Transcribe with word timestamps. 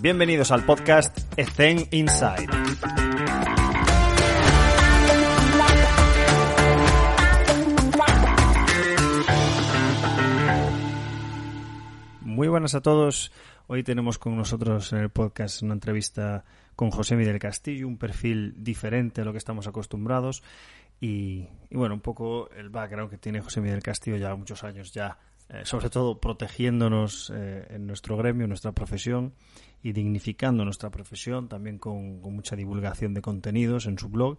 Bienvenidos 0.00 0.52
al 0.52 0.64
podcast 0.64 1.18
Ethen 1.36 1.88
Inside. 1.90 2.46
Muy 12.20 12.46
buenas 12.46 12.76
a 12.76 12.80
todos. 12.80 13.32
Hoy 13.66 13.82
tenemos 13.82 14.18
con 14.18 14.36
nosotros 14.36 14.92
en 14.92 15.00
el 15.00 15.10
podcast 15.10 15.62
una 15.62 15.74
entrevista 15.74 16.44
con 16.76 16.92
José 16.92 17.16
Miguel 17.16 17.40
Castillo, 17.40 17.88
un 17.88 17.98
perfil 17.98 18.54
diferente 18.56 19.22
a 19.22 19.24
lo 19.24 19.32
que 19.32 19.38
estamos 19.38 19.66
acostumbrados. 19.66 20.44
Y, 21.00 21.48
y, 21.70 21.76
bueno, 21.76 21.96
un 21.96 22.00
poco 22.00 22.48
el 22.50 22.70
background 22.70 23.10
que 23.10 23.18
tiene 23.18 23.40
José 23.40 23.60
Miguel 23.60 23.82
Castillo 23.82 24.16
ya 24.16 24.32
muchos 24.36 24.62
años 24.62 24.92
ya 24.92 25.18
eh, 25.50 25.62
sobre 25.64 25.88
todo 25.88 26.20
protegiéndonos 26.20 27.32
eh, 27.34 27.66
en 27.70 27.86
nuestro 27.86 28.18
gremio, 28.18 28.46
nuestra 28.46 28.72
profesión 28.72 29.32
y 29.82 29.92
dignificando 29.92 30.62
nuestra 30.64 30.90
profesión, 30.90 31.48
también 31.48 31.78
con, 31.78 32.20
mucha 32.20 32.54
divulgación 32.54 33.14
de 33.14 33.22
contenidos 33.22 33.86
en 33.86 33.98
su 33.98 34.10
blog. 34.10 34.38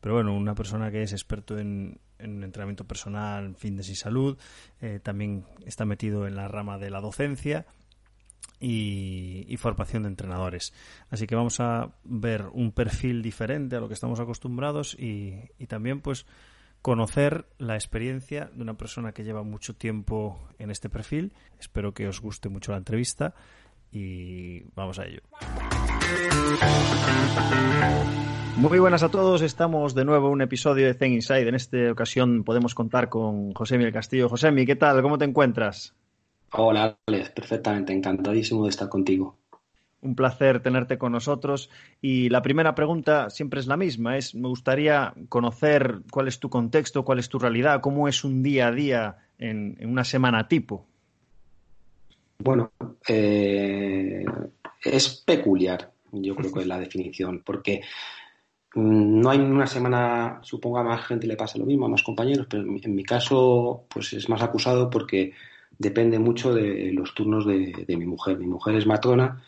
Pero 0.00 0.14
bueno, 0.14 0.34
una 0.34 0.56
persona 0.56 0.90
que 0.90 1.02
es 1.02 1.12
experto 1.12 1.58
en, 1.58 2.00
entrenamiento 2.18 2.84
personal, 2.84 3.54
fitness 3.54 3.88
y 3.90 3.94
salud, 3.94 4.36
eh, 4.80 4.98
también 5.00 5.44
está 5.64 5.84
metido 5.84 6.26
en 6.26 6.34
la 6.34 6.48
rama 6.48 6.78
de 6.78 6.90
la 6.90 7.00
docencia 7.00 7.66
y, 8.58 9.56
formación 9.58 10.04
de 10.04 10.08
entrenadores. 10.08 10.72
Así 11.10 11.26
que 11.26 11.36
vamos 11.36 11.60
a 11.60 11.92
ver 12.02 12.46
un 12.52 12.72
perfil 12.72 13.22
diferente 13.22 13.76
a 13.76 13.80
lo 13.80 13.88
que 13.88 13.94
estamos 13.94 14.18
acostumbrados 14.18 14.94
y, 14.98 15.34
y 15.58 15.66
también 15.66 16.00
pues 16.00 16.26
conocer 16.82 17.46
la 17.58 17.74
experiencia 17.74 18.50
de 18.54 18.62
una 18.62 18.74
persona 18.74 19.12
que 19.12 19.24
lleva 19.24 19.42
mucho 19.42 19.74
tiempo 19.74 20.38
en 20.58 20.70
este 20.70 20.88
perfil. 20.88 21.32
Espero 21.58 21.92
que 21.92 22.08
os 22.08 22.20
guste 22.20 22.48
mucho 22.48 22.72
la 22.72 22.78
entrevista 22.78 23.34
y 23.90 24.62
vamos 24.74 24.98
a 24.98 25.06
ello. 25.06 25.20
Muy 28.56 28.80
buenas 28.80 29.04
a 29.04 29.08
todos, 29.08 29.42
estamos 29.42 29.94
de 29.94 30.04
nuevo 30.04 30.26
en 30.26 30.32
un 30.32 30.42
episodio 30.42 30.86
de 30.86 30.94
Zen 30.94 31.12
Inside. 31.12 31.48
En 31.48 31.54
esta 31.54 31.92
ocasión 31.92 32.42
podemos 32.42 32.74
contar 32.74 33.08
con 33.08 33.52
José 33.54 33.78
Miguel 33.78 33.92
Castillo. 33.92 34.28
José 34.28 34.52
¿qué 34.66 34.76
tal? 34.76 35.00
¿Cómo 35.00 35.16
te 35.16 35.24
encuentras? 35.24 35.94
Hola, 36.52 36.98
Alex, 37.06 37.30
perfectamente, 37.30 37.92
encantadísimo 37.92 38.64
de 38.64 38.70
estar 38.70 38.88
contigo. 38.88 39.36
Un 40.00 40.14
placer 40.14 40.60
tenerte 40.60 40.96
con 40.96 41.12
nosotros. 41.12 41.70
Y 42.00 42.28
la 42.28 42.42
primera 42.42 42.74
pregunta 42.74 43.30
siempre 43.30 43.60
es 43.60 43.66
la 43.66 43.76
misma. 43.76 44.16
Es, 44.16 44.34
me 44.34 44.48
gustaría 44.48 45.12
conocer 45.28 46.00
cuál 46.10 46.28
es 46.28 46.38
tu 46.38 46.50
contexto, 46.50 47.04
cuál 47.04 47.18
es 47.18 47.28
tu 47.28 47.38
realidad, 47.38 47.80
cómo 47.80 48.06
es 48.06 48.22
un 48.22 48.42
día 48.42 48.68
a 48.68 48.72
día 48.72 49.16
en, 49.38 49.76
una 49.82 50.04
semana 50.04 50.46
tipo. 50.48 50.86
Bueno, 52.38 52.70
eh, 53.08 54.24
es 54.84 55.08
peculiar, 55.26 55.90
yo 56.12 56.36
creo 56.36 56.52
que 56.52 56.60
es 56.60 56.66
la 56.66 56.78
definición, 56.78 57.42
porque 57.44 57.80
mm, 58.74 59.20
no 59.20 59.30
hay 59.30 59.38
una 59.38 59.66
semana, 59.66 60.38
supongo 60.42 60.78
a 60.78 60.84
más 60.84 61.06
gente 61.06 61.26
le 61.26 61.36
pasa 61.36 61.58
lo 61.58 61.66
mismo, 61.66 61.86
a 61.86 61.88
más 61.88 62.04
compañeros, 62.04 62.46
pero 62.48 62.62
en 62.62 62.94
mi 62.94 63.04
caso, 63.04 63.86
pues 63.88 64.12
es 64.12 64.28
más 64.28 64.42
acusado 64.42 64.88
porque 64.90 65.32
depende 65.78 66.18
mucho 66.18 66.54
de 66.54 66.92
los 66.92 67.14
turnos 67.14 67.46
de, 67.46 67.84
de 67.86 67.96
mi 67.96 68.06
mujer. 68.06 68.38
Mi 68.38 68.46
mujer 68.46 68.76
es 68.76 68.86
matrona 68.86 69.42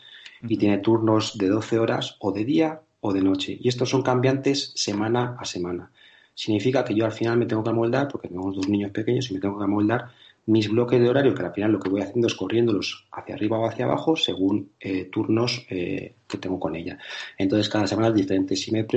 y 0.47 0.57
tiene 0.57 0.79
turnos 0.79 1.37
de 1.37 1.47
12 1.47 1.79
horas 1.79 2.17
o 2.19 2.31
de 2.31 2.45
día 2.45 2.81
o 2.99 3.13
de 3.13 3.21
noche. 3.21 3.57
Y 3.59 3.67
estos 3.67 3.89
son 3.89 4.01
cambiantes 4.01 4.73
semana 4.75 5.35
a 5.39 5.45
semana. 5.45 5.91
Significa 6.33 6.83
que 6.83 6.95
yo 6.95 7.05
al 7.05 7.11
final 7.11 7.37
me 7.37 7.45
tengo 7.45 7.63
que 7.63 7.69
amoldar, 7.69 8.07
porque 8.07 8.27
tenemos 8.27 8.55
dos 8.55 8.67
niños 8.67 8.91
pequeños 8.91 9.29
y 9.29 9.33
me 9.33 9.39
tengo 9.39 9.57
que 9.57 9.65
amoldar 9.65 10.09
mis 10.45 10.69
bloques 10.69 10.99
de 10.99 11.09
horario, 11.09 11.35
que 11.35 11.43
al 11.43 11.53
final 11.53 11.71
lo 11.71 11.79
que 11.79 11.89
voy 11.89 12.01
haciendo 12.01 12.27
es 12.27 12.35
corriéndolos 12.35 13.05
hacia 13.11 13.35
arriba 13.35 13.59
o 13.59 13.67
hacia 13.67 13.85
abajo 13.85 14.15
según 14.15 14.71
eh, 14.79 15.05
turnos 15.05 15.65
eh, 15.69 16.15
que 16.27 16.37
tengo 16.37 16.59
con 16.59 16.75
ella. 16.75 16.97
Entonces 17.37 17.69
cada 17.69 17.85
semana 17.85 18.07
es 18.07 18.15
diferente. 18.15 18.55
Si 18.55 18.71
me 18.71 18.87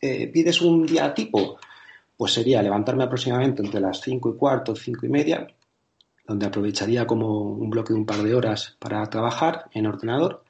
eh, 0.00 0.26
pides 0.28 0.62
un 0.62 0.86
día 0.86 1.12
tipo, 1.12 1.58
pues 2.16 2.32
sería 2.32 2.62
levantarme 2.62 3.04
aproximadamente 3.04 3.62
entre 3.62 3.80
las 3.80 4.00
5 4.00 4.30
y 4.30 4.36
cuarto, 4.36 4.74
5 4.74 5.06
y 5.06 5.08
media, 5.08 5.46
donde 6.26 6.46
aprovecharía 6.46 7.06
como 7.06 7.42
un 7.42 7.68
bloque 7.68 7.92
de 7.92 7.98
un 7.98 8.06
par 8.06 8.22
de 8.22 8.34
horas 8.34 8.76
para 8.78 9.04
trabajar 9.10 9.66
en 9.74 9.86
ordenador 9.86 10.44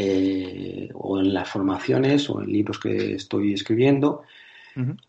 eh, 0.00 0.88
o 0.94 1.18
en 1.18 1.34
las 1.34 1.48
formaciones 1.48 2.30
o 2.30 2.40
en 2.40 2.52
libros 2.52 2.78
que 2.78 3.14
estoy 3.14 3.54
escribiendo. 3.54 4.22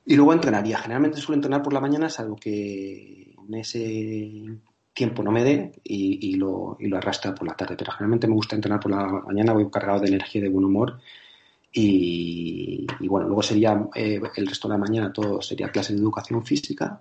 Y 0.03 0.15
luego 0.15 0.33
entrenaría. 0.33 0.79
Generalmente 0.79 1.21
suelo 1.21 1.35
entrenar 1.35 1.61
por 1.61 1.73
la 1.73 1.79
mañana, 1.79 2.09
salvo 2.09 2.35
que 2.35 3.35
en 3.47 3.53
ese 3.53 4.47
tiempo 4.91 5.21
no 5.21 5.31
me 5.31 5.43
dé 5.43 5.73
y, 5.83 6.33
lo, 6.37 6.75
y 6.79 6.87
lo 6.87 6.97
arrastra 6.97 7.35
por 7.35 7.47
la 7.47 7.53
tarde. 7.53 7.75
Pero 7.77 7.91
generalmente 7.91 8.25
me 8.25 8.33
gusta 8.33 8.55
entrenar 8.55 8.79
por 8.79 8.89
la 8.89 9.05
mañana, 9.27 9.53
voy 9.53 9.69
cargado 9.69 9.99
de 9.99 10.07
energía 10.07 10.39
y 10.39 10.43
de 10.45 10.49
buen 10.49 10.65
humor. 10.65 10.99
Y, 11.71 12.87
bueno, 13.01 13.27
luego 13.27 13.43
sería 13.43 13.79
eh, 13.93 14.19
el 14.37 14.47
resto 14.47 14.67
de 14.67 14.73
la 14.73 14.79
mañana 14.79 15.13
todo 15.13 15.39
sería 15.39 15.69
clase 15.69 15.93
de 15.93 15.99
educación 15.99 16.43
física. 16.43 16.99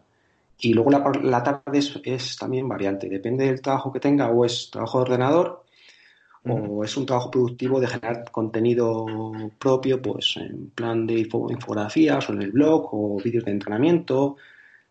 Y 0.60 0.74
luego 0.74 0.90
la, 0.90 1.10
la 1.22 1.42
tarde 1.42 1.78
es, 1.78 1.98
es, 2.04 2.36
también 2.36 2.68
variante, 2.68 3.08
depende 3.08 3.46
del 3.46 3.62
trabajo 3.62 3.90
que 3.90 4.00
tenga, 4.00 4.28
o 4.28 4.44
es 4.44 4.70
trabajo 4.70 4.98
de 4.98 5.02
ordenador 5.04 5.64
o 6.50 6.84
es 6.84 6.96
un 6.96 7.06
trabajo 7.06 7.30
productivo 7.30 7.80
de 7.80 7.86
generar 7.86 8.30
contenido 8.30 9.06
propio, 9.58 10.00
pues 10.00 10.36
en 10.36 10.70
plan 10.70 11.06
de 11.06 11.20
infografías 11.20 12.28
o 12.28 12.32
en 12.32 12.42
el 12.42 12.52
blog 12.52 12.88
o 12.92 13.20
vídeos 13.22 13.44
de 13.44 13.52
entrenamiento, 13.52 14.36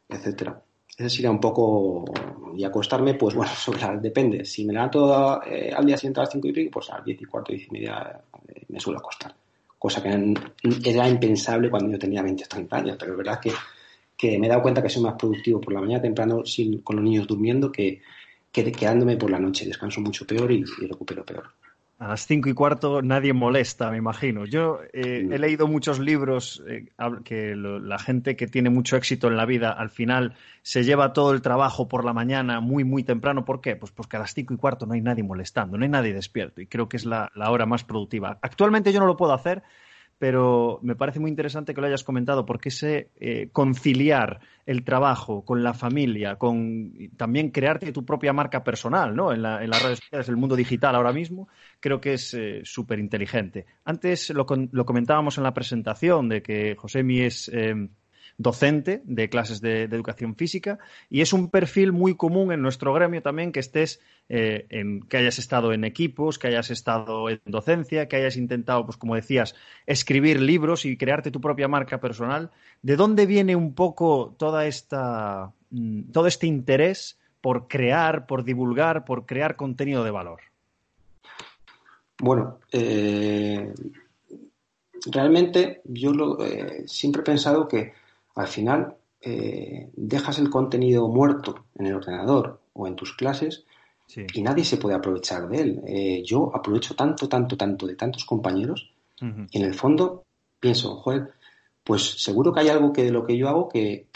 etcétera. 0.08 0.62
Ese 0.98 1.10
sería 1.10 1.30
un 1.30 1.40
poco 1.40 2.06
y 2.56 2.64
acostarme, 2.64 3.14
pues 3.14 3.36
bueno, 3.36 3.52
sobre 3.54 4.00
depende. 4.00 4.46
Si 4.46 4.66
me 4.66 4.74
levanto 4.74 5.44
eh, 5.44 5.72
al 5.76 5.86
día 5.86 5.98
siguiente 5.98 6.20
a 6.20 6.24
las 6.24 6.32
5 6.32 6.48
y 6.48 6.54
pico, 6.54 6.72
pues 6.72 6.90
a 6.90 6.98
las 6.98 7.06
10 7.06 7.22
y 7.22 7.26
cuarto, 7.26 7.52
10 7.52 7.68
y 7.68 7.72
media 7.72 8.20
eh, 8.48 8.64
me 8.70 8.80
suelo 8.80 9.00
acostar. 9.00 9.34
Cosa 9.78 10.02
que 10.02 10.34
era 10.86 11.08
impensable 11.08 11.70
cuando 11.70 11.92
yo 11.92 12.00
tenía 12.00 12.24
20 12.24 12.44
o 12.44 12.48
30 12.48 12.76
años, 12.78 12.98
pero 13.00 13.12
es 13.12 13.18
verdad 13.20 13.40
que, 13.40 13.52
que 14.18 14.40
me 14.40 14.48
he 14.48 14.50
dado 14.50 14.64
cuenta 14.64 14.82
que 14.82 14.90
soy 14.90 15.04
más 15.04 15.14
productivo 15.14 15.62
por 15.62 15.72
la 15.72 15.82
mañana 15.82 16.02
temprano 16.02 16.44
sin, 16.44 16.82
con 16.82 16.96
los 16.96 17.06
niños 17.06 17.28
durmiendo 17.28 17.72
que, 17.72 18.02
quedándome 18.64 19.18
por 19.18 19.30
la 19.30 19.40
noche. 19.40 19.66
Descanso 19.66 20.02
mucho 20.02 20.26
peor 20.26 20.52
y, 20.52 20.64
recupero 20.64 21.26
peor. 21.26 21.46
A 22.00 22.10
las 22.10 22.28
cinco 22.28 22.48
y 22.48 22.54
cuarto 22.54 23.02
nadie 23.02 23.34
molesta, 23.34 23.90
me 23.90 23.98
imagino. 23.98 24.46
Yo 24.46 24.82
eh, 24.94 25.28
he 25.32 25.40
leído 25.40 25.68
muchos 25.68 25.98
libros 25.98 26.64
eh, 26.68 26.86
que 27.24 27.56
la 27.56 27.98
gente 27.98 28.36
que 28.36 28.46
tiene 28.46 28.70
mucho 28.70 28.98
éxito 28.98 29.28
en 29.28 29.36
la 29.36 29.48
vida 29.48 29.72
al 29.72 29.90
final 29.90 30.36
se 30.62 30.84
lleva 30.84 31.12
todo 31.14 31.34
el 31.34 31.42
trabajo 31.42 31.88
por 31.88 32.06
la 32.06 32.14
mañana 32.14 32.60
muy, 32.60 32.84
muy 32.84 33.04
temprano. 33.04 33.46
¿Por 33.46 33.62
qué? 33.62 33.76
Pues 33.76 33.92
porque 33.92 34.18
a 34.18 34.20
las 34.20 34.36
cinco 34.36 34.54
y 34.54 34.58
cuarto 34.58 34.86
no 34.86 34.94
hay 34.94 35.02
nadie 35.02 35.24
molestando, 35.24 35.76
no 35.76 35.84
hay 35.84 35.90
nadie 35.90 36.14
despierto 36.14 36.62
y 36.62 36.68
creo 36.68 36.88
que 36.88 36.98
es 36.98 37.06
la 37.06 37.32
hora 37.36 37.66
más 37.66 37.84
productiva. 37.84 38.38
Actualmente 38.44 38.94
yo 38.94 39.00
no 39.00 39.08
lo 39.08 39.18
puedo 39.18 39.34
hacer 39.34 39.64
pero 40.18 40.80
me 40.82 40.96
parece 40.96 41.20
muy 41.20 41.30
interesante 41.30 41.74
que 41.74 41.82
lo 41.82 41.88
hayas 41.88 42.04
comentado, 42.04 42.46
porque 42.46 42.70
ese 42.70 43.10
eh, 43.20 43.50
conciliar 43.52 44.40
el 44.66 44.84
trabajo 44.84 45.46
con 45.46 45.64
la 45.64 45.74
familia, 45.74 46.36
con 46.36 46.92
también 47.16 47.52
crearte 47.52 47.92
tu 47.92 48.04
propia 48.04 48.34
marca 48.34 48.64
personal, 48.64 49.16
¿no? 49.16 49.32
En, 49.32 49.42
la, 49.42 49.64
en 49.64 49.70
las 49.70 49.84
redes 49.84 50.00
sociales, 50.00 50.30
el 50.30 50.38
mundo 50.38 50.56
digital 50.56 50.96
ahora 50.96 51.14
mismo, 51.14 51.48
creo 51.80 52.02
que 52.02 52.14
es 52.14 52.34
eh, 52.34 52.62
súper 52.64 53.00
inteligente. 53.00 53.66
Antes 53.86 54.32
lo, 54.32 54.46
lo, 54.72 54.86
comentábamos 54.86 55.38
en 55.38 55.44
la 55.44 55.54
presentación 55.54 56.30
de 56.30 56.42
que 56.42 56.76
Josemi 56.76 57.22
es 57.22 57.50
eh, 57.54 57.88
docente 58.38 59.02
de 59.06 59.30
clases 59.30 59.62
de, 59.62 59.84
educación 59.84 60.36
física 60.36 60.78
y 61.10 61.22
es 61.22 61.34
un 61.34 61.50
perfil 61.50 61.92
muy 61.92 62.16
común 62.16 62.52
en 62.52 62.62
nuestro 62.62 62.94
gremio 62.94 63.22
también 63.22 63.52
que 63.52 63.60
estés 63.60 64.00
eh, 64.30 64.68
en, 64.70 65.02
que 65.02 65.18
hayas 65.18 65.40
estado 65.40 65.74
en 65.74 65.84
equipos, 65.84 66.38
que 66.38 66.48
hayas 66.48 66.70
estado 66.70 67.30
en 67.30 67.42
docencia, 67.46 68.08
que 68.08 68.18
hayas 68.18 68.38
intentado, 68.38 68.86
pues 68.86 68.98
como 68.98 69.16
decías, 69.16 69.56
escribir 69.88 70.40
libros 70.40 70.86
y 70.86 70.98
crearte 70.98 71.32
tu 71.32 71.42
propia 71.42 71.68
marca 71.68 72.00
personal. 72.00 72.52
¿De 72.84 72.96
dónde 72.96 73.26
viene 73.26 73.56
un 73.56 73.74
poco 73.74 74.36
toda 74.38 74.68
esta, 74.68 75.52
mm, 75.72 76.12
todo 76.12 76.28
este 76.28 76.46
interés 76.46 77.18
por 77.42 77.68
crear, 77.68 78.28
por 78.28 78.44
divulgar, 78.44 79.04
por 79.04 79.26
crear 79.26 79.56
contenido 79.56 80.04
de 80.04 80.12
valor? 80.12 80.42
Bueno, 82.20 82.60
eh, 82.72 83.74
realmente 85.12 85.82
yo 85.86 86.12
eh, 86.42 86.84
siempre 86.88 87.22
he 87.22 87.26
pensado 87.26 87.68
que 87.68 87.94
al 88.38 88.48
final 88.48 88.96
eh, 89.20 89.90
dejas 89.96 90.40
el 90.40 90.50
contenido 90.50 91.08
muerto 91.08 91.66
en 91.76 91.88
el 91.88 91.96
ordenador 91.96 92.62
o 92.74 92.88
en 92.88 92.96
tus 92.96 93.14
clases 93.16 93.66
y 94.34 94.42
nadie 94.42 94.64
se 94.64 94.78
puede 94.78 94.96
aprovechar 94.96 95.50
de 95.50 95.62
él. 95.62 95.82
Eh, 95.86 96.24
yo 96.24 96.52
aprovecho 96.56 96.96
tanto, 96.96 97.28
tanto, 97.28 97.58
tanto 97.58 97.88
de 97.88 97.96
tantos 97.96 98.24
compañeros 98.24 98.90
y 99.20 99.58
en 99.58 99.64
el 99.64 99.74
fondo 99.74 100.24
pienso, 100.60 100.96
joder, 100.98 101.34
pues 101.84 102.22
seguro 102.22 102.54
que 102.54 102.60
hay 102.60 102.70
algo 102.70 102.94
que 102.94 103.04
de 103.04 103.12
lo 103.12 103.26
que 103.26 103.36
yo 103.36 103.50
hago 103.50 103.68
que, 103.68 104.08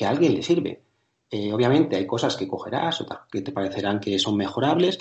a 0.00 0.08
alguien 0.08 0.34
le 0.34 0.42
sirve. 0.42 0.82
Eh, 1.30 1.52
obviamente 1.52 1.96
hay 1.96 2.06
cosas 2.06 2.36
que 2.36 2.48
cogerás 2.48 3.02
o 3.02 3.06
que 3.30 3.42
te 3.42 3.52
parecerán 3.52 4.00
que 4.00 4.18
son 4.18 4.36
mejorables, 4.36 4.98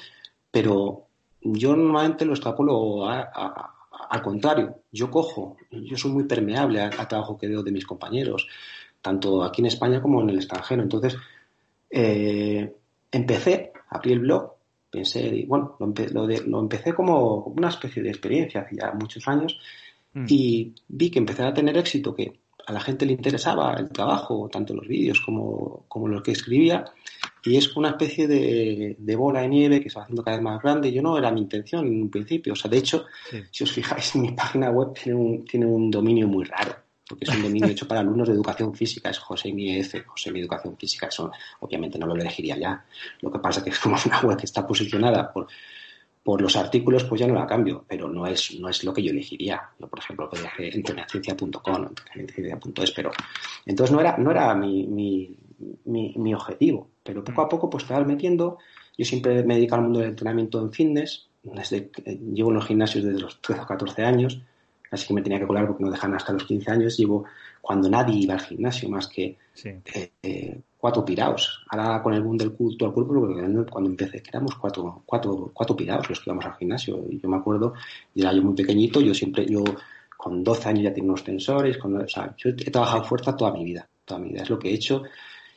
pero 0.52 1.06
yo 1.42 1.76
normalmente 1.76 2.26
lo 2.26 2.34
extrapolo 2.34 3.08
a, 3.08 3.75
al 4.16 4.22
contrario, 4.22 4.82
yo 4.92 5.12
cojo, 5.12 5.58
yo 5.72 5.98
soy 5.98 6.12
muy 6.12 6.24
permeable 6.24 6.82
al, 6.82 7.08
trabajo 7.08 7.38
que 7.38 7.48
veo 7.48 7.62
de 7.64 7.72
mis 7.72 7.86
compañeros, 7.86 8.48
tanto 9.02 9.44
aquí 9.44 9.62
en 9.62 9.68
España 9.68 10.02
como 10.02 10.22
en 10.22 10.30
el 10.30 10.38
extranjero. 10.38 10.82
Entonces, 10.82 11.18
eh, 11.90 12.74
empecé, 13.12 13.74
abrí 13.90 14.14
el 14.14 14.20
blog 14.20 14.56
pensé, 14.90 15.28
y 15.28 15.46
bueno, 15.46 15.76
lo, 15.80 16.28
lo, 16.28 16.60
empecé 16.62 16.94
como 16.94 17.40
una 17.44 17.68
especie 17.68 18.02
de 18.02 18.10
experiencia 18.10 18.62
hace 18.62 18.78
ya 18.78 18.94
muchos 18.94 19.28
años 19.28 19.60
mm. 20.14 20.26
y 20.30 20.74
vi 20.88 21.12
que 21.12 21.20
empecé 21.20 21.44
a 21.44 21.54
tener 21.54 21.78
éxito, 21.78 22.16
que 22.16 22.40
a 22.66 22.72
la 22.72 22.80
gente 22.80 23.06
le 23.06 23.12
interesaba 23.12 23.74
el 23.74 23.90
trabajo, 23.90 24.50
tanto 24.50 24.74
los 24.74 24.88
vídeos 24.88 25.20
como, 25.20 25.84
como 25.90 26.08
lo 26.08 26.24
que 26.24 26.32
escribía, 26.32 26.86
y 27.46 27.58
es 27.58 27.76
una 27.76 27.90
especie 27.90 28.28
de, 28.28 29.16
bola 29.16 29.42
de 29.42 29.48
nieve 29.48 29.82
que 29.82 29.90
se 29.90 29.98
va 29.98 30.04
haciendo 30.04 30.24
cada 30.24 30.38
vez 30.38 30.44
más 30.44 30.62
grande. 30.62 30.92
Yo 30.92 31.02
no 31.02 31.18
era 31.18 31.32
mi 31.32 31.42
intención 31.42 31.86
en 31.86 32.02
un 32.02 32.10
principio. 32.10 32.54
O 32.54 32.56
sea, 32.56 32.70
de 32.72 32.78
hecho, 32.78 33.06
si 33.52 33.64
os 33.64 33.72
fijáis, 33.72 34.16
mi 34.16 34.32
página 34.32 34.72
web 34.72 34.94
tiene 34.94 35.20
un, 35.20 35.46
tiene 35.46 35.66
un 35.68 35.92
dominio 35.92 36.28
muy 36.28 36.44
raro, 36.46 36.76
porque 37.08 37.26
es 37.26 37.36
un 37.36 37.44
dominio 37.44 37.70
hecho 37.70 37.88
para 37.88 38.00
alumnos 38.00 38.28
de 38.28 38.34
educación 38.34 38.74
física, 38.74 39.12
es 39.12 39.20
José 39.20 39.54
Mi 39.54 39.78
F, 39.78 40.02
José 40.02 40.32
Mi 40.32 40.40
Educación 40.40 40.76
Física. 40.76 41.08
Eso 41.08 41.32
obviamente 41.60 42.00
no 42.00 42.08
lo 42.08 42.16
elegiría 42.16 42.58
ya. 42.58 42.84
Lo 43.22 43.32
que 43.32 43.40
pasa 43.40 43.60
es 43.60 43.64
que 43.66 43.70
es 43.70 43.80
como 43.80 43.96
una 44.04 44.22
web 44.22 44.38
que 44.38 44.46
está 44.46 44.66
posicionada 44.66 45.32
por, 45.32 45.48
por 46.24 46.42
los 46.42 46.56
artículos, 46.56 47.04
pues 47.04 47.22
ya 47.22 47.28
no 47.28 47.36
la 47.36 47.46
cambio, 47.46 47.86
pero 47.88 48.10
no 48.10 48.26
es, 48.26 48.60
no 48.60 48.70
es 48.70 48.84
lo 48.84 48.92
que 48.92 49.04
yo 49.04 49.12
elegiría. 49.12 49.62
Yo, 49.80 49.88
por 49.88 50.00
ejemplo, 50.00 50.28
podría 50.28 50.50
hacer 50.50 50.76
entrenaciencia.com, 50.76 51.86
entrenaciencia.es, 51.86 52.92
pero 52.92 53.12
entonces 53.68 53.94
no 53.94 54.02
era, 54.02 54.18
no 54.18 54.32
era 54.32 54.56
mi, 54.56 54.88
mi, 54.88 55.38
mi, 55.86 56.34
objetivo. 56.34 56.90
Pero 57.04 57.24
poco 57.24 57.42
a 57.42 57.50
poco, 57.50 57.70
pues 57.70 57.86
te 57.86 57.94
vas 57.94 58.06
metiendo. 58.06 58.58
Yo 58.98 59.06
siempre 59.06 59.44
me 59.44 59.54
he 59.54 59.58
dedicado 59.58 59.82
al 59.82 59.88
mundo 59.88 60.00
del 60.00 60.10
entrenamiento 60.10 60.62
en 60.62 60.72
fitness. 60.72 61.28
Desde, 61.44 61.92
llevo 62.34 62.50
en 62.50 62.56
los 62.56 62.66
gimnasios 62.66 63.04
desde 63.04 63.20
los 63.20 63.42
13 63.42 63.62
o 63.62 63.66
14 63.68 64.04
años, 64.04 64.42
así 64.90 65.08
que 65.08 65.14
me 65.14 65.22
tenía 65.22 65.40
que 65.40 65.46
colar 65.46 65.68
porque 65.68 65.84
no 65.84 65.92
dejan 65.92 66.16
hasta 66.16 66.34
los 66.34 66.44
15 66.46 66.72
años. 66.72 66.98
Llevo 66.98 67.26
cuando 67.62 67.90
nadie 67.90 68.16
iba 68.16 68.34
al 68.34 68.42
gimnasio 68.42 68.90
más 68.90 69.08
que 69.08 69.38
eh, 69.64 70.12
eh, 70.24 70.60
cuatro 70.78 71.06
piraos. 71.06 71.66
Ahora 71.70 72.02
con 72.02 72.14
el 72.14 72.22
boom 72.22 72.38
del 72.38 72.54
culto 72.54 72.86
al 72.86 72.94
cuerpo, 72.94 73.28
cuando 73.70 73.90
empecé, 73.90 74.22
que 74.22 74.30
éramos 74.30 74.56
cuatro, 74.56 75.04
cuatro, 75.06 75.52
cuatro 75.54 75.76
piraos 75.76 76.10
los 76.10 76.20
que 76.20 76.30
íbamos 76.30 76.46
al 76.46 76.56
gimnasio. 76.56 77.06
Y 77.10 77.20
yo 77.20 77.30
me 77.30 77.38
acuerdo, 77.38 77.74
y 78.14 78.22
era 78.22 78.34
yo 78.34 78.44
muy 78.44 78.56
pequeñito, 78.56 79.02
yo 79.02 79.14
siempre, 79.14 79.46
yo 79.46 79.64
con 80.18 80.44
12 80.44 80.70
años 80.70 80.84
ya 80.84 80.94
tenía 80.94 81.10
unos 81.10 81.24
tensores, 81.24 81.78
o 81.84 82.08
sea, 82.08 82.34
yo 82.38 82.50
he 82.50 82.72
trabajado 82.72 83.04
fuerza 83.04 83.36
toda 83.36 83.52
mi 83.52 83.64
vida, 83.64 83.88
toda 84.06 84.20
mi 84.20 84.30
vida, 84.30 84.44
es 84.44 84.50
lo 84.50 84.58
que 84.58 84.70
he 84.70 84.74
hecho 84.74 85.04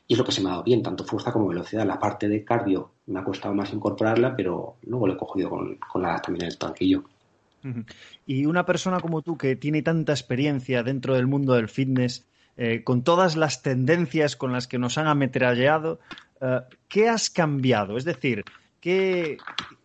y 0.09 0.15
es 0.15 0.19
lo 0.19 0.25
que 0.25 0.33
se 0.33 0.41
me 0.41 0.49
ha 0.49 0.53
dado 0.53 0.65
bien, 0.65 0.83
tanto 0.83 1.05
fuerza 1.05 1.33
como 1.33 1.49
velocidad. 1.49 1.87
La 1.87 1.99
parte 2.01 2.29
de 2.29 2.43
cardio 2.43 2.93
me 3.07 3.21
ha 3.21 3.25
costado 3.25 3.55
más 3.55 3.75
incorporarla, 3.75 4.35
pero 4.35 4.77
luego 4.87 5.07
lo 5.07 5.13
he 5.13 5.17
cogido 5.19 5.51
con, 5.51 5.77
con 5.77 6.03
la 6.03 6.19
también 6.21 6.47
el 6.47 6.57
tanquillo. 6.57 7.05
Y 8.27 8.47
una 8.47 8.65
persona 8.65 9.01
como 9.01 9.21
tú 9.21 9.37
que 9.37 9.55
tiene 9.55 9.83
tanta 9.83 10.13
experiencia 10.13 10.83
dentro 10.83 11.15
del 11.15 11.27
mundo 11.27 11.53
del 11.53 11.69
fitness, 11.69 12.25
eh, 12.57 12.83
con 12.85 13.03
todas 13.03 13.37
las 13.37 13.61
tendencias 13.61 14.35
con 14.35 14.53
las 14.53 14.67
que 14.67 14.79
nos 14.79 14.97
han 14.97 15.09
ametrallado, 15.09 16.01
eh, 16.41 16.61
¿qué 16.89 17.11
has 17.11 17.29
cambiado? 17.29 17.99
Es 17.99 18.05
decir, 18.05 18.45
¿qué, 18.81 19.37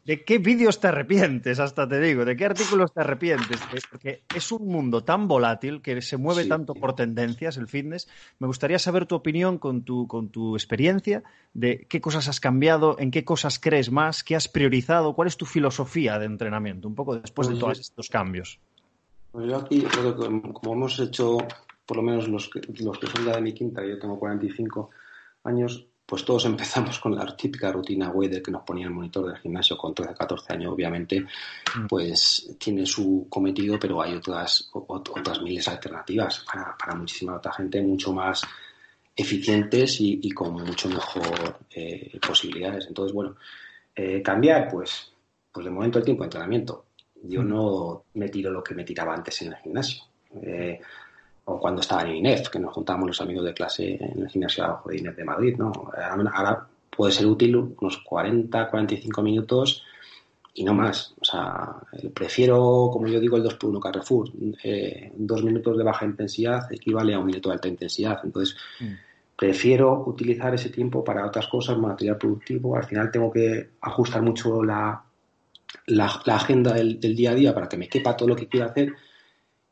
¿de 0.05 0.23
qué 0.23 0.37
vídeos 0.37 0.79
te 0.79 0.87
arrepientes? 0.87 1.59
Hasta 1.59 1.87
te 1.87 1.99
digo, 1.99 2.25
¿de 2.25 2.35
qué 2.35 2.45
artículos 2.45 2.93
te 2.93 3.01
arrepientes? 3.01 3.59
Porque 3.89 4.23
es 4.35 4.51
un 4.51 4.67
mundo 4.67 5.03
tan 5.03 5.27
volátil 5.27 5.81
que 5.81 6.01
se 6.01 6.17
mueve 6.17 6.45
tanto 6.45 6.73
por 6.73 6.95
tendencias 6.95 7.57
el 7.57 7.67
fitness. 7.67 8.07
Me 8.39 8.47
gustaría 8.47 8.79
saber 8.79 9.05
tu 9.05 9.15
opinión 9.15 9.57
con 9.57 9.83
tu, 9.83 10.07
con 10.07 10.29
tu 10.29 10.55
experiencia 10.55 11.23
de 11.53 11.85
qué 11.89 12.01
cosas 12.01 12.27
has 12.27 12.39
cambiado, 12.39 12.97
en 12.99 13.11
qué 13.11 13.23
cosas 13.23 13.59
crees 13.59 13.91
más, 13.91 14.23
qué 14.23 14.35
has 14.35 14.47
priorizado, 14.47 15.13
cuál 15.13 15.27
es 15.27 15.37
tu 15.37 15.45
filosofía 15.45 16.19
de 16.19 16.25
entrenamiento, 16.25 16.87
un 16.87 16.95
poco 16.95 17.17
después 17.17 17.47
de 17.47 17.53
pues 17.53 17.59
todos 17.59 17.79
estos 17.79 18.09
cambios. 18.09 18.59
Pues 19.31 19.47
yo 19.47 19.57
aquí, 19.57 19.83
como 20.53 20.73
hemos 20.73 20.99
hecho 20.99 21.37
por 21.85 21.97
lo 21.97 22.03
menos 22.03 22.27
los 22.27 22.49
que, 22.49 22.61
los 22.83 22.97
que 22.97 23.07
son 23.07 23.25
ya 23.25 23.35
de 23.35 23.41
mi 23.41 23.53
quinta, 23.53 23.85
yo 23.85 23.99
tengo 23.99 24.19
45 24.19 24.89
años, 25.43 25.87
pues 26.05 26.25
todos 26.25 26.45
empezamos 26.45 26.99
con 26.99 27.15
la 27.15 27.35
típica 27.35 27.71
rutina 27.71 28.09
web 28.09 28.41
que 28.41 28.51
nos 28.51 28.63
ponía 28.63 28.85
el 28.85 28.93
monitor 28.93 29.27
del 29.27 29.37
gimnasio 29.37 29.77
con 29.77 29.93
13, 29.93 30.13
14 30.13 30.53
años, 30.53 30.73
obviamente, 30.73 31.21
mm. 31.21 31.87
pues 31.87 32.55
tiene 32.57 32.85
su 32.85 33.27
cometido, 33.29 33.79
pero 33.79 34.01
hay 34.01 34.15
otras, 34.15 34.69
otras 34.73 35.41
miles 35.41 35.67
alternativas 35.67 36.45
para, 36.51 36.75
para 36.77 36.95
muchísima 36.95 37.35
otra 37.35 37.53
gente, 37.53 37.81
mucho 37.81 38.13
más 38.13 38.43
eficientes 39.15 39.97
y, 39.99 40.29
con 40.31 40.53
mucho 40.53 40.89
mejor 40.89 41.59
eh, 41.69 42.19
posibilidades. 42.25 42.87
Entonces, 42.87 43.13
bueno, 43.13 43.35
eh, 43.95 44.21
cambiar, 44.21 44.69
pues, 44.69 45.11
pues 45.51 45.65
de 45.65 45.71
momento 45.71 45.99
el 45.99 46.05
tiempo 46.05 46.23
de 46.23 46.27
entrenamiento. 46.27 46.85
Yo 47.21 47.41
mm. 47.41 47.47
no 47.47 48.03
me 48.15 48.29
tiro 48.29 48.51
lo 48.51 48.63
que 48.63 48.73
me 48.73 48.83
tiraba 48.83 49.13
antes 49.13 49.41
en 49.43 49.49
el 49.49 49.57
gimnasio. 49.57 50.03
Eh, 50.41 50.79
o 51.45 51.59
cuando 51.59 51.81
estaba 51.81 52.03
en 52.03 52.15
INEF, 52.15 52.49
que 52.49 52.59
nos 52.59 52.73
juntábamos 52.73 53.07
los 53.07 53.21
amigos 53.21 53.43
de 53.43 53.53
clase 53.53 53.97
en 53.99 54.21
el 54.21 54.29
gimnasio 54.29 54.81
de 54.85 54.97
INEF 54.97 55.15
de 55.15 55.23
Madrid, 55.23 55.55
¿no? 55.57 55.71
Ahora 56.33 56.67
puede 56.89 57.11
ser 57.11 57.25
útil 57.25 57.55
unos 57.55 57.97
40, 57.97 58.69
45 58.69 59.21
minutos 59.21 59.83
y 60.53 60.63
no 60.63 60.73
más. 60.73 61.15
O 61.19 61.25
sea, 61.25 61.75
prefiero, 62.13 62.89
como 62.91 63.07
yo 63.07 63.19
digo, 63.19 63.37
el 63.37 63.43
2x1 63.43 63.79
Carrefour. 63.81 64.29
Eh, 64.63 65.11
dos 65.15 65.43
minutos 65.43 65.77
de 65.77 65.83
baja 65.83 66.05
intensidad 66.05 66.71
equivale 66.71 67.13
a 67.13 67.19
un 67.19 67.25
minuto 67.25 67.49
de 67.49 67.55
alta 67.55 67.67
intensidad. 67.67 68.19
Entonces, 68.23 68.55
mm. 68.79 68.93
prefiero 69.35 70.03
utilizar 70.05 70.53
ese 70.53 70.69
tiempo 70.69 71.03
para 71.03 71.25
otras 71.25 71.47
cosas, 71.47 71.77
material 71.77 72.17
productivo. 72.17 72.77
Al 72.77 72.85
final 72.85 73.11
tengo 73.11 73.31
que 73.31 73.71
ajustar 73.81 74.21
mucho 74.21 74.63
la, 74.63 75.03
la, 75.87 76.05
agenda 76.05 76.73
del, 76.73 76.99
del, 76.99 77.15
día 77.15 77.31
a 77.31 77.35
día 77.35 77.53
para 77.53 77.67
que 77.67 77.77
me 77.77 77.89
quepa 77.89 78.15
todo 78.15 78.29
lo 78.29 78.35
que 78.35 78.47
quiero 78.47 78.67
hacer 78.67 78.93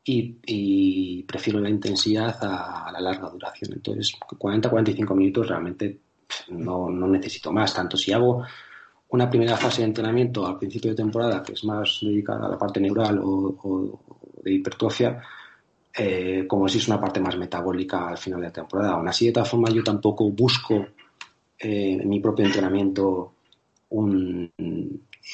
y, 0.04 1.22
prefiero 1.22 1.60
la 1.60 1.70
intensidad 1.70 2.36
a, 2.42 2.90
la 2.92 3.00
larga 3.00 3.28
duración. 3.30 3.72
Entonces, 3.74 4.14
40-45 4.20 5.14
minutos 5.14 5.48
realmente 5.48 6.00
no, 6.48 6.90
no, 6.90 7.06
necesito 7.06 7.52
más. 7.52 7.74
Tanto 7.74 7.96
si 7.96 8.12
hago 8.12 8.44
una 9.10 9.30
primera 9.30 9.56
fase 9.56 9.82
de 9.82 9.88
entrenamiento 9.88 10.46
al 10.46 10.58
principio 10.58 10.90
de 10.90 10.96
temporada, 10.96 11.42
que 11.42 11.52
es 11.52 11.64
más 11.64 11.98
dedicada 12.02 12.46
a 12.46 12.50
la 12.50 12.58
parte 12.58 12.80
neural 12.80 13.20
o, 13.22 14.00
de 14.42 14.52
hipertrofia, 14.52 15.22
eh, 15.96 16.46
como 16.48 16.68
si 16.68 16.78
es 16.78 16.88
una 16.88 17.00
parte 17.00 17.20
más 17.20 17.36
metabólica 17.36 18.08
al 18.08 18.18
final 18.18 18.40
de 18.40 18.46
la 18.46 18.52
temporada. 18.52 18.92
Aún 18.92 19.08
así, 19.08 19.26
de 19.26 19.32
todas 19.32 19.50
formas, 19.50 19.72
yo 19.72 19.84
tampoco 19.84 20.30
busco 20.30 20.74
eh, 21.58 21.98
en 22.00 22.08
mi 22.08 22.18
propio 22.18 22.46
entrenamiento 22.46 23.34
un, 23.90 24.50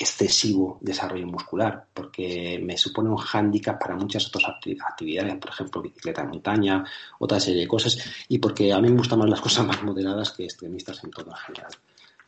excesivo 0.01 0.79
desarrollo 0.81 1.27
muscular, 1.27 1.87
porque 1.95 2.61
me 2.63 2.77
supone 2.77 3.09
un 3.09 3.17
hándicap 3.17 3.81
para 3.81 3.97
muchas 3.97 4.27
otras 4.29 4.45
actividades, 4.49 5.37
por 5.37 5.51
ejemplo, 5.51 5.83
bicicleta 5.83 6.23
de 6.23 6.29
montaña, 6.29 6.85
otra 7.19 7.41
serie 7.41 7.63
de 7.63 7.69
cosas, 7.69 7.99
y 8.29 8.39
porque 8.39 8.73
a 8.73 8.81
mí 8.81 8.91
me 8.91 8.97
gustan 8.99 9.19
más 9.19 9.31
las 9.31 9.41
cosas 9.41 9.67
más 9.67 9.83
moderadas 9.83 10.33
que 10.33 10.45
extremistas 10.45 11.03
en 11.05 11.11
todo 11.11 11.31
en 11.31 11.37
general. 11.37 11.73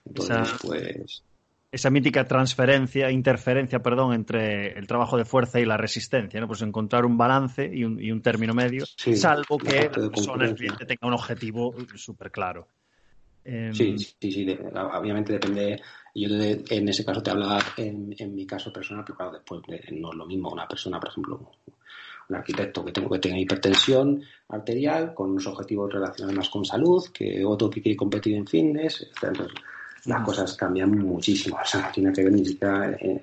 Entonces, 0.06 0.36
esa, 0.40 0.58
pues... 0.66 1.22
Esa 1.72 1.88
mítica 1.88 2.26
transferencia, 2.26 3.12
interferencia, 3.12 3.80
perdón, 3.80 4.12
entre 4.12 4.76
el 4.76 4.88
trabajo 4.88 5.16
de 5.16 5.24
fuerza 5.24 5.60
y 5.60 5.64
la 5.64 5.76
resistencia, 5.76 6.40
¿no? 6.40 6.48
Pues 6.48 6.62
encontrar 6.62 7.04
un 7.04 7.16
balance 7.16 7.70
y 7.72 7.84
un, 7.84 8.02
y 8.02 8.10
un 8.10 8.22
término 8.22 8.54
medio, 8.54 8.84
salvo 8.96 9.56
que 9.56 9.88
la 9.94 10.10
persona, 10.10 10.46
el 10.46 10.56
cliente, 10.56 10.84
tenga 10.84 11.06
un 11.06 11.14
objetivo 11.14 11.72
súper 11.94 12.32
claro. 12.32 12.66
Em, 13.44 13.72
sí, 13.72 13.96
sí, 13.96 14.32
sí, 14.32 14.58
obviamente 14.74 15.34
depende 15.34 15.80
yo 16.14 16.28
en 16.28 16.88
ese 16.88 17.04
caso 17.04 17.22
te 17.22 17.30
hablaba 17.30 17.60
en, 17.76 18.34
mi 18.34 18.46
caso 18.46 18.72
personal, 18.72 19.04
pero 19.04 19.16
claro, 19.16 19.32
después 19.32 19.62
no 19.92 20.10
es 20.10 20.16
lo 20.16 20.26
mismo 20.26 20.50
una 20.50 20.66
persona, 20.66 20.98
por 20.98 21.10
ejemplo, 21.10 21.50
un 22.28 22.36
arquitecto 22.36 22.84
que 22.84 22.92
tengo 22.92 23.10
que 23.10 23.18
tener 23.18 23.38
hipertensión 23.38 24.22
arterial 24.48 25.14
con 25.14 25.30
unos 25.30 25.46
objetivos 25.46 25.92
relacionados 25.92 26.36
más 26.36 26.48
con 26.48 26.64
salud, 26.64 27.04
que 27.12 27.44
otro 27.44 27.70
que 27.70 27.82
quiere 27.82 27.96
competir 27.96 28.36
en 28.36 28.46
fitness, 28.46 29.08
entonces 29.14 29.52
las 30.06 30.24
cosas 30.24 30.54
cambian 30.56 30.90
muchísimo, 30.98 31.58
o 31.62 31.66
sea, 31.66 31.82
no 31.82 31.92
tiene 31.92 32.12
que 32.12 32.24
ver 32.24 32.32
ni 32.32 32.44
siquiera 32.44 32.96
en, 32.98 33.20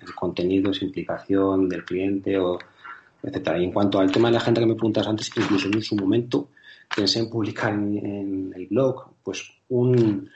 el 0.00 0.14
contenido, 0.14 0.72
su 0.72 0.84
implicación 0.84 1.68
del 1.68 1.84
cliente 1.84 2.36
o 2.38 2.58
etcétera. 3.22 3.58
Y 3.58 3.64
en 3.64 3.72
cuanto 3.72 3.98
al 3.98 4.10
tema 4.10 4.28
de 4.28 4.34
la 4.34 4.40
gente 4.40 4.60
que 4.60 4.66
me 4.66 4.74
preguntas 4.74 5.06
antes, 5.06 5.30
incluso 5.36 5.68
en 5.68 5.82
su 5.82 5.96
momento 5.96 6.48
pensé 6.94 7.20
en 7.20 7.30
publicar 7.30 7.72
en 7.72 8.52
el 8.54 8.66
blog, 8.66 9.10
pues 9.22 9.48
un 9.68 10.28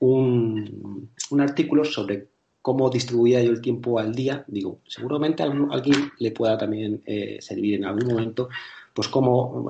un, 0.00 1.10
artículo 1.38 1.84
sobre 1.84 2.28
cómo 2.60 2.90
distribuía 2.90 3.42
yo 3.42 3.50
el 3.50 3.60
tiempo 3.60 3.98
al 3.98 4.14
día, 4.14 4.44
digo, 4.46 4.80
seguramente 4.86 5.42
a 5.42 5.46
alguien 5.46 6.12
le 6.18 6.32
pueda 6.32 6.58
también 6.58 7.02
eh, 7.06 7.38
servir 7.40 7.74
en 7.74 7.84
algún 7.84 8.08
momento, 8.08 8.48
pues 8.92 9.08
como, 9.08 9.66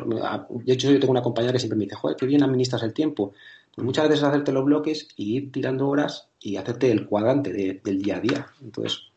de 0.65 0.73
hecho 0.73 0.91
yo 0.91 0.99
tengo 0.99 1.13
una 1.13 1.23
compañera 1.23 1.53
que 1.53 1.59
siempre 1.59 1.77
me 1.77 1.85
dice, 1.85 1.97
joder, 1.97 2.17
qué 2.17 2.27
bien 2.27 2.43
administras 2.43 2.83
el 2.83 2.95
tiempo. 2.95 3.33
Pues 3.73 3.85
muchas 3.85 4.09
veces 4.09 4.25
hacerte 4.25 4.51
los 4.51 4.65
bloques 4.65 5.09
y 5.17 5.37
ir 5.37 5.53
tirando 5.53 5.89
horas 5.89 6.29
y 6.41 6.57
hacerte 6.57 6.91
el 6.91 7.07
cuadrante 7.07 7.81
del 7.85 8.03
día 8.03 8.17
a 8.17 8.21
día. 8.21 8.47
Entonces, 8.61 9.13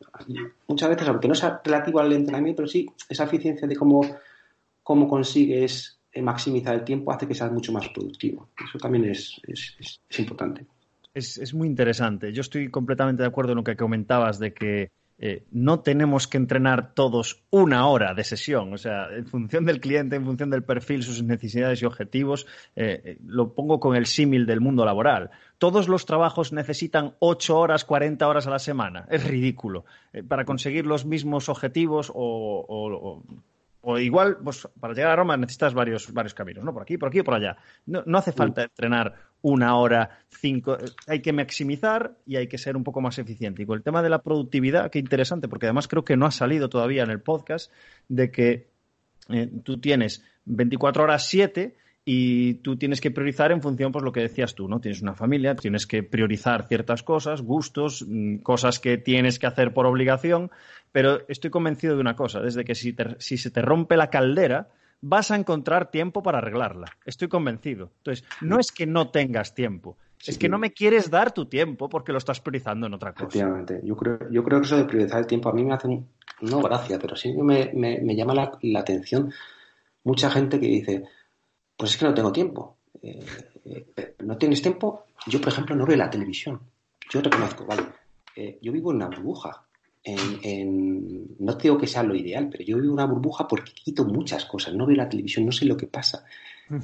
muchas 0.68 0.90
veces, 0.90 1.08
aunque 1.08 1.26
no 1.26 1.34
sea 1.34 1.60
relativo 1.64 1.98
al 1.98 2.12
entrenamiento, 2.12 2.58
pero 2.58 2.68
sí 2.68 2.86
esa 3.08 3.24
eficiencia 3.24 3.66
de 3.66 3.74
cómo, 3.74 4.02
cómo 4.82 5.08
consigues 5.08 5.98
maximizar 6.22 6.76
el 6.76 6.84
tiempo 6.84 7.10
hace 7.10 7.26
que 7.26 7.34
seas 7.34 7.50
mucho 7.50 7.72
más 7.72 7.88
productivo. 7.88 8.48
Eso 8.62 8.78
también 8.78 9.06
es, 9.06 9.40
es 9.48 10.18
importante 10.20 10.64
es, 11.14 11.54
muy 11.54 11.68
interesante. 11.68 12.32
Yo 12.32 12.40
estoy 12.40 12.70
completamente 12.70 13.22
de 13.22 13.28
acuerdo 13.28 13.52
en 13.52 13.56
lo 13.56 13.64
que 13.64 13.76
comentabas 13.76 14.38
de 14.38 14.52
que 14.52 14.90
eh, 15.18 15.44
no 15.52 15.80
tenemos 15.80 16.26
que 16.26 16.38
entrenar 16.38 16.92
todos 16.92 17.44
una 17.50 17.86
hora 17.86 18.14
de 18.14 18.24
sesión. 18.24 18.72
O 18.72 18.78
sea, 18.78 19.06
en 19.14 19.26
función 19.26 19.64
del 19.64 19.80
cliente, 19.80 20.16
en 20.16 20.24
función 20.24 20.50
del 20.50 20.64
perfil, 20.64 21.04
sus 21.04 21.22
necesidades 21.22 21.80
y 21.82 21.84
objetivos, 21.84 22.46
eh, 22.74 23.00
eh, 23.04 23.18
lo 23.24 23.54
pongo 23.54 23.78
con 23.78 23.94
el 23.94 24.06
símil 24.06 24.44
del 24.44 24.60
mundo 24.60 24.84
laboral. 24.84 25.30
Todos 25.58 25.88
los 25.88 26.04
trabajos 26.04 26.52
necesitan 26.52 27.14
8 27.20 27.56
horas, 27.56 27.84
40 27.84 28.26
horas 28.26 28.46
a 28.46 28.50
la 28.50 28.58
semana. 28.58 29.06
Es 29.08 29.24
ridículo. 29.24 29.84
para 30.28 30.44
conseguir 30.44 30.84
los 30.86 31.04
mismos 31.04 31.48
objetivos 31.48 32.10
o 32.14 33.22
o 33.84 33.98
igual, 33.98 34.38
pues 34.42 34.66
para 34.80 34.94
llegar 34.94 35.12
a 35.12 35.16
Roma 35.16 35.36
necesitas 35.36 35.74
varios, 35.74 36.12
varios 36.12 36.32
caminos, 36.32 36.64
¿no? 36.64 36.72
Por 36.72 36.82
aquí, 36.82 36.96
por 36.96 37.10
aquí 37.10 37.22
por 37.22 37.34
allá. 37.34 37.56
No, 37.86 38.02
no 38.06 38.18
hace 38.18 38.32
falta 38.32 38.62
entrenar 38.62 39.14
una 39.44 39.76
hora, 39.76 40.20
cinco. 40.30 40.78
Hay 41.06 41.20
que 41.20 41.34
maximizar 41.34 42.16
y 42.26 42.36
hay 42.36 42.46
que 42.46 42.56
ser 42.56 42.78
un 42.78 42.82
poco 42.82 43.02
más 43.02 43.18
eficiente. 43.18 43.62
Y 43.62 43.66
con 43.66 43.76
el 43.76 43.82
tema 43.82 44.02
de 44.02 44.08
la 44.08 44.22
productividad, 44.22 44.90
qué 44.90 44.98
interesante, 44.98 45.48
porque 45.48 45.66
además 45.66 45.86
creo 45.86 46.02
que 46.02 46.16
no 46.16 46.24
ha 46.24 46.30
salido 46.30 46.70
todavía 46.70 47.02
en 47.02 47.10
el 47.10 47.20
podcast 47.20 47.70
de 48.08 48.30
que 48.30 48.68
eh, 49.28 49.50
tú 49.62 49.78
tienes 49.78 50.24
24 50.46 51.02
horas 51.04 51.26
7 51.26 51.76
y 52.06 52.54
tú 52.54 52.78
tienes 52.78 53.02
que 53.02 53.10
priorizar 53.10 53.52
en 53.52 53.60
función, 53.60 53.92
pues 53.92 54.02
lo 54.02 54.12
que 54.12 54.20
decías 54.20 54.54
tú, 54.54 54.66
¿no? 54.66 54.80
Tienes 54.80 55.02
una 55.02 55.14
familia, 55.14 55.54
tienes 55.56 55.86
que 55.86 56.02
priorizar 56.02 56.66
ciertas 56.66 57.02
cosas, 57.02 57.42
gustos, 57.42 58.02
mm, 58.08 58.36
cosas 58.38 58.80
que 58.80 58.96
tienes 58.96 59.38
que 59.38 59.46
hacer 59.46 59.74
por 59.74 59.84
obligación, 59.84 60.50
pero 60.90 61.20
estoy 61.28 61.50
convencido 61.50 61.96
de 61.96 62.00
una 62.00 62.16
cosa, 62.16 62.40
desde 62.40 62.64
que 62.64 62.74
si, 62.74 62.96
si 63.18 63.36
se 63.36 63.50
te 63.50 63.60
rompe 63.60 63.98
la 63.98 64.08
caldera, 64.08 64.68
vas 65.06 65.30
a 65.30 65.36
encontrar 65.36 65.90
tiempo 65.90 66.22
para 66.22 66.38
arreglarla. 66.38 66.86
Estoy 67.04 67.28
convencido. 67.28 67.90
Entonces, 67.98 68.24
no 68.40 68.58
es 68.58 68.72
que 68.72 68.86
no 68.86 69.10
tengas 69.10 69.54
tiempo, 69.54 69.96
es 70.26 70.38
que 70.38 70.48
no 70.48 70.58
me 70.58 70.72
quieres 70.72 71.10
dar 71.10 71.32
tu 71.32 71.46
tiempo 71.46 71.88
porque 71.90 72.12
lo 72.12 72.18
estás 72.18 72.40
priorizando 72.40 72.86
en 72.86 72.94
otra 72.94 73.12
cosa. 73.12 73.26
Efectivamente. 73.26 73.80
Yo 73.84 73.94
creo, 73.94 74.18
yo 74.30 74.42
creo 74.42 74.60
que 74.60 74.66
eso 74.66 74.76
de 74.78 74.84
priorizar 74.86 75.20
el 75.20 75.26
tiempo 75.26 75.50
a 75.50 75.52
mí 75.52 75.62
me 75.62 75.74
hace, 75.74 75.88
no 76.40 76.62
gracia, 76.62 76.98
pero 76.98 77.14
sí 77.14 77.34
me, 77.34 77.70
me, 77.74 78.16
llama 78.16 78.34
la, 78.34 78.80
atención 78.80 79.32
mucha 80.04 80.30
gente 80.30 80.58
que 80.58 80.66
dice, 80.66 81.04
pues 81.76 81.90
es 81.90 81.96
que 81.98 82.06
no 82.06 82.14
tengo 82.14 82.32
tiempo. 82.32 82.78
Eh, 83.02 83.24
eh, 83.66 84.14
¿No 84.20 84.38
tienes 84.38 84.62
tiempo? 84.62 85.06
Yo, 85.26 85.40
por 85.40 85.52
ejemplo, 85.52 85.76
no 85.76 85.84
veo 85.84 85.96
la 85.96 86.08
televisión. 86.08 86.60
Yo 87.10 87.20
reconozco, 87.20 87.66
vale, 87.66 87.82
eh, 88.34 88.58
yo 88.62 88.72
vivo 88.72 88.90
en 88.90 88.96
una 88.96 89.08
burbuja 89.08 89.66
en, 90.04 91.36
no 91.38 91.54
digo 91.54 91.78
que 91.78 91.86
sea 91.86 92.02
lo 92.02 92.14
ideal, 92.14 92.48
pero 92.50 92.62
yo 92.64 92.78
vivo 92.78 92.92
una 92.92 93.06
burbuja 93.06 93.48
porque 93.48 93.72
quito 93.72 94.04
muchas 94.04 94.44
cosas, 94.44 94.74
no 94.74 94.86
veo 94.86 94.96
la 94.96 95.08
televisión, 95.08 95.46
no 95.46 95.52
sé 95.52 95.64
lo 95.64 95.76
que 95.76 95.86
pasa. 95.86 96.24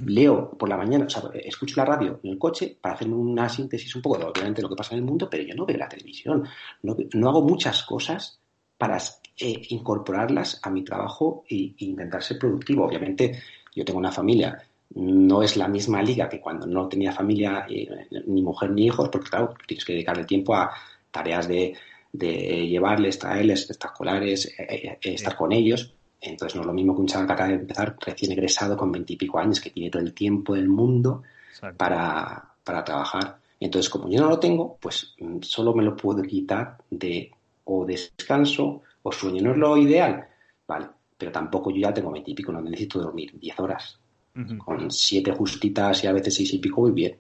Leo 0.05 0.51
por 0.59 0.69
la 0.69 0.77
mañana, 0.77 1.07
o 1.07 1.09
sea, 1.09 1.23
escucho 1.35 1.77
la 1.77 1.87
radio 1.87 2.21
en 2.23 2.33
el 2.33 2.39
coche 2.39 2.77
para 2.81 2.95
hacerme 2.95 3.15
una 3.15 3.49
síntesis 3.49 3.95
un 3.97 4.03
poco 4.03 4.19
de 4.19 4.25
obviamente 4.25 4.61
lo 4.61 4.69
que 4.69 4.77
pasa 4.77 4.95
en 4.95 5.01
el 5.01 5.07
mundo, 5.07 5.29
pero 5.31 5.43
yo 5.43 5.55
no 5.55 5.65
veo 5.65 5.79
la 5.79 5.89
televisión, 5.89 6.47
no, 6.83 6.97
no 7.15 7.29
hago 7.29 7.43
muchas 7.43 7.83
cosas 7.85 8.41
para 8.77 8.99
eh, 9.39 9.63
incorporarlas 9.69 10.61
a 10.63 10.71
mi 10.71 10.85
trabajo 10.85 11.45
e, 11.49 11.75
intentar 11.79 12.23
ser 12.23 12.39
productivo. 12.39 12.87
Obviamente, 12.87 13.39
yo 13.75 13.85
tengo 13.85 13.99
una 13.99 14.13
familia, 14.13 14.59
no 14.95 15.43
es 15.43 15.57
la 15.57 15.69
misma 15.69 16.03
liga 16.03 16.29
que 16.29 16.41
cuando 16.41 16.67
no 16.67 16.89
tenía 16.89 17.13
familia, 17.13 17.67
eh, 17.69 17.87
ni 18.27 18.43
mujer 18.43 18.71
ni 18.71 18.87
hijos, 18.87 19.09
porque 19.11 19.31
claro, 19.31 19.55
tienes 19.67 19.85
que 19.85 19.93
dedicarle 19.93 20.25
tiempo 20.25 20.55
a 20.55 20.71
tareas 21.11 21.49
de 21.49 21.75
de 22.13 22.67
llevarles, 22.69 23.19
traerles 23.19 23.61
espectaculares, 23.61 24.47
eh, 24.47 24.67
eh, 24.69 24.99
eh, 25.01 25.15
estar 25.15 25.37
con 25.37 25.53
ellos. 25.53 25.95
Entonces 26.21 26.57
no 26.57 26.63
es 26.63 26.67
lo 26.67 26.73
mismo 26.73 26.95
que 26.95 27.01
un 27.01 27.07
chaval 27.07 27.27
que 27.27 27.33
acaba 27.33 27.49
de 27.49 27.55
empezar 27.55 27.97
recién 27.99 28.33
egresado 28.33 28.77
con 28.77 28.93
veintipico 28.93 29.39
años, 29.39 29.61
que 29.61 29.71
tiene 29.71 29.91
todo 29.91 30.03
el 30.03 30.13
tiempo 30.13 30.55
del 30.55 30.69
mundo 30.69 31.23
para, 31.77 32.53
para, 32.63 32.85
trabajar. 32.85 33.39
Entonces, 33.59 33.91
como 33.91 34.09
yo 34.09 34.21
no 34.21 34.29
lo 34.29 34.39
tengo, 34.39 34.77
pues 34.81 35.15
mm, 35.19 35.39
solo 35.43 35.75
me 35.75 35.83
lo 35.83 35.97
puedo 35.97 36.23
quitar 36.23 36.79
de 36.91 37.31
o 37.65 37.87
descanso 37.87 38.83
o 39.03 39.13
sueño. 39.13 39.43
No 39.43 39.53
es 39.53 39.57
lo 39.57 39.77
ideal, 39.77 40.27
vale, 40.67 40.89
pero 41.17 41.33
tampoco 41.33 41.71
yo 41.71 41.79
ya 41.79 41.95
tengo 41.95 42.11
veintipico, 42.11 42.53
no 42.53 42.61
necesito 42.61 43.01
dormir 43.01 43.33
diez 43.39 43.59
horas. 43.59 43.99
Con 44.59 44.91
siete 44.91 45.33
justitas 45.33 46.05
y 46.05 46.07
a 46.07 46.13
veces 46.13 46.35
seis 46.35 46.55
y 46.55 46.59
pico 46.59 46.83
voy 46.83 46.93
bien. 46.93 47.19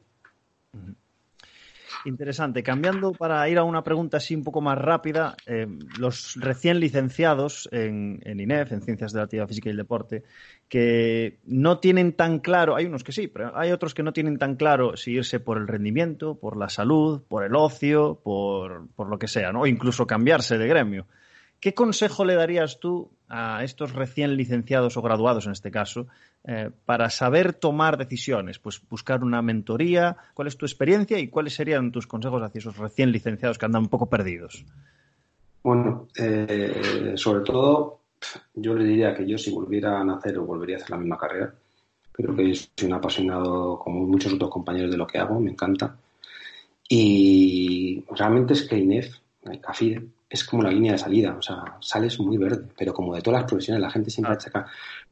Interesante. 2.04 2.62
Cambiando 2.62 3.12
para 3.12 3.47
ir 3.49 3.59
a 3.59 3.64
una 3.64 3.85
pregunta 3.85 4.16
así 4.16 4.35
un 4.35 4.42
poco 4.42 4.61
más 4.61 4.78
rápida, 4.78 5.37
eh, 5.47 5.66
los 5.99 6.37
recién 6.37 6.80
licenciados 6.80 7.69
en, 7.73 8.21
INEF, 8.25 8.73
en 8.73 8.83
Ciencias 8.83 9.12
de 9.12 9.19
la 9.19 9.25
Actividad 9.25 9.49
Física 9.49 9.69
y 9.69 9.73
el 9.73 9.76
Deporte, 9.76 10.23
que 10.69 11.38
no 11.45 11.78
tienen 11.78 12.14
tan 12.14 12.38
claro, 12.38 12.76
hay 12.76 12.87
unos 12.87 13.04
que 13.04 13.12
sí, 13.12 13.28
pero 13.28 13.57
hay 13.57 13.73
otros 13.73 13.92
que 13.92 14.02
no 14.02 14.12
tienen 14.12 14.38
tan 14.38 14.57
claro 14.57 14.97
si 14.97 15.12
irse 15.12 15.40
por 15.40 15.59
el 15.59 15.69
rendimiento, 15.69 16.37
por 16.37 16.57
la 16.57 16.69
salud, 16.69 17.23
por 17.28 17.45
el 17.45 17.54
ocio, 17.54 18.21
por, 18.23 18.88
por 18.95 19.09
lo 19.09 19.19
que 19.19 19.28
sea, 19.28 19.52
¿no? 19.52 19.62
o 19.62 19.66
incluso 19.66 20.07
cambiarse 20.07 20.57
de 20.57 20.69
gremio. 20.69 21.07
¿Qué 21.61 21.75
consejo 21.75 22.25
le 22.25 22.35
darías 22.35 22.81
tú 22.81 23.11
a 23.29 23.62
estos 23.62 23.93
recién 23.93 24.37
licenciados 24.37 24.97
o 24.97 25.02
graduados 25.02 25.45
en 25.45 25.52
este 25.52 25.71
caso 25.71 26.07
eh, 26.45 26.71
para 26.87 27.11
saber 27.11 27.52
tomar 27.52 27.99
decisiones? 27.99 28.59
Pues 28.59 28.81
buscar 28.88 29.23
una 29.23 29.43
mentoría, 29.43 30.17
¿cuál 30.33 30.49
es 30.49 30.57
tu 30.57 30.64
experiencia 30.64 31.19
y 31.19 31.29
cuáles 31.29 31.55
serían 31.55 31.93
tus 31.93 32.07
consejos 32.07 32.43
hacia 32.43 32.61
esos 32.61 32.79
recién 32.79 33.12
licenciados 33.12 33.59
que 33.59 33.67
andan 33.67 33.83
un 33.83 33.88
poco 33.88 34.09
perdidos? 34.09 34.64
Bueno, 35.62 36.09
eh, 36.17 37.12
sobre 37.17 37.45
todo 37.45 38.00
yo 38.55 38.75
le 38.75 38.85
diría 38.85 39.14
que 39.14 39.26
yo 39.26 39.37
si 39.37 39.50
volviera 39.50 40.00
a 40.00 40.05
nacer 40.05 40.38
o 40.38 40.47
volvería 40.47 40.76
a 40.76 40.79
hacer 40.79 40.90
la 40.90 40.97
misma 40.97 41.19
carrera, 41.19 41.55
creo 42.11 42.35
que 42.35 42.55
soy 42.55 42.87
un 42.87 42.95
apasionado 42.95 43.79
como 43.79 44.07
muchos 44.07 44.33
otros 44.33 44.50
compañeros 44.50 44.90
de 44.90 44.97
lo 44.97 45.07
que 45.07 45.19
hago, 45.19 45.38
me 45.38 45.50
encanta. 45.50 45.95
Y 46.88 48.02
realmente 48.11 48.55
es 48.55 48.67
que 48.67 48.79
INEF, 48.79 49.14
CAFIDE, 49.61 50.09
es 50.30 50.44
como 50.44 50.62
la 50.62 50.70
línea 50.70 50.92
de 50.92 50.99
salida, 50.99 51.34
o 51.37 51.42
sea, 51.42 51.76
sales 51.80 52.20
muy 52.20 52.38
verde, 52.38 52.68
pero 52.78 52.94
como 52.94 53.16
de 53.16 53.20
todas 53.20 53.40
las 53.40 53.50
profesiones, 53.50 53.82
la 53.82 53.90
gente 53.90 54.10
siempre 54.10 54.32
achaca, 54.32 54.64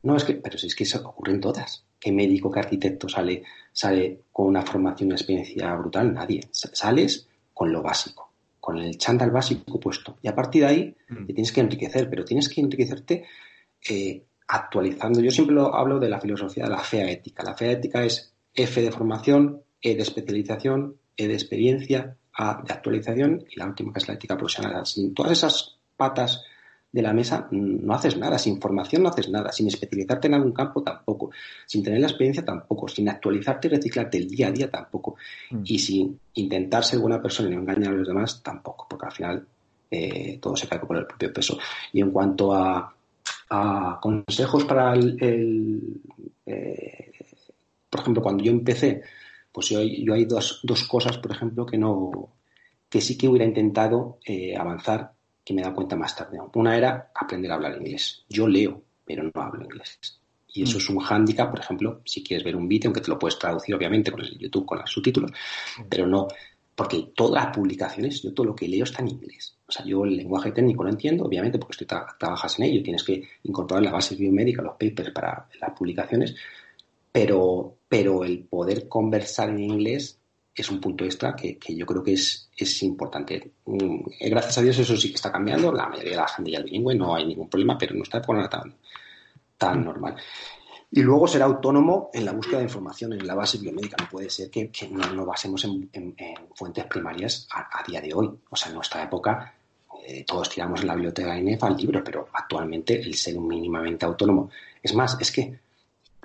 no, 0.04 0.16
es 0.16 0.22
que, 0.22 0.34
pero 0.34 0.56
si 0.56 0.68
es 0.68 0.76
que 0.76 0.84
eso 0.84 1.00
ocurren 1.06 1.40
todas, 1.40 1.84
¿qué 1.98 2.12
médico, 2.12 2.52
qué 2.52 2.60
arquitecto 2.60 3.08
sale, 3.08 3.42
sale 3.72 4.20
con 4.30 4.46
una 4.46 4.62
formación, 4.62 5.08
una 5.08 5.16
experiencia 5.16 5.75
brutal? 5.75 6.14
Nadie, 6.14 6.48
sales 6.52 7.28
con 7.52 7.72
lo 7.72 7.82
básico, 7.82 8.30
con 8.60 8.78
el 8.78 8.96
chándal 8.96 9.32
básico 9.32 9.80
puesto, 9.80 10.18
y 10.22 10.28
a 10.28 10.37
partir 10.37 10.62
de 10.62 10.68
ahí 10.68 10.96
mm. 11.08 11.26
te 11.26 11.32
tienes 11.32 11.50
que 11.50 11.60
enriquecer, 11.62 12.08
pero 12.08 12.25
tienes 12.25 12.48
que 12.48 12.60
enriquecerte 12.60 13.25
eh, 13.90 14.22
actualizando. 14.46 15.20
Yo 15.20 15.32
siempre 15.32 15.56
lo 15.56 15.75
hablo 15.75 15.98
de 15.98 16.08
la 16.08 16.20
filosofía 16.20 16.64
de 16.64 16.70
la 16.70 16.78
fea 16.78 17.10
ética, 17.10 17.42
la 17.42 17.54
fea 17.54 17.72
ética 17.72 18.04
es 18.04 18.32
F 18.54 18.80
de 18.80 18.92
formación, 18.92 19.62
E 19.80 19.96
de 19.96 20.02
especialización, 20.02 20.96
E 21.16 21.26
de 21.26 21.34
experiencia, 21.34 22.17
de 22.38 22.73
actualización 22.73 23.45
y 23.50 23.59
la 23.59 23.66
última 23.66 23.92
que 23.92 23.99
es 23.99 24.09
la 24.09 24.14
ética 24.14 24.37
profesional. 24.37 24.87
Sin 24.87 25.12
todas 25.12 25.33
esas 25.33 25.76
patas 25.97 26.45
de 26.90 27.02
la 27.02 27.12
mesa 27.12 27.49
no 27.50 27.95
haces 27.95 28.16
nada, 28.16 28.38
sin 28.38 28.61
formación 28.61 29.02
no 29.02 29.09
haces 29.09 29.28
nada, 29.28 29.52
sin 29.52 29.66
especializarte 29.66 30.28
en 30.28 30.35
algún 30.35 30.52
campo 30.52 30.83
tampoco, 30.83 31.30
sin 31.66 31.83
tener 31.83 32.00
la 32.00 32.07
experiencia 32.07 32.45
tampoco, 32.45 32.88
sin 32.88 33.09
actualizarte 33.09 33.68
y 33.68 33.71
reciclarte 33.73 34.18
el 34.18 34.28
día 34.28 34.49
a 34.49 34.52
día 34.52 34.71
tampoco, 34.71 35.16
mm. 35.50 35.62
y 35.64 35.78
sin 35.78 36.18
intentar 36.35 36.85
ser 36.85 37.00
buena 37.00 37.21
persona 37.21 37.49
y 37.49 37.54
no 37.54 37.61
engañar 37.61 37.92
a 37.92 37.97
los 37.97 38.09
demás 38.09 38.42
tampoco, 38.42 38.87
porque 38.88 39.07
al 39.07 39.12
final 39.12 39.47
eh, 39.90 40.38
todo 40.40 40.57
se 40.57 40.68
cae 40.68 40.78
por 40.78 40.97
el 40.97 41.07
propio 41.07 41.33
peso. 41.33 41.59
Y 41.92 42.00
en 42.00 42.11
cuanto 42.11 42.54
a, 42.54 42.95
consejos 44.00 44.64
para 44.64 44.92
el, 44.95 46.00
eh, 46.47 47.12
por 47.88 48.00
ejemplo, 48.00 48.23
cuando 48.23 48.45
yo 48.45 48.52
empecé, 48.52 49.02
pues 49.52 49.69
yo, 49.69 49.83
yo 49.83 50.14
hay 50.14 50.25
dos, 50.25 50.61
dos, 50.62 50.85
cosas, 50.85 51.19
por 51.19 51.33
ejemplo, 51.33 51.67
que 51.67 51.78
no 51.78 52.33
que 52.88 53.00
sí 53.00 53.19
que 53.19 53.28
hubiera 53.28 53.45
intentado 53.45 54.19
eh, 54.25 54.57
avanzar, 54.57 55.12
que 55.45 55.52
me 55.52 55.61
he 55.61 55.64
dado 55.64 55.76
cuenta 55.76 55.97
más 55.97 56.17
tarde. 56.17 56.38
Una 56.55 56.76
era 56.76 57.11
aprender 57.14 57.50
a 57.50 57.55
hablar 57.55 57.76
inglés. 57.76 58.25
Yo 58.28 58.49
leo, 58.49 58.83
pero 59.05 59.23
no 59.23 59.31
hablo 59.35 59.64
inglés. 59.64 59.99
Y 60.55 60.62
eso 60.62 60.78
mm. 60.78 60.81
es 60.81 60.90
un 60.90 60.99
hándicap, 60.99 61.50
por 61.50 61.61
ejemplo, 61.61 62.00
si 62.05 62.23
quieres 62.23 62.45
ver 62.45 62.57
un 62.57 62.67
vídeo, 62.67 62.88
aunque 62.88 63.02
te 63.02 63.11
lo 63.11 63.19
puedes 63.19 63.38
traducir, 63.38 63.75
obviamente, 63.75 64.11
con 64.11 64.21
el 64.21 64.38
YouTube, 64.38 64.64
con 64.64 64.78
los 64.78 64.90
subtítulos, 64.90 65.31
mm. 65.31 65.83
pero 65.88 66.07
no, 66.07 66.28
porque 66.75 67.11
todas 67.14 67.45
las 67.45 67.57
publicaciones, 67.57 68.23
yo 68.23 68.33
todo 68.33 68.47
lo 68.47 68.55
que 68.55 68.69
leo 68.69 68.85
está 68.85 69.02
en 69.02 69.09
inglés. 69.09 69.57
O 69.67 69.73
sea, 69.73 69.85
yo 69.85 70.05
el 70.05 70.17
lenguaje 70.17 70.52
técnico 70.52 70.85
lo 70.85 70.90
entiendo, 70.90 71.25
obviamente, 71.25 71.59
porque 71.59 71.73
estoy 71.73 71.99
trabajas 72.19 72.59
en 72.59 72.67
ello, 72.67 72.83
tienes 72.83 73.02
que 73.02 73.23
incorporar 73.43 73.83
la 73.83 73.90
base 73.90 74.14
biomédica, 74.14 74.62
los 74.62 74.76
papers 74.76 75.11
para 75.11 75.49
las 75.61 75.71
publicaciones, 75.76 76.37
pero, 77.11 77.77
pero 77.88 78.25
el 78.25 78.45
poder 78.45 78.88
conversar 78.88 79.49
en 79.50 79.61
inglés 79.61 80.18
es 80.54 80.71
un 80.71 80.80
punto 80.80 81.04
extra 81.04 81.35
que, 81.35 81.59
yo 81.68 81.87
creo 81.87 82.02
que 82.02 82.14
es, 82.14 82.50
es, 82.57 82.83
importante. 82.83 83.52
Mm, 83.64 84.00
gracias 84.28 84.59
a 84.59 84.62
Dios 84.62 84.78
eso 84.78 84.97
sí 84.97 85.11
que 85.11 85.14
está 85.14 85.30
cambiando, 85.30 85.73
la 85.73 85.88
mayoría 85.88 86.12
de 86.12 86.16
la 86.16 86.28
gente 86.28 86.50
ya 86.50 86.59
es 86.59 86.64
bilingüe, 86.64 86.95
no 86.95 87.14
hay 87.14 87.26
ningún 87.26 87.49
problema, 87.49 87.78
pero 87.78 87.95
no 87.95 88.02
está 88.02 88.21
por 88.21 88.37
nada 88.37 88.49
tan, 88.49 88.75
tan 89.57 89.85
normal. 89.85 90.16
Y 90.90 91.02
luego 91.02 91.28
ser 91.28 91.42
autónomo 91.42 92.11
en 92.14 92.25
la 92.25 92.33
búsqueda 92.33 92.59
de 92.59 92.64
información 92.64 93.12
en 93.12 93.26
la 93.26 93.35
base 93.35 93.59
biomédica. 93.59 93.97
No 94.00 94.09
puede 94.09 94.30
ser 94.30 94.50
que, 94.50 94.71
no 94.90 95.12
nos 95.12 95.26
basemos 95.26 95.62
en, 95.64 95.90
fuentes 96.54 96.87
primarias 96.87 97.47
a, 97.52 97.83
día 97.87 98.00
de 98.00 98.14
hoy. 98.14 98.30
O 98.49 98.57
sea, 98.57 98.68
en 98.68 98.76
nuestra 98.76 99.02
época 99.02 99.54
eh, 100.07 100.25
todos 100.26 100.49
tiramos 100.49 100.80
en 100.80 100.87
la 100.87 100.95
biblioteca 100.95 101.35
de 101.35 101.40
INEF 101.40 101.62
al 101.62 101.76
libro, 101.76 102.02
pero 102.02 102.28
actualmente 102.33 102.99
el 102.99 103.14
ser 103.14 103.38
mínimamente 103.38 104.07
autónomo. 104.07 104.50
Es 104.83 104.95
más, 104.95 105.18
es 105.21 105.30
que 105.30 105.61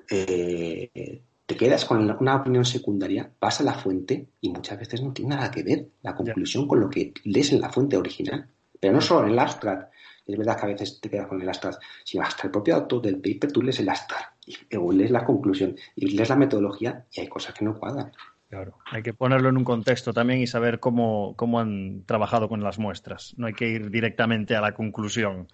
eh, 0.10 1.22
te 1.54 1.66
quedas 1.66 1.86
con 1.86 2.10
una 2.20 2.36
opinión 2.36 2.66
secundaria, 2.66 3.30
vas 3.40 3.62
a 3.62 3.64
la 3.64 3.76
fuente 3.76 4.28
y 4.42 4.50
muchas 4.50 4.80
veces 4.80 5.04
no 5.04 5.14
tiene 5.14 5.36
nada 5.36 5.52
que 5.52 5.62
ver 5.62 5.88
la 6.02 6.16
conclusión 6.16 6.68
con 6.68 6.80
lo 6.80 6.90
que 6.90 7.14
lees 7.26 7.52
en 7.52 7.62
la 7.62 7.70
fuente 7.70 7.96
original. 7.96 8.48
Pero 8.80 8.94
no 8.94 9.02
solo 9.02 9.28
en 9.28 9.34
el 9.34 9.40
abstract, 9.40 9.94
es 10.26 10.36
verdad 10.36 10.58
que 10.58 10.66
a 10.66 10.70
veces 10.70 11.00
te 11.00 11.12
quedas 11.12 11.28
con 11.28 11.40
el 11.40 11.48
abstract, 11.48 11.80
sino 12.04 12.24
hasta 12.24 12.48
el 12.48 12.52
propio 12.52 12.76
autor 12.76 13.04
del 13.04 13.18
paper 13.18 13.52
tú 13.52 13.62
lees 13.62 13.80
el 13.80 13.90
abstract, 13.90 14.36
y 14.48 14.56
lees 14.94 15.12
la 15.12 15.24
conclusión, 15.24 15.76
y 15.96 16.16
lees 16.16 16.30
la 16.30 16.36
metodología, 16.36 17.06
y 17.12 17.22
hay 17.22 17.28
cosas 17.28 17.54
que 17.54 17.66
no 17.66 17.78
cuadran. 17.78 18.12
Claro, 18.50 18.80
hay 18.92 19.04
que 19.04 19.14
ponerlo 19.14 19.50
en 19.50 19.58
un 19.58 19.64
contexto 19.64 20.12
también 20.12 20.40
y 20.40 20.48
saber 20.48 20.80
cómo, 20.80 21.36
cómo 21.36 21.60
han 21.60 22.04
trabajado 22.08 22.50
con 22.50 22.64
las 22.64 22.80
muestras. 22.80 23.36
No 23.38 23.46
hay 23.46 23.54
que 23.54 23.70
ir 23.70 23.92
directamente 23.92 24.56
a 24.56 24.62
la 24.62 24.74
conclusión. 24.74 25.48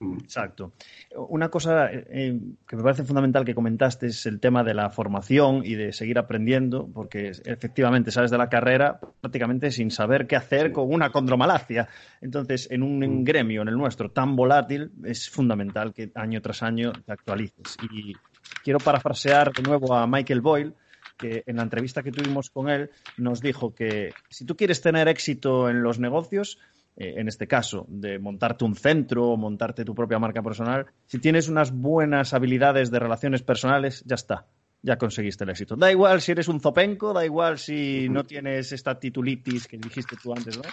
Mm. 0.00 0.18
Exacto. 0.18 0.72
Una 1.16 1.48
cosa 1.48 1.90
eh, 1.92 2.38
que 2.66 2.76
me 2.76 2.82
parece 2.82 3.04
fundamental 3.04 3.44
que 3.44 3.54
comentaste 3.54 4.06
es 4.06 4.26
el 4.26 4.38
tema 4.38 4.62
de 4.62 4.74
la 4.74 4.90
formación 4.90 5.62
y 5.64 5.74
de 5.74 5.92
seguir 5.92 6.18
aprendiendo, 6.18 6.88
porque 6.92 7.32
efectivamente 7.44 8.10
sales 8.10 8.30
de 8.30 8.38
la 8.38 8.48
carrera 8.48 9.00
prácticamente 9.20 9.70
sin 9.70 9.90
saber 9.90 10.26
qué 10.26 10.36
hacer 10.36 10.72
con 10.72 10.92
una 10.92 11.10
condromalacia. 11.10 11.88
Entonces, 12.20 12.68
en 12.70 12.82
un 12.82 12.98
mm. 13.00 13.24
gremio, 13.24 13.62
en 13.62 13.68
el 13.68 13.76
nuestro, 13.76 14.10
tan 14.10 14.36
volátil, 14.36 14.92
es 15.04 15.28
fundamental 15.28 15.92
que 15.92 16.10
año 16.14 16.40
tras 16.40 16.62
año 16.62 16.92
te 16.92 17.12
actualices. 17.12 17.76
Y 17.92 18.14
quiero 18.62 18.78
parafrasear 18.78 19.52
de 19.52 19.62
nuevo 19.62 19.94
a 19.94 20.06
Michael 20.06 20.40
Boyle 20.40 20.74
que 21.18 21.42
en 21.46 21.56
la 21.56 21.62
entrevista 21.62 22.02
que 22.02 22.12
tuvimos 22.12 22.48
con 22.48 22.70
él 22.70 22.90
nos 23.16 23.40
dijo 23.40 23.74
que 23.74 24.12
si 24.30 24.46
tú 24.46 24.56
quieres 24.56 24.80
tener 24.80 25.08
éxito 25.08 25.68
en 25.68 25.82
los 25.82 25.98
negocios, 25.98 26.58
eh, 27.00 27.14
en 27.16 27.28
este 27.28 27.46
caso, 27.46 27.86
de 27.88 28.18
montarte 28.18 28.64
un 28.64 28.74
centro 28.74 29.30
o 29.30 29.36
montarte 29.36 29.84
tu 29.84 29.94
propia 29.94 30.18
marca 30.18 30.42
personal, 30.42 30.86
si 31.06 31.20
tienes 31.20 31.48
unas 31.48 31.70
buenas 31.70 32.34
habilidades 32.34 32.90
de 32.90 32.98
relaciones 32.98 33.42
personales, 33.42 34.02
ya 34.04 34.16
está. 34.16 34.46
Ya 34.82 34.98
conseguiste 34.98 35.44
el 35.44 35.50
éxito. 35.50 35.76
Da 35.76 35.92
igual 35.92 36.20
si 36.20 36.32
eres 36.32 36.48
un 36.48 36.60
zopenco, 36.60 37.12
da 37.12 37.24
igual 37.24 37.58
si 37.58 38.08
no 38.08 38.24
tienes 38.24 38.72
esta 38.72 38.98
titulitis 38.98 39.68
que 39.68 39.78
dijiste 39.78 40.16
tú 40.20 40.32
antes, 40.32 40.56
¿no? 40.56 40.64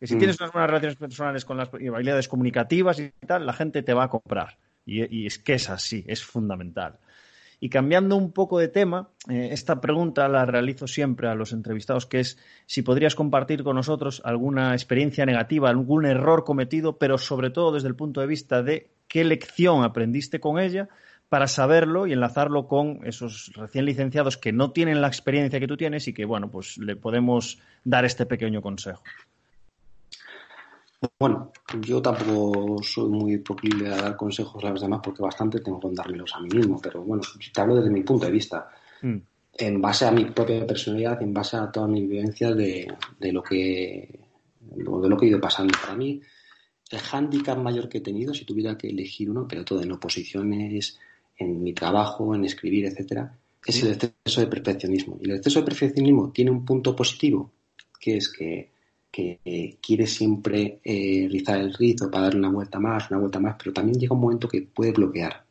Que 0.00 0.06
si 0.06 0.16
mm. 0.16 0.18
tienes 0.18 0.40
unas 0.40 0.52
buenas 0.52 0.70
relaciones 0.70 0.96
personales 0.96 1.44
con 1.44 1.58
las 1.58 1.68
habilidades 1.68 2.28
comunicativas 2.28 2.98
y 2.98 3.10
tal, 3.26 3.44
la 3.44 3.52
gente 3.52 3.82
te 3.82 3.92
va 3.92 4.04
a 4.04 4.08
comprar. 4.08 4.56
y 4.86 5.26
es 5.26 5.38
que 5.38 5.54
es 5.54 5.68
así, 5.68 6.02
es 6.06 6.24
fundamental. 6.24 6.98
Y 7.64 7.70
cambiando 7.70 8.16
un 8.16 8.30
poco 8.32 8.58
de 8.58 8.68
tema, 8.68 9.08
eh, 9.26 9.48
esta 9.52 9.80
pregunta 9.80 10.28
la 10.28 10.44
realizo 10.44 10.86
siempre 10.86 11.28
a 11.28 11.34
los 11.34 11.54
entrevistados, 11.54 12.04
que 12.04 12.20
es 12.20 12.36
si 12.66 12.82
podrías 12.82 13.14
compartir 13.14 13.64
con 13.64 13.76
nosotros 13.76 14.20
alguna 14.22 14.74
experiencia 14.74 15.24
negativa, 15.24 15.70
algún 15.70 16.04
error 16.04 16.44
cometido, 16.44 16.98
pero 16.98 17.16
sobre 17.16 17.48
todo 17.48 17.72
desde 17.72 17.88
el 17.88 17.96
punto 17.96 18.20
de 18.20 18.26
vista 18.26 18.62
de 18.62 18.90
qué 19.08 19.24
lección 19.24 19.82
aprendiste 19.82 20.40
con 20.40 20.58
ella 20.58 20.90
para 21.30 21.48
saberlo 21.48 22.06
y 22.06 22.12
enlazarlo 22.12 22.68
con 22.68 23.00
esos 23.04 23.50
recién 23.54 23.86
licenciados 23.86 24.36
que 24.36 24.52
no 24.52 24.72
tienen 24.72 25.00
la 25.00 25.08
experiencia 25.08 25.58
que 25.58 25.66
tú 25.66 25.78
tienes 25.78 26.06
y 26.06 26.12
que, 26.12 26.26
bueno, 26.26 26.50
pues 26.50 26.76
le 26.76 26.96
podemos 26.96 27.58
dar 27.82 28.04
este 28.04 28.26
pequeño 28.26 28.60
consejo. 28.60 29.02
Bueno, 31.18 31.52
yo 31.80 32.00
tampoco 32.00 32.82
soy 32.82 33.08
muy 33.10 33.38
proclive 33.38 33.88
a 33.88 33.96
dar 33.96 34.16
consejos 34.16 34.62
a 34.64 34.70
los 34.70 34.80
demás 34.80 35.00
porque 35.02 35.22
bastante 35.22 35.60
tengo 35.60 35.80
que 35.80 35.88
dármelos 35.92 36.34
a 36.34 36.40
mí 36.40 36.48
mismo, 36.48 36.80
pero 36.82 37.02
bueno, 37.02 37.22
te 37.52 37.60
hablo 37.60 37.76
desde 37.76 37.90
mi 37.90 38.02
punto 38.02 38.26
de 38.26 38.32
vista, 38.32 38.68
mm. 39.02 39.16
en 39.58 39.80
base 39.80 40.06
a 40.06 40.10
mi 40.10 40.24
propia 40.26 40.66
personalidad, 40.66 41.20
en 41.22 41.34
base 41.34 41.56
a 41.56 41.70
todas 41.70 41.90
mis 41.90 42.08
vivencias 42.08 42.56
de, 42.56 42.96
lo 43.20 43.42
que 43.42 44.20
de 44.60 45.08
lo 45.08 45.16
que 45.16 45.26
he 45.26 45.28
ido 45.28 45.40
pasando. 45.40 45.74
Para 45.80 45.96
mí, 45.96 46.20
el 46.90 46.98
hándicap 46.98 47.58
mayor 47.58 47.88
que 47.88 47.98
he 47.98 48.02
tenido, 48.02 48.32
si 48.32 48.44
tuviera 48.44 48.78
que 48.78 48.88
elegir 48.88 49.30
uno, 49.30 49.46
pero 49.48 49.64
todo 49.64 49.82
en 49.82 49.92
oposiciones, 49.92 50.98
en 51.36 51.62
mi 51.62 51.72
trabajo, 51.72 52.34
en 52.34 52.44
escribir, 52.44 52.86
etcétera, 52.86 53.36
es 53.66 53.82
el 53.82 53.92
exceso 53.92 54.40
de 54.40 54.46
perfeccionismo. 54.46 55.18
Y 55.20 55.30
el 55.30 55.36
exceso 55.36 55.60
de 55.60 55.66
perfeccionismo 55.66 56.30
tiene 56.30 56.50
un 56.50 56.64
punto 56.64 56.94
positivo, 56.94 57.50
que 57.98 58.18
es 58.18 58.28
que 58.28 58.73
que 59.14 59.78
quiere 59.80 60.08
siempre 60.08 60.80
eh, 60.82 61.28
rizar 61.30 61.60
el 61.60 61.72
rizo 61.72 62.10
para 62.10 62.24
dar 62.24 62.36
una 62.36 62.50
vuelta 62.50 62.80
más, 62.80 63.08
una 63.12 63.20
vuelta 63.20 63.38
más, 63.38 63.54
pero 63.56 63.72
también 63.72 63.96
llega 63.96 64.12
un 64.12 64.20
momento 64.20 64.48
que 64.48 64.62
puede 64.62 64.90
bloquear. 64.90 65.44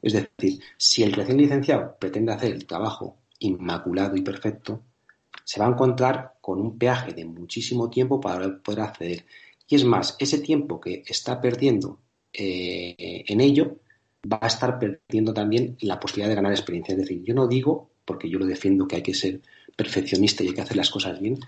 Es 0.00 0.12
decir, 0.14 0.58
si 0.78 1.02
el 1.02 1.12
recién 1.12 1.36
licenciado 1.36 1.94
pretende 2.00 2.32
hacer 2.32 2.52
el 2.52 2.64
trabajo 2.64 3.18
inmaculado 3.40 4.16
y 4.16 4.22
perfecto, 4.22 4.80
se 5.44 5.60
va 5.60 5.66
a 5.66 5.70
encontrar 5.70 6.36
con 6.40 6.62
un 6.62 6.78
peaje 6.78 7.12
de 7.12 7.26
muchísimo 7.26 7.90
tiempo 7.90 8.18
para 8.18 8.58
poder 8.62 8.80
acceder. 8.80 9.26
Y 9.68 9.74
es 9.74 9.84
más, 9.84 10.16
ese 10.18 10.38
tiempo 10.38 10.80
que 10.80 11.04
está 11.06 11.42
perdiendo 11.42 11.98
eh, 12.32 13.24
en 13.28 13.40
ello 13.42 13.80
va 14.32 14.38
a 14.40 14.46
estar 14.46 14.78
perdiendo 14.78 15.34
también 15.34 15.76
la 15.82 16.00
posibilidad 16.00 16.30
de 16.30 16.36
ganar 16.36 16.52
experiencia. 16.52 16.92
Es 16.92 17.00
decir, 17.02 17.22
yo 17.22 17.34
no 17.34 17.46
digo, 17.46 17.90
porque 18.06 18.30
yo 18.30 18.38
lo 18.38 18.46
defiendo, 18.46 18.88
que 18.88 18.96
hay 18.96 19.02
que 19.02 19.12
ser 19.12 19.42
perfeccionista 19.76 20.42
y 20.42 20.48
hay 20.48 20.54
que 20.54 20.62
hacer 20.62 20.76
las 20.78 20.90
cosas 20.90 21.20
bien, 21.20 21.38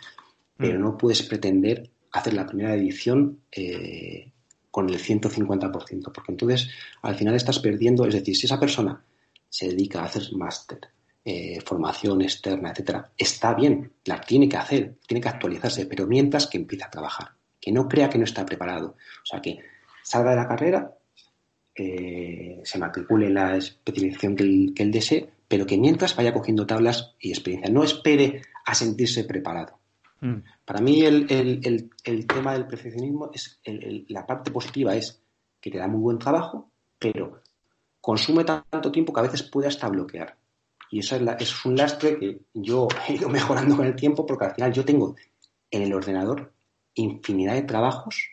pero 0.57 0.79
mm. 0.79 0.83
no 0.83 0.97
puedes 0.97 1.23
pretender 1.23 1.91
hacer 2.13 2.35
la 2.35 2.47
primera 2.47 2.75
edición 2.75 3.41
eh, 3.51 4.31
con 4.71 4.89
el 4.89 4.99
150%, 4.99 6.13
porque 6.13 6.33
entonces 6.33 6.69
al 7.03 7.15
final 7.17 7.35
estás 7.35 7.59
perdiendo, 7.59 8.07
es 8.07 8.15
decir, 8.15 8.37
si 8.37 8.47
esa 8.47 8.59
persona 8.59 9.05
se 9.49 9.69
dedica 9.69 10.01
a 10.01 10.07
hacer 10.07 10.23
máster, 10.33 10.81
eh, 11.25 11.61
formación 11.65 12.23
externa, 12.23 12.71
etcétera, 12.71 13.11
está 13.17 13.55
bien, 13.55 13.93
la 14.05 14.21
tiene 14.21 14.49
que 14.49 14.57
hacer, 14.57 14.97
tiene 15.07 15.21
que 15.21 15.29
actualizarse, 15.29 15.87
pero 15.87 16.07
mientras 16.07 16.47
que 16.47 16.59
empieza 16.59 16.87
a 16.87 16.91
trabajar, 16.91 17.29
que 17.61 17.73
no 17.73 17.89
crea 17.89 18.11
que 18.11 18.19
no 18.19 18.25
está 18.25 18.45
preparado, 18.45 18.97
o 19.23 19.27
sea, 19.27 19.41
que 19.41 19.59
salga 20.03 20.31
de 20.31 20.37
la 20.37 20.49
carrera, 20.49 20.93
eh, 21.75 22.61
se 22.63 22.79
matricule 22.79 23.27
en 23.27 23.35
la 23.35 23.57
especialización 23.57 24.37
que 24.37 24.83
él 24.83 24.91
desee, 24.93 25.31
pero 25.49 25.67
que 25.67 25.79
mientras 25.79 26.15
vaya 26.15 26.33
cogiendo 26.33 26.67
tablas 26.67 27.15
y 27.21 27.31
experiencia, 27.31 27.73
no 27.73 27.85
espere 27.85 28.43
a 28.65 28.75
sentirse 28.75 29.25
preparado. 29.25 29.79
Mm. 30.25 30.43
Para 30.65 30.81
mí 30.81 31.03
el, 31.03 31.27
tema 32.27 32.55
del 32.55 32.67
perfeccionismo 32.67 33.31
es 33.35 33.61
la 34.09 34.27
parte 34.27 34.51
positiva 34.51 34.97
es 34.97 35.23
que 35.61 35.71
te 35.71 35.77
da 35.77 35.87
muy 35.87 36.01
buen 36.01 36.19
trabajo, 36.19 36.71
pero 36.99 37.43
consume 38.01 38.45
tanto 38.45 38.91
tiempo 38.91 39.13
que 39.13 39.21
a 39.21 39.25
veces 39.25 39.43
puede 39.43 39.69
hasta 39.69 39.89
bloquear. 39.89 40.35
Y 40.91 41.01
eso 41.01 41.17
es, 41.17 41.65
un 41.67 41.77
lastre 41.77 42.19
que 42.19 42.41
yo 42.55 42.89
he 43.09 43.15
ido 43.17 43.29
mejorando 43.29 43.77
con 43.77 43.85
el 43.85 43.95
tiempo 43.95 44.25
porque 44.25 44.47
al 44.47 44.55
final 44.55 44.73
yo 44.73 44.85
tengo 44.85 45.15
en 45.71 45.83
el 45.83 45.93
ordenador 45.93 46.55
infinidad 46.95 47.55
de 47.55 47.63
trabajos, 47.63 48.29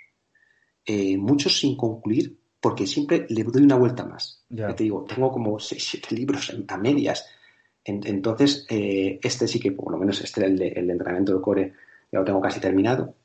eh, 0.86 1.18
muchos 1.18 1.60
sin 1.60 1.76
concluir, 1.76 2.40
porque 2.62 2.88
siempre 2.88 3.26
le 3.28 3.44
doy 3.44 3.64
una 3.64 3.76
vuelta 3.76 4.06
más. 4.06 4.46
Ya. 4.48 4.74
te 4.74 4.84
digo, 4.84 5.04
tengo 5.04 5.30
como 5.30 5.60
6, 5.60 5.88
7 5.92 6.16
libros 6.16 6.56
a 6.70 6.78
medias 6.78 7.26
entonces, 7.84 8.66
eh, 8.70 9.20
este 9.22 9.48
sí 9.48 9.60
que, 9.60 9.72
por 9.72 9.92
lo 9.92 9.98
menos 9.98 10.22
este, 10.22 10.46
el, 10.46 10.62
el 10.62 10.90
entrenamiento 10.90 11.34
del 11.34 11.42
core, 11.42 11.74
ya 12.12 12.20
lo 12.20 12.26
tengo 12.26 12.42
casi 12.42 12.60
terminado. 12.60 13.16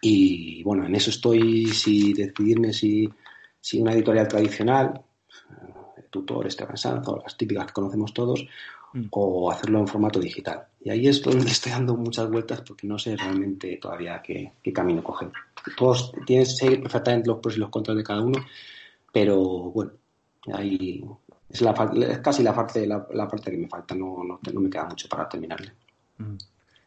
Y 0.00 0.62
bueno, 0.62 0.86
en 0.86 0.94
eso 0.94 1.10
estoy, 1.10 1.66
si 1.66 2.12
decidirme 2.12 2.72
si, 2.72 3.08
si 3.60 3.80
una 3.80 3.92
editorial 3.92 4.28
tradicional, 4.28 5.02
el 5.96 6.04
tutor, 6.04 6.46
este 6.46 6.64
Sanz, 6.76 7.06
las 7.22 7.36
típicas 7.36 7.66
que 7.66 7.72
conocemos 7.72 8.14
todos, 8.14 8.46
mm. 8.94 9.06
o 9.10 9.50
hacerlo 9.50 9.80
en 9.80 9.88
formato 9.88 10.18
digital. 10.18 10.66
Y 10.80 10.90
ahí 10.90 11.06
es 11.06 11.22
donde 11.22 11.46
estoy 11.50 11.72
dando 11.72 11.96
muchas 11.96 12.30
vueltas 12.30 12.62
porque 12.62 12.86
no 12.86 12.98
sé 12.98 13.16
realmente 13.16 13.76
todavía 13.76 14.22
qué, 14.22 14.52
camino 14.72 15.04
coger. 15.04 15.30
Todos 15.76 16.12
tienen 16.26 16.46
que 16.46 16.52
seguir 16.52 16.82
perfectamente 16.82 17.28
los 17.28 17.38
pros 17.40 17.56
y 17.56 17.60
los 17.60 17.68
contras 17.68 17.96
de 17.96 18.04
cada 18.04 18.22
uno, 18.22 18.38
pero 19.12 19.38
bueno, 19.38 19.92
ahí 20.54 21.04
es, 21.50 21.60
la, 21.62 21.74
casi 22.22 22.42
la 22.42 22.54
parte, 22.54 22.86
la, 22.86 23.06
parte 23.06 23.50
que 23.50 23.56
me 23.56 23.68
falta, 23.68 23.94
no, 23.94 24.22
no, 24.24 24.60
me 24.60 24.70
queda 24.70 24.84
mucho 24.84 25.08
para 25.08 25.28
terminarle. 25.28 25.72
Mm. 26.18 26.36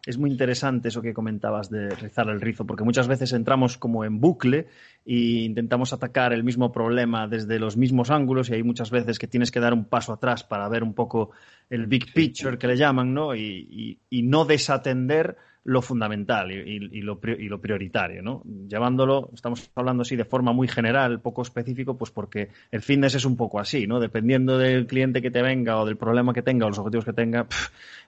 Es 0.06 0.18
muy 0.18 0.30
interesante 0.30 0.90
eso 0.90 1.02
que 1.02 1.14
comentabas 1.14 1.70
de 1.70 1.90
rizar 1.92 2.28
el 2.28 2.42
rizo, 2.42 2.66
porque 2.66 2.84
muchas 2.84 3.08
veces 3.08 3.32
entramos 3.32 3.78
como 3.78 4.04
en 4.04 4.20
bucle 4.20 4.68
e 5.06 5.46
intentamos 5.46 5.94
atacar 5.94 6.34
el 6.34 6.44
mismo 6.44 6.74
problema 6.74 7.26
desde 7.26 7.58
los 7.58 7.78
mismos 7.78 8.10
ángulos 8.10 8.50
y 8.50 8.56
hay 8.56 8.64
muchas 8.64 8.92
veces 8.92 9.18
que 9.18 9.28
tienes 9.28 9.50
que 9.50 9.62
dar 9.62 9.74
un 9.74 9.86
paso 9.86 10.12
atrás 10.12 10.44
para 10.44 10.68
ver 10.68 10.84
un 10.84 10.94
poco 10.94 11.32
el 11.70 11.88
big 11.88 12.14
picture 12.14 12.58
que 12.58 12.68
le 12.68 12.76
llaman, 12.76 13.14
¿no? 13.14 13.34
y 13.34 13.98
no 14.12 14.44
desatender 14.44 15.38
lo 15.66 15.82
fundamental 15.82 16.52
y, 16.52 17.02
lo, 17.02 17.20
prioritario, 17.20 18.22
¿no? 18.22 18.42
Llevándolo, 18.68 19.30
estamos 19.34 19.70
hablando 19.76 20.02
así 20.02 20.16
de 20.16 20.26
forma 20.26 20.52
muy 20.52 20.68
general, 20.68 21.22
poco 21.22 21.42
específico, 21.42 21.98
pues 21.98 22.12
porque 22.12 22.50
el 22.72 22.82
fitness 22.82 23.16
es 23.16 23.26
un 23.26 23.38
poco 23.38 23.60
así, 23.60 23.88
¿no? 23.88 24.00
Dependiendo 24.00 24.58
del 24.58 24.88
cliente 24.88 25.22
que 25.22 25.32
te 25.32 25.42
venga 25.42 25.80
o 25.80 25.86
del 25.86 25.96
problema 25.96 26.34
que 26.34 26.42
tenga 26.42 26.66
o 26.66 26.70
los 26.70 26.80
objetivos 26.80 27.06
que 27.06 27.14
tenga, 27.14 27.48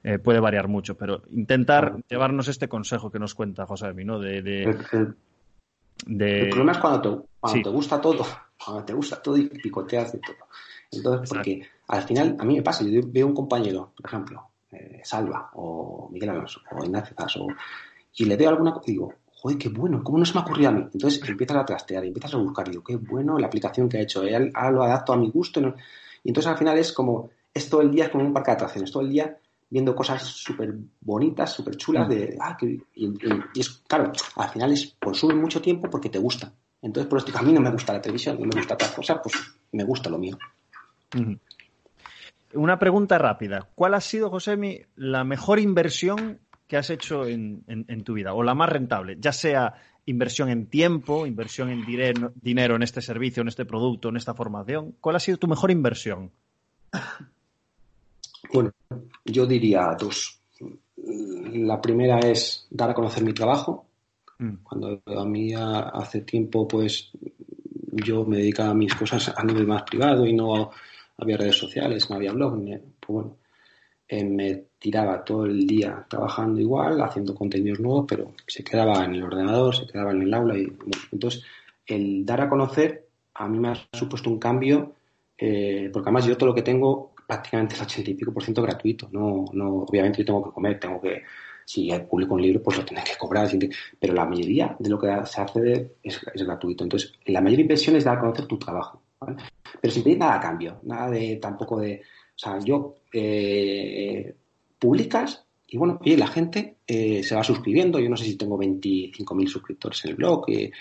eh, 0.03 0.19
puede 0.19 0.39
variar 0.39 0.67
mucho, 0.67 0.95
pero 0.97 1.21
intentar 1.31 1.95
llevarnos 2.09 2.49
este 2.49 2.67
consejo 2.67 3.09
que 3.09 3.19
nos 3.19 3.35
cuenta 3.35 3.65
José 3.65 3.93
¿no? 3.93 4.19
De, 4.19 4.39
el, 6.07 6.49
problema 6.49 6.73
es 6.73 6.77
cuando, 6.77 7.25
te, 7.53 7.61
te 7.63 7.69
gusta 7.69 8.01
todo, 8.01 8.25
cuando 8.63 8.83
te 8.83 8.93
gusta 8.93 9.21
todo 9.21 9.37
y 9.37 9.47
picoteas 9.47 10.11
de 10.11 10.19
todo. 10.19 10.35
Entonces, 10.91 11.29
porque 11.29 11.61
al 11.87 12.01
final, 12.03 12.35
a 12.37 12.43
mí 12.43 12.55
me 12.55 12.61
pasa, 12.61 12.83
yo 12.83 13.01
veo 13.05 13.27
un 13.27 13.33
compañero, 13.33 13.93
por 13.95 14.05
ejemplo, 14.05 14.49
eh, 14.75 15.01
Salva 15.03 15.49
o 15.53 16.09
Miguel 16.11 16.29
Alonso 16.29 16.61
o 16.71 16.83
Ignacio 16.83 17.15
y 18.17 18.25
le 18.25 18.37
veo 18.37 18.49
alguna 18.49 18.73
cosa 18.73 18.85
y 18.87 18.93
digo, 18.93 19.13
joder, 19.33 19.57
qué 19.57 19.69
bueno, 19.69 20.03
¿cómo 20.03 20.17
no 20.17 20.25
se 20.25 20.33
me 20.33 20.39
ha 20.39 20.43
ocurrido 20.43 20.69
a 20.69 20.73
mí? 20.73 20.81
Entonces 20.93 21.21
empiezas 21.27 21.57
a 21.57 21.65
trastear 21.65 22.03
y 22.05 22.07
empiezas 22.07 22.33
a 22.33 22.37
buscar 22.37 22.67
y 22.67 22.71
digo, 22.71 22.83
qué 22.83 22.95
bueno 22.95 23.37
la 23.37 23.47
aplicación 23.47 23.89
que 23.89 23.97
ha 23.97 24.01
hecho, 24.01 24.23
él, 24.23 24.51
ahora 24.53 24.71
lo 24.71 24.83
adapto 24.83 25.13
a 25.13 25.17
mi 25.17 25.29
gusto. 25.29 25.59
Y 26.23 26.29
entonces 26.29 26.51
al 26.51 26.57
final 26.57 26.77
es 26.77 26.91
como, 26.93 27.29
es 27.53 27.69
todo 27.69 27.81
el 27.81 27.91
día 27.91 28.09
como 28.09 28.23
un 28.23 28.33
parque 28.33 28.51
de 28.51 28.55
atracciones, 28.55 28.91
todo 28.91 29.03
el 29.03 29.09
día 29.09 29.37
viendo 29.69 29.95
cosas 29.95 30.23
súper 30.23 30.73
bonitas, 31.01 31.51
súper 31.51 31.75
chulas, 31.75 32.07
de, 32.07 32.37
ah, 32.39 32.57
y, 32.61 33.59
es, 33.59 33.69
claro, 33.87 34.11
al 34.35 34.49
final 34.49 34.71
es, 34.71 34.95
consume 35.01 35.35
mucho 35.35 35.61
tiempo 35.61 35.89
porque 35.89 36.09
te 36.09 36.19
gusta. 36.19 36.51
Entonces, 36.81 37.09
por 37.09 37.19
esto 37.19 37.37
a 37.37 37.41
mí 37.41 37.51
no 37.51 37.61
me 37.61 37.71
gusta 37.71 37.93
la 37.93 38.01
televisión, 38.01 38.37
no 38.39 38.45
me 38.45 38.55
gusta 38.55 38.75
otras 38.75 38.91
cosas, 38.91 39.19
pues 39.21 39.35
me 39.71 39.83
gusta 39.83 40.09
lo 40.09 40.17
mío. 40.17 40.37
Una 42.55 42.79
pregunta 42.79 43.17
rápida. 43.17 43.69
¿Cuál 43.75 43.93
ha 43.93 44.01
sido, 44.01 44.29
Josemi, 44.29 44.81
la 44.95 45.23
mejor 45.23 45.59
inversión 45.59 46.39
que 46.67 46.77
has 46.77 46.89
hecho 46.89 47.27
en, 47.27 47.63
tu 48.03 48.13
vida 48.13 48.33
o 48.33 48.43
la 48.43 48.55
más 48.55 48.69
rentable? 48.69 49.17
Ya 49.19 49.31
sea 49.31 49.73
inversión 50.05 50.49
en 50.49 50.67
tiempo, 50.67 51.25
inversión 51.25 51.69
en 51.69 51.85
dinero 52.41 52.75
en 52.75 52.83
este 52.83 53.01
servicio, 53.01 53.41
en 53.41 53.49
este 53.49 53.65
producto, 53.65 54.09
en 54.09 54.17
esta 54.17 54.33
formación. 54.33 54.95
¿Cuál 55.01 55.17
ha 55.17 55.19
sido 55.19 55.37
tu 55.37 55.47
mejor 55.47 55.71
inversión? 55.71 56.31
Bueno, 58.53 58.71
yo 59.25 59.45
diría 59.45 59.95
dos. 59.99 60.39
La 61.51 61.81
primera 61.81 62.19
es 62.19 62.67
dar 62.69 62.91
a 62.91 62.93
conocer 62.93 63.23
mi 63.23 63.33
trabajo. 63.33 63.87
Mm. 64.39 64.55
Cuando 64.63 65.01
a 65.05 65.25
mí 65.25 65.53
hace 65.53 66.21
tiempo, 66.21 66.67
pues 66.67 67.11
yo 67.91 68.25
me 68.25 68.37
dedicaba 68.37 68.71
a 68.71 68.75
mis 68.75 68.93
cosas 68.93 69.33
a 69.35 69.43
nivel 69.43 69.67
más 69.67 69.83
privado 69.83 70.25
y 70.25 70.33
no 70.33 70.71
había 71.17 71.37
redes 71.37 71.57
sociales, 71.57 72.09
no 72.09 72.15
había 72.15 72.33
blog. 72.33 72.59
Pues 72.59 73.07
bueno, 73.07 73.37
eh, 74.07 74.23
me 74.23 74.65
tiraba 74.79 75.23
todo 75.23 75.45
el 75.45 75.65
día 75.65 76.05
trabajando 76.09 76.61
igual, 76.61 77.01
haciendo 77.01 77.33
contenidos 77.33 77.79
nuevos, 77.79 78.05
pero 78.07 78.33
se 78.47 78.63
quedaba 78.63 79.03
en 79.05 79.15
el 79.15 79.23
ordenador, 79.23 79.75
se 79.75 79.87
quedaba 79.87 80.11
en 80.11 80.21
el 80.21 80.33
aula. 80.33 80.57
y 80.57 80.71
Entonces, 81.11 81.43
el 81.85 82.25
dar 82.25 82.41
a 82.41 82.49
conocer 82.49 83.05
a 83.35 83.47
mí 83.47 83.59
me 83.59 83.69
ha 83.69 83.75
supuesto 83.93 84.29
un 84.29 84.39
cambio, 84.39 84.93
eh, 85.37 85.89
porque 85.91 86.09
además 86.09 86.25
yo 86.25 86.37
todo 86.37 86.49
lo 86.49 86.55
que 86.55 86.61
tengo 86.61 87.13
prácticamente 87.27 87.75
el 87.75 87.81
ochenta 87.81 88.11
y 88.11 88.13
pico 88.13 88.31
por 88.31 88.43
ciento 88.43 88.61
gratuito. 88.61 89.09
No, 89.11 89.45
no, 89.53 89.83
obviamente 89.83 90.19
yo 90.19 90.25
tengo 90.25 90.43
que 90.45 90.51
comer, 90.51 90.79
tengo 90.79 91.01
que, 91.01 91.23
si 91.65 91.91
publico 92.09 92.35
un 92.35 92.41
libro, 92.41 92.61
pues 92.63 92.77
lo 92.77 92.85
tengo 92.85 93.01
que 93.03 93.17
cobrar, 93.17 93.49
pero 93.99 94.13
la 94.13 94.25
mayoría 94.25 94.75
de 94.79 94.89
lo 94.89 94.99
que 94.99 95.07
se 95.25 95.41
hace 95.41 95.95
es, 96.01 96.21
gratuito. 96.45 96.83
Entonces, 96.83 97.13
la 97.25 97.41
mayor 97.41 97.59
inversión 97.59 97.95
es 97.95 98.03
dar 98.03 98.17
a 98.17 98.21
conocer 98.21 98.45
tu 98.45 98.57
trabajo, 98.57 99.01
Pero 99.81 99.93
sin 99.93 100.03
pedir 100.03 100.17
nada 100.17 100.35
a 100.35 100.39
cambio, 100.39 100.79
nada 100.83 101.09
de 101.09 101.37
tampoco 101.37 101.79
de, 101.79 102.01
o 102.01 102.37
sea, 102.37 102.59
yo 102.59 102.95
eh, 103.13 104.33
publicas 104.79 105.45
y 105.67 105.77
bueno, 105.77 105.99
oye, 106.01 106.15
la 106.17 106.27
gente 106.27 106.77
eh, 106.87 107.23
se 107.23 107.35
va 107.35 107.43
suscribiendo. 107.43 107.99
Yo 107.99 108.09
no 108.09 108.17
sé 108.17 108.25
si 108.25 108.37
tengo 108.37 108.57
25.000 108.57 109.47
suscriptores 109.47 110.05
en 110.05 110.11
el 110.11 110.15
blog. 110.15 110.45
Eh, 110.49 110.71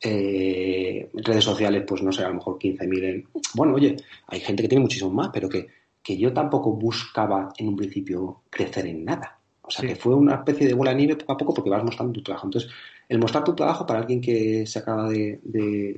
eh, 0.00 1.08
redes 1.14 1.44
sociales, 1.44 1.84
pues 1.86 2.02
no 2.02 2.12
sé, 2.12 2.24
a 2.24 2.28
lo 2.28 2.34
mejor 2.34 2.58
15.000. 2.58 3.28
Bueno, 3.54 3.74
oye, 3.74 3.96
hay 4.26 4.40
gente 4.40 4.62
que 4.62 4.68
tiene 4.68 4.82
muchísimo 4.82 5.10
más, 5.10 5.30
pero 5.32 5.48
que, 5.48 5.66
que 6.02 6.16
yo 6.16 6.32
tampoco 6.32 6.72
buscaba 6.72 7.50
en 7.56 7.68
un 7.68 7.76
principio 7.76 8.42
crecer 8.50 8.86
en 8.86 9.04
nada. 9.04 9.38
O 9.62 9.70
sea, 9.70 9.88
que 9.88 9.96
fue 9.96 10.14
una 10.14 10.34
especie 10.34 10.66
de 10.66 10.74
bola 10.74 10.90
de 10.90 10.96
nieve 10.96 11.16
poco 11.16 11.32
a 11.32 11.36
poco 11.38 11.54
porque 11.54 11.70
vas 11.70 11.82
mostrando 11.82 12.12
tu 12.12 12.22
trabajo. 12.22 12.46
Entonces, 12.46 12.70
el 13.08 13.18
mostrar 13.18 13.44
tu 13.44 13.54
trabajo 13.54 13.86
para 13.86 14.00
alguien 14.00 14.20
que 14.20 14.66
se 14.66 14.78
acaba 14.78 15.08
de, 15.08 15.40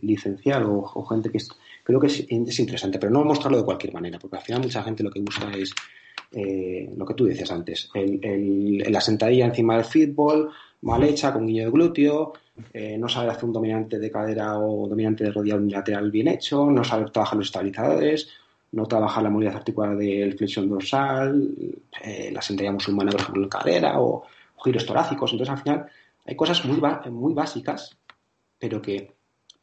licenciar 0.03 0.63
o, 0.65 1.05
gente 1.07 1.31
que 1.31 1.39
creo 1.87 2.01
que 2.01 2.09
es, 2.09 2.59
interesante, 2.59 2.99
pero 2.99 3.13
no 3.13 3.25
mostrarlo 3.25 3.59
de 3.59 3.65
cualquier 3.65 3.95
manera, 3.95 4.19
porque 4.19 4.39
al 4.39 4.43
final 4.43 4.63
mucha 4.63 4.83
gente 4.83 5.05
lo 5.05 5.11
que 5.11 5.21
busca 5.21 5.53
es 5.53 5.73
eh, 6.33 6.93
lo 6.97 7.07
que 7.07 7.15
tú 7.15 7.27
decías 7.27 7.53
antes, 7.53 7.89
el, 7.95 8.79
la 8.91 9.01
sentadilla 9.01 9.47
encima 9.47 9.77
del 9.77 9.85
fútbol, 9.85 10.51
mal 10.83 11.05
hecha, 11.05 11.33
con 11.33 11.47
guiño 11.47 11.67
de 11.67 11.71
glúteo, 11.71 12.33
eh, 12.73 12.99
no 12.99 13.09
saber 13.09 13.31
hacer 13.31 13.45
un 13.45 13.53
dominante 13.53 14.01
de 14.01 14.11
cadera 14.11 14.59
o 14.59 14.89
dominante 14.89 15.23
de 15.23 15.31
rodilla 15.31 15.55
unilateral 15.55 16.11
bien 16.11 16.27
hecho, 16.27 16.69
no 16.69 16.83
saber 16.83 17.11
trabajar 17.11 17.39
los 17.39 17.47
estabilizadores, 17.47 18.31
no 18.73 18.87
trabajar 18.87 19.23
la 19.23 19.31
movilidad 19.31 19.55
articular 19.55 19.97
del 19.97 20.37
flexión 20.37 20.69
dorsal, 20.69 21.55
eh, 22.03 22.31
la 22.33 22.43
sentadilla 22.43 22.73
musulmana, 22.73 23.13
por 23.13 23.21
ejemplo, 23.21 23.45
en 23.45 23.49
cadera 23.49 24.01
o, 24.01 24.25
giros 24.65 24.85
torácicos. 24.85 25.31
Entonces, 25.31 25.53
al 25.55 25.63
final, 25.63 25.87
hay 26.25 26.35
cosas 26.35 26.65
muy, 26.65 26.81
muy 27.13 27.33
básicas, 27.33 27.97
pero 28.59 28.83
que 28.83 29.16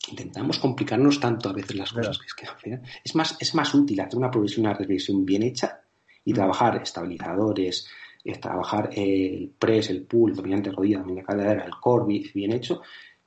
intentamos 0.10 0.60
complicarnos 0.60 1.20
tanto 1.20 1.50
a 1.50 1.54
veces 1.54 1.76
las 1.76 1.94
cosas 1.94 2.18
que 2.18 2.26
es 2.26 2.34
que 2.34 2.46
al 2.46 2.58
final 2.58 2.82
es 3.04 3.16
más, 3.16 3.38
es 3.39 3.56
más 3.56 3.74
útil 3.74 4.00
hacer 4.02 4.18
una 4.18 4.32
progresión, 4.32 4.66
una 4.66 4.76
regresión 4.76 5.26
bien 5.26 5.44
hecha 5.44 5.82
y 6.26 6.32
mm. 6.32 6.36
trabajar 6.36 6.82
estabilizadores, 6.82 7.88
es 8.24 8.39
trabajar 8.39 8.89
el 8.96 9.52
press, 9.58 9.89
el 9.89 10.04
pull, 10.04 10.36
dominante 10.36 10.72
rodilla, 10.72 11.00
dominante 11.00 11.26
cadera, 11.26 11.66
el 11.66 11.74
core 11.80 12.24
bien 12.34 12.54
hecho, 12.54 12.82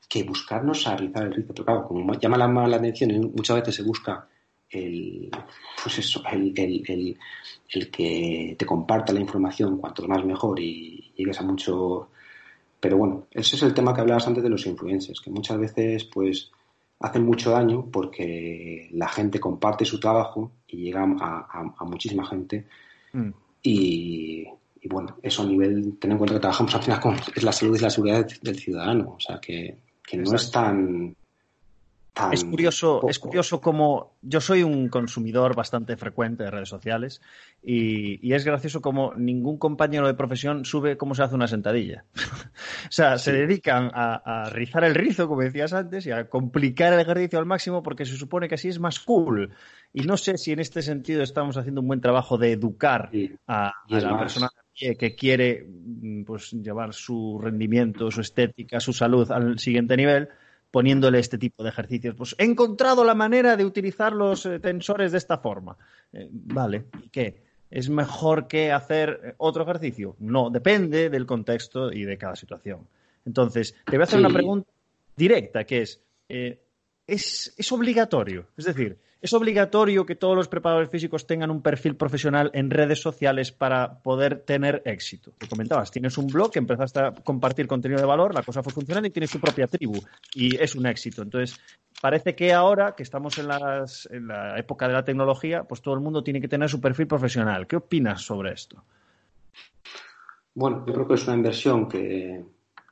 que 0.09 0.23
buscarnos 0.23 0.87
a 0.87 0.97
realizar 0.97 1.25
el 1.25 1.35
ritmo. 1.35 1.53
Pero 1.55 1.65
claro, 1.65 1.85
como 1.87 2.15
llama 2.15 2.39
la, 2.39 2.49
la 2.67 2.77
atención, 2.77 3.33
muchas 3.35 3.57
veces 3.57 3.75
se 3.75 3.83
busca 3.83 4.27
el, 4.71 5.31
pues 5.83 5.99
eso, 5.99 6.23
el, 6.33 6.53
el, 6.57 7.19
el, 7.69 7.91
que 7.91 8.57
te 8.59 8.67
comparta 8.67 9.12
la 9.12 9.21
información 9.21 9.79
cuanto 9.79 10.07
más 10.09 10.25
mejor 10.25 10.59
y 10.61 11.12
llegues 11.15 11.41
a 11.41 11.45
mucho. 11.45 12.09
Pero 12.81 12.97
bueno, 12.97 13.27
ese 13.31 13.57
es 13.57 13.62
el 13.62 13.75
tema 13.75 13.95
que 13.95 14.01
hablabas 14.01 14.27
antes 14.27 14.43
de 14.43 14.51
los 14.51 14.67
influencers, 14.67 15.21
que 15.21 15.31
muchas 15.31 15.59
veces 15.59 16.05
pues 16.05 16.51
hacen 17.01 17.25
mucho 17.25 17.51
daño 17.51 17.87
porque 17.91 18.89
la 18.93 19.09
gente 19.09 19.41
comparte 19.41 19.85
su 19.85 20.01
trabajo 20.01 20.53
y 20.67 20.79
llega 20.79 21.03
a, 21.03 21.73
a, 21.79 21.85
muchísima 21.85 22.27
gente. 22.27 22.67
Mm. 23.13 23.31
y, 23.63 24.47
y 24.87 24.89
bueno, 24.89 25.17
eso 25.21 25.43
a 25.43 25.47
nivel, 25.47 25.99
ten 25.99 26.13
en 26.13 26.19
cuenta 26.19 26.35
que 26.35 26.41
trabajamos 26.41 26.75
al 26.77 26.83
final 26.83 27.01
con 27.01 27.17
es 27.35 27.43
la 27.43 27.53
salud 27.53 27.77
y 27.77 27.81
la 27.81 27.91
seguridad 27.91 28.27
del 28.41 28.57
ciudadano, 28.57 29.15
o 29.17 29.21
sea 29.21 29.41
que, 29.41 29.77
no 30.13 30.37
es 30.37 30.51
tan, 30.53 31.17
es 32.33 32.45
curioso, 32.45 33.07
es 33.09 33.19
curioso 33.19 33.61
como 33.61 34.17
yo 34.23 34.41
soy 34.41 34.63
un 34.63 34.89
consumidor 34.89 35.55
bastante 35.55 35.97
frecuente 35.97 36.45
de 36.45 36.51
redes 36.51 36.69
sociales 36.69 37.21
y, 37.63 38.33
es 38.33 38.45
gracioso 38.45 38.81
como 38.81 39.15
ningún 39.15 39.59
compañero 39.59 40.07
de 40.07 40.15
profesión 40.15 40.65
sube 40.65 40.97
cómo 40.97 41.15
se 41.15 41.23
hace 41.23 41.35
una 41.35 41.49
sentadilla. 41.49 42.05
o 42.89 42.91
sea, 42.91 43.19
se 43.19 43.33
dedican 43.33 43.91
a, 43.95 44.45
a, 44.45 44.51
rizar 44.51 44.85
el 44.85 44.95
rizo, 44.95 45.29
como 45.29 45.43
decías 45.43 45.73
antes, 45.73 46.07
y 46.07 46.11
a 46.11 46.29
complicar 46.29 46.93
el 46.93 47.01
ejercicio 47.01 47.39
al 47.39 47.47
máximo 47.47 47.83
porque 47.83 48.05
se 48.05 48.17
supone 48.17 48.49
que 48.49 48.57
así 48.57 48.69
es 48.69 48.79
más 48.79 49.01
cool. 49.01 49.51
Y 49.93 50.03
no 50.03 50.17
sé 50.17 50.37
si 50.39 50.53
en 50.53 50.61
este 50.61 50.83
sentido 50.83 51.23
estamos 51.23 51.57
haciendo 51.57 51.81
un 51.81 51.89
buen 51.89 52.01
trabajo 52.01 52.37
de 52.37 52.53
educar 52.53 53.11
a, 53.47 53.73
la 53.89 54.19
persona 54.19 54.49
que 54.75 55.15
quiere 55.15 55.67
mm, 55.67 56.25
pues, 56.25 56.53
llevar 56.53 56.93
su 56.93 57.39
rendimiento, 57.43 58.11
su 58.11 58.21
estética, 58.21 58.81
su 58.81 58.93
salud 58.93 59.31
al 59.31 59.59
siguiente 59.59 59.97
nivel, 59.97 60.29
poniéndole 60.77 61.21
este 61.21 61.39
tipo 61.39 61.62
de 61.62 61.71
ejercicios. 61.71 62.15
Pues 62.15 62.37
he 62.37 62.45
encontrado 62.45 63.03
la 63.03 63.15
manera 63.15 63.57
de 63.57 63.65
utilizar 63.65 64.12
los 64.12 64.45
eh, 64.45 64.59
tensores 64.59 65.11
de 65.11 65.17
esta 65.17 65.39
forma. 65.39 65.75
Eh, 66.12 66.29
vale, 66.31 66.85
¿y 67.03 67.09
qué? 67.09 67.43
¿Es 67.71 67.89
mejor 67.89 68.47
que 68.47 68.73
hacer 68.73 69.21
eh, 69.25 69.35
otro 69.39 69.62
ejercicio? 69.62 70.17
No, 70.19 70.51
depende 70.51 71.09
del 71.09 71.25
contexto 71.25 71.91
y 71.91 72.05
de 72.05 72.19
cada 72.19 72.37
situación. 72.37 72.81
Entonces, 73.25 73.75
te 73.87 73.93
voy 73.93 74.03
a 74.03 74.05
hacer 74.05 74.19
una 74.19 74.29
pregunta 74.29 74.69
directa, 75.17 75.65
que 75.65 75.81
es, 75.81 76.03
es, 77.07 77.55
¿es 77.57 77.73
obligatorio? 77.73 78.47
Es 78.57 78.64
decir, 78.64 78.99
¿Es 79.27 79.33
obligatorio 79.33 80.05
que 80.05 80.14
todos 80.14 80.37
los 80.37 80.47
preparadores 80.47 80.90
físicos 80.90 81.27
tengan 81.27 81.51
un 81.51 81.62
perfil 81.62 81.97
profesional 81.97 82.51
en 82.53 82.71
redes 82.71 83.01
sociales 83.01 83.51
para 83.51 84.01
poder 84.03 84.42
tener 84.42 84.83
éxito? 84.85 85.33
Te 85.38 85.49
comentabas, 85.49 85.90
tienes 85.90 86.19
un 86.19 86.27
blog 86.27 86.51
empezaste 86.55 87.01
a 87.01 87.12
compartir 87.12 87.66
contenido 87.66 88.01
de 88.01 88.07
valor, 88.07 88.35
la 88.35 88.42
cosa 88.42 88.62
fue 88.62 88.73
funcionando 88.73 89.09
y 89.09 89.11
tienes 89.11 89.31
tu 89.31 89.40
propia 89.40 89.66
tribu 89.66 90.01
y 90.35 90.55
es 90.57 90.77
un 90.77 90.87
éxito. 90.87 91.23
Entonces, 91.23 91.59
parece 92.01 92.37
que 92.37 92.53
ahora 92.53 92.95
que 92.95 93.03
estamos 93.03 93.37
en, 93.38 93.47
en 94.11 94.29
la 94.29 94.59
época 94.59 94.87
de 94.87 94.92
la 94.92 95.05
tecnología, 95.05 95.64
pues 95.64 95.81
todo 95.81 95.95
el 95.95 96.01
mundo 96.01 96.23
tiene 96.23 96.40
que 96.40 96.49
tener 96.49 96.69
su 96.69 96.81
perfil 96.81 97.07
profesional. 97.07 97.66
¿Qué 97.66 97.77
opinas 97.77 98.21
sobre 98.21 98.53
esto? 98.53 98.85
Bueno, 100.55 100.85
yo 100.87 100.92
creo 100.92 101.09
que 101.09 101.14
es 101.14 101.27
una 101.27 101.37
inversión 101.37 101.88
que 101.88 102.45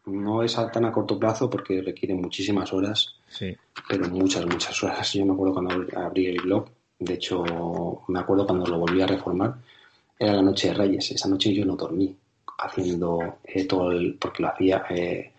no 0.07 0.43
es 0.43 0.55
tan 0.73 0.85
a 0.85 0.93
corto 0.93 1.19
plazo 1.19 1.49
porque 1.49 1.81
requiere 1.81 2.15
muchísimas 2.15 2.73
horas, 2.73 3.15
sí. 3.29 3.57
pero 3.89 4.09
muchas, 4.09 4.45
muchas 4.47 4.83
horas. 4.83 5.13
Yo 5.13 5.25
me 5.25 5.33
acuerdo 5.33 5.55
cuando 5.55 5.87
abrí 5.97 6.27
el 6.27 6.41
blog, 6.41 6.67
de 6.99 7.15
hecho, 7.15 7.45
me 8.09 8.19
acuerdo 8.19 8.47
cuando 8.47 8.67
lo 8.67 8.79
volví 8.79 9.01
a 9.03 9.07
reformar, 9.07 9.55
era 10.19 10.35
la 10.35 10.43
noche 10.43 10.69
de 10.69 10.75
Reyes. 10.75 11.11
Esa 11.11 11.29
noche 11.29 11.53
yo 11.53 11.65
no 11.65 11.77
dormí 11.77 12.15
haciendo 12.59 13.39
eh, 13.45 13.65
todo 13.65 13.93
el. 13.93 14.15
porque 14.15 14.43
lo 14.43 14.49
hacía. 14.49 14.85
Eh, 14.91 15.33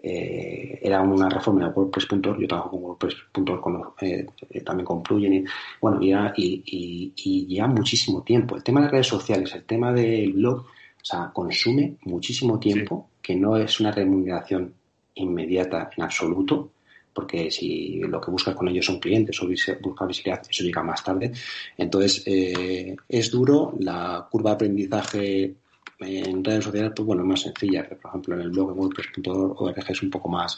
eh, 0.00 0.78
era 0.80 1.00
una 1.00 1.28
reforma 1.28 1.64
de 1.64 1.70
WordPress.org, 1.72 2.40
yo 2.40 2.46
trabajo 2.46 2.70
con 2.70 2.82
WordPress.org 2.82 4.64
también 4.64 4.84
con 4.86 5.02
plugin 5.02 5.34
y, 5.34 5.44
bueno, 5.80 5.98
y, 6.00 6.12
y, 6.36 7.12
y, 7.16 7.58
y, 7.58 7.62
muchísimo 7.62 8.22
tiempo. 8.22 8.54
El 8.54 8.62
tema 8.62 8.82
de 8.82 8.90
redes 8.90 9.08
sociales, 9.08 9.52
el 9.56 9.64
tema 9.64 9.92
del 9.92 10.34
blog, 10.34 10.60
o 10.60 11.04
sea, 11.04 11.30
consume 11.32 11.96
muchísimo 12.04 12.60
tiempo, 12.60 13.08
que 13.28 13.36
no 13.36 13.58
es 13.58 13.78
una 13.78 13.92
remuneración 13.92 14.72
inmediata 15.16 15.90
en 15.94 16.02
absoluto, 16.02 16.70
porque 17.12 17.50
si 17.50 17.98
lo 17.98 18.18
que 18.18 18.30
buscas 18.30 18.54
con 18.54 18.68
ellos 18.68 18.86
son 18.86 18.98
clientes 18.98 19.38
o 19.42 19.46
buscas 19.82 20.08
visibilidad, 20.08 20.42
eso 20.48 20.64
llega 20.64 20.82
más 20.82 21.04
tarde. 21.04 21.30
Entonces, 21.76 22.22
eh, 22.24 22.96
es 23.06 23.30
duro, 23.30 23.74
la 23.80 24.26
curva 24.30 24.52
de 24.52 24.54
aprendizaje 24.54 25.54
en 26.00 26.42
redes 26.42 26.64
sociales, 26.64 26.92
pues 26.96 27.04
bueno, 27.04 27.20
es 27.20 27.28
más 27.28 27.42
sencilla, 27.42 27.86
por 27.86 28.08
ejemplo 28.12 28.34
en 28.34 28.40
el 28.40 28.48
blog 28.48 28.72
de 28.72 28.80
WordPress.org 28.80 29.90
es 29.90 30.02
un 30.02 30.10
poco 30.10 30.30
más, 30.30 30.56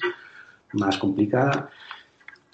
más 0.74 0.96
complicada. 0.96 1.68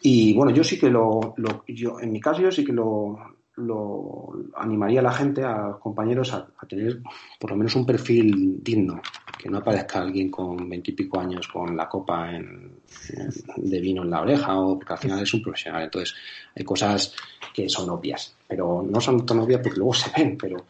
Y 0.00 0.32
bueno, 0.32 0.50
yo 0.50 0.64
sí 0.64 0.78
que 0.78 0.88
lo, 0.88 1.34
lo, 1.36 1.62
yo, 1.68 2.00
en 2.00 2.10
mi 2.10 2.22
caso 2.22 2.40
yo 2.40 2.50
sí 2.50 2.64
que 2.64 2.72
lo, 2.72 3.36
lo 3.56 4.32
animaría 4.56 5.00
a 5.00 5.04
la 5.04 5.12
gente, 5.12 5.42
a 5.42 5.68
los 5.68 5.78
compañeros, 5.78 6.32
a, 6.32 6.46
tener 6.68 7.00
por 7.38 7.50
lo 7.50 7.56
menos 7.56 7.74
un 7.74 7.86
perfil 7.86 8.62
digno, 8.62 9.00
que 9.38 9.48
no 9.48 9.58
aparezca 9.58 10.00
alguien 10.00 10.30
con 10.30 10.68
veintipico 10.68 11.20
años 11.20 11.48
con 11.48 11.76
la 11.76 11.88
copa 11.88 12.30
de 13.56 13.80
vino 13.80 14.02
en 14.02 14.10
la 14.10 14.22
oreja, 14.22 14.58
o 14.58 14.78
porque 14.78 14.92
al 14.92 14.98
final 14.98 15.22
es 15.22 15.34
un 15.34 15.42
profesional. 15.42 15.84
Entonces, 15.84 16.14
hay 16.54 16.64
cosas 16.64 17.14
que 17.52 17.68
son 17.68 17.90
obvias, 17.90 18.34
pero 18.46 18.84
no 18.88 19.00
son 19.00 19.24
tan 19.26 19.40
obvias 19.40 19.60
porque 19.62 19.78
luego 19.78 19.94
se 19.94 20.10
ven, 20.16 20.36
pero, 20.36 20.66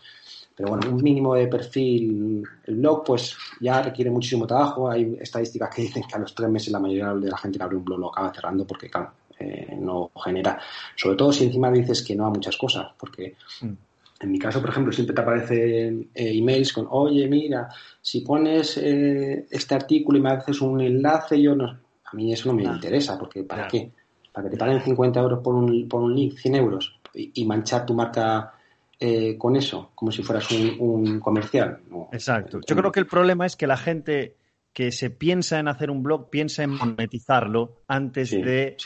pero 0.54 0.70
bueno, 0.70 0.90
un 0.90 1.02
mínimo 1.02 1.34
de 1.34 1.46
perfil. 1.46 2.42
El 2.66 2.76
blog, 2.76 3.04
pues 3.04 3.36
ya 3.60 3.82
requiere 3.82 4.10
muchísimo 4.10 4.46
trabajo. 4.46 4.90
Hay 4.90 5.16
estadísticas 5.20 5.74
que 5.74 5.82
dicen 5.82 6.02
que 6.08 6.14
a 6.14 6.18
los 6.18 6.34
tres 6.34 6.50
meses 6.50 6.72
la 6.72 6.80
mayoría 6.80 7.12
de 7.14 7.30
la 7.30 7.38
gente 7.38 7.58
que 7.58 7.64
abre 7.64 7.76
un 7.76 7.84
blog 7.84 7.98
lo 7.98 8.10
acaba 8.10 8.32
cerrando 8.32 8.66
porque, 8.66 8.90
claro, 8.90 9.12
eh, 9.38 9.76
no 9.78 10.10
genera. 10.24 10.58
Sobre 10.94 11.16
todo 11.16 11.32
si 11.32 11.44
encima 11.44 11.70
dices 11.70 12.02
que 12.02 12.16
no 12.16 12.26
a 12.26 12.30
muchas 12.30 12.56
cosas, 12.56 12.88
porque 12.98 13.36
mm. 13.60 13.72
En 14.20 14.32
mi 14.32 14.38
caso, 14.38 14.60
por 14.60 14.70
ejemplo, 14.70 14.92
siempre 14.92 15.14
te 15.14 15.20
aparecen 15.20 16.10
eh, 16.14 16.38
emails 16.38 16.72
con, 16.72 16.86
oye, 16.90 17.26
mira, 17.28 17.68
si 18.00 18.20
pones 18.20 18.78
eh, 18.78 19.46
este 19.50 19.74
artículo 19.74 20.18
y 20.18 20.22
me 20.22 20.30
haces 20.30 20.60
un 20.60 20.80
enlace, 20.80 21.40
yo 21.40 21.54
no. 21.54 21.66
A 22.04 22.14
mí 22.14 22.32
eso 22.32 22.48
no 22.48 22.54
me 22.54 22.64
interesa, 22.64 23.18
porque 23.18 23.42
¿para 23.42 23.66
qué? 23.68 23.90
¿Para 24.32 24.48
que 24.48 24.52
te 24.52 24.58
paguen 24.58 24.80
50 24.80 25.20
euros 25.20 25.40
por 25.42 25.54
un, 25.54 25.88
por 25.88 26.02
un 26.02 26.14
link, 26.14 26.38
100 26.38 26.54
euros, 26.54 26.98
y, 27.14 27.44
manchar 27.44 27.84
tu 27.84 27.94
marca 27.94 28.52
con 29.38 29.56
eso, 29.56 29.90
como 29.94 30.10
si 30.10 30.22
fueras 30.22 30.50
un, 30.50 31.20
comercial. 31.20 31.80
Exacto. 32.12 32.60
Yo 32.66 32.76
creo 32.76 32.92
que 32.92 33.00
el 33.00 33.06
problema 33.06 33.44
es 33.44 33.56
que 33.56 33.66
la 33.66 33.76
gente 33.76 34.36
que 34.72 34.92
se 34.92 35.08
piensa 35.08 35.58
en 35.58 35.68
hacer 35.68 35.90
un 35.90 36.02
blog 36.02 36.28
piensa 36.28 36.62
en 36.62 36.70
monetizarlo 36.70 37.80
antes 37.88 38.30
de 38.30 38.76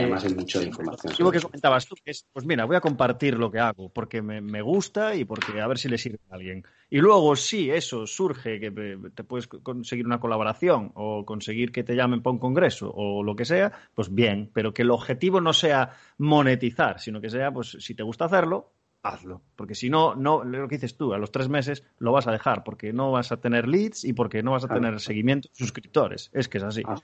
además 0.00 0.24
hay 0.24 0.34
mucha 0.34 0.62
información. 0.62 1.14
Lo 1.18 1.30
que 1.30 1.40
comentabas 1.40 1.86
tú, 1.86 1.94
es, 2.04 2.26
pues 2.32 2.44
mira, 2.44 2.64
voy 2.64 2.76
a 2.76 2.80
compartir 2.80 3.38
lo 3.38 3.50
que 3.50 3.58
hago 3.58 3.88
porque 3.88 4.22
me, 4.22 4.62
gusta 4.62 5.14
y 5.14 5.24
porque 5.24 5.60
a 5.60 5.66
ver 5.66 5.78
si 5.78 5.88
le 5.88 5.98
sirve 5.98 6.18
a 6.30 6.34
alguien. 6.34 6.64
Y 6.90 6.98
luego, 6.98 7.36
sí, 7.36 7.70
eso 7.70 8.06
surge, 8.06 8.60
que 8.60 8.70
te 8.70 9.24
puedes 9.24 9.46
conseguir 9.46 10.06
una 10.06 10.20
colaboración 10.20 10.92
o 10.94 11.24
conseguir 11.24 11.72
que 11.72 11.84
te 11.84 11.94
llamen 11.94 12.22
para 12.22 12.32
un 12.32 12.38
congreso 12.38 12.92
o 12.94 13.22
lo 13.22 13.36
que 13.36 13.44
sea, 13.44 13.72
pues 13.94 14.14
bien, 14.14 14.50
pero 14.52 14.72
que 14.72 14.82
el 14.82 14.90
objetivo 14.90 15.40
no 15.40 15.52
sea 15.52 15.90
monetizar, 16.18 17.00
sino 17.00 17.20
que 17.20 17.30
sea, 17.30 17.52
pues 17.52 17.76
si 17.80 17.94
te 17.94 18.02
gusta 18.02 18.26
hacerlo, 18.26 18.72
hazlo. 19.04 19.42
Porque 19.54 19.74
si 19.74 19.90
no, 19.90 20.16
no, 20.16 20.42
lo 20.42 20.66
que 20.66 20.76
dices 20.76 20.96
tú, 20.96 21.12
a 21.12 21.18
los 21.18 21.30
tres 21.30 21.48
meses 21.48 21.84
lo 21.98 22.10
vas 22.10 22.26
a 22.26 22.32
dejar, 22.32 22.64
porque 22.64 22.92
no 22.92 23.12
vas 23.12 23.30
a 23.30 23.36
tener 23.36 23.68
leads 23.68 24.04
y 24.04 24.14
porque 24.14 24.42
no 24.42 24.52
vas 24.52 24.64
a 24.64 24.68
tener 24.68 24.98
seguimiento 24.98 25.48
suscriptores. 25.52 26.30
Es 26.32 26.48
que 26.48 26.58
es 26.58 26.64
así. 26.64 26.82
Ah, 26.86 26.96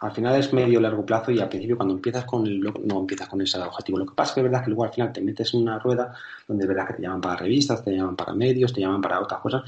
al 0.00 0.12
final 0.12 0.36
es 0.36 0.52
medio 0.52 0.80
largo 0.80 1.04
plazo 1.04 1.30
y 1.30 1.40
al 1.40 1.48
principio 1.48 1.76
cuando 1.76 1.94
empiezas 1.94 2.24
con 2.24 2.46
el 2.46 2.60
blog 2.60 2.80
no 2.84 3.00
empiezas 3.00 3.28
con 3.28 3.40
ese 3.42 3.58
objetivo. 3.58 3.98
Lo 3.98 4.06
que 4.06 4.14
pasa 4.14 4.30
es 4.30 4.34
que 4.34 4.40
es 4.40 4.44
verdad 4.44 4.64
que 4.64 4.70
luego 4.70 4.84
al 4.84 4.92
final 4.92 5.12
te 5.12 5.20
metes 5.20 5.54
en 5.54 5.62
una 5.62 5.78
rueda 5.78 6.14
donde 6.48 6.64
es 6.64 6.68
verdad 6.68 6.86
que 6.88 6.94
te 6.94 7.02
llaman 7.02 7.20
para 7.20 7.36
revistas, 7.36 7.84
te 7.84 7.94
llaman 7.94 8.16
para 8.16 8.34
medios, 8.34 8.72
te 8.72 8.80
llaman 8.80 9.02
para 9.02 9.20
otras 9.20 9.40
cosas. 9.40 9.62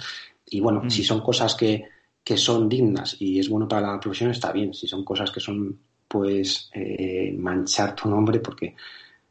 Y 0.47 0.61
bueno, 0.61 0.83
mm. 0.85 0.91
si 0.91 1.05
son 1.05 1.21
cosas 1.21 1.55
que, 1.55 1.85
que, 2.25 2.37
son 2.39 2.69
dignas 2.69 3.17
y 3.21 3.39
es 3.39 3.51
bueno 3.51 3.69
para 3.69 3.93
la 3.93 4.01
profesión, 4.01 4.31
está 4.31 4.51
bien. 4.51 4.73
Si 4.73 4.87
son 4.87 5.05
cosas 5.05 5.31
que 5.31 5.41
son, 5.41 5.79
pues, 6.09 6.71
eh, 6.73 7.35
manchar 7.39 7.95
tu 7.95 8.09
nombre, 8.09 8.41
porque 8.41 8.75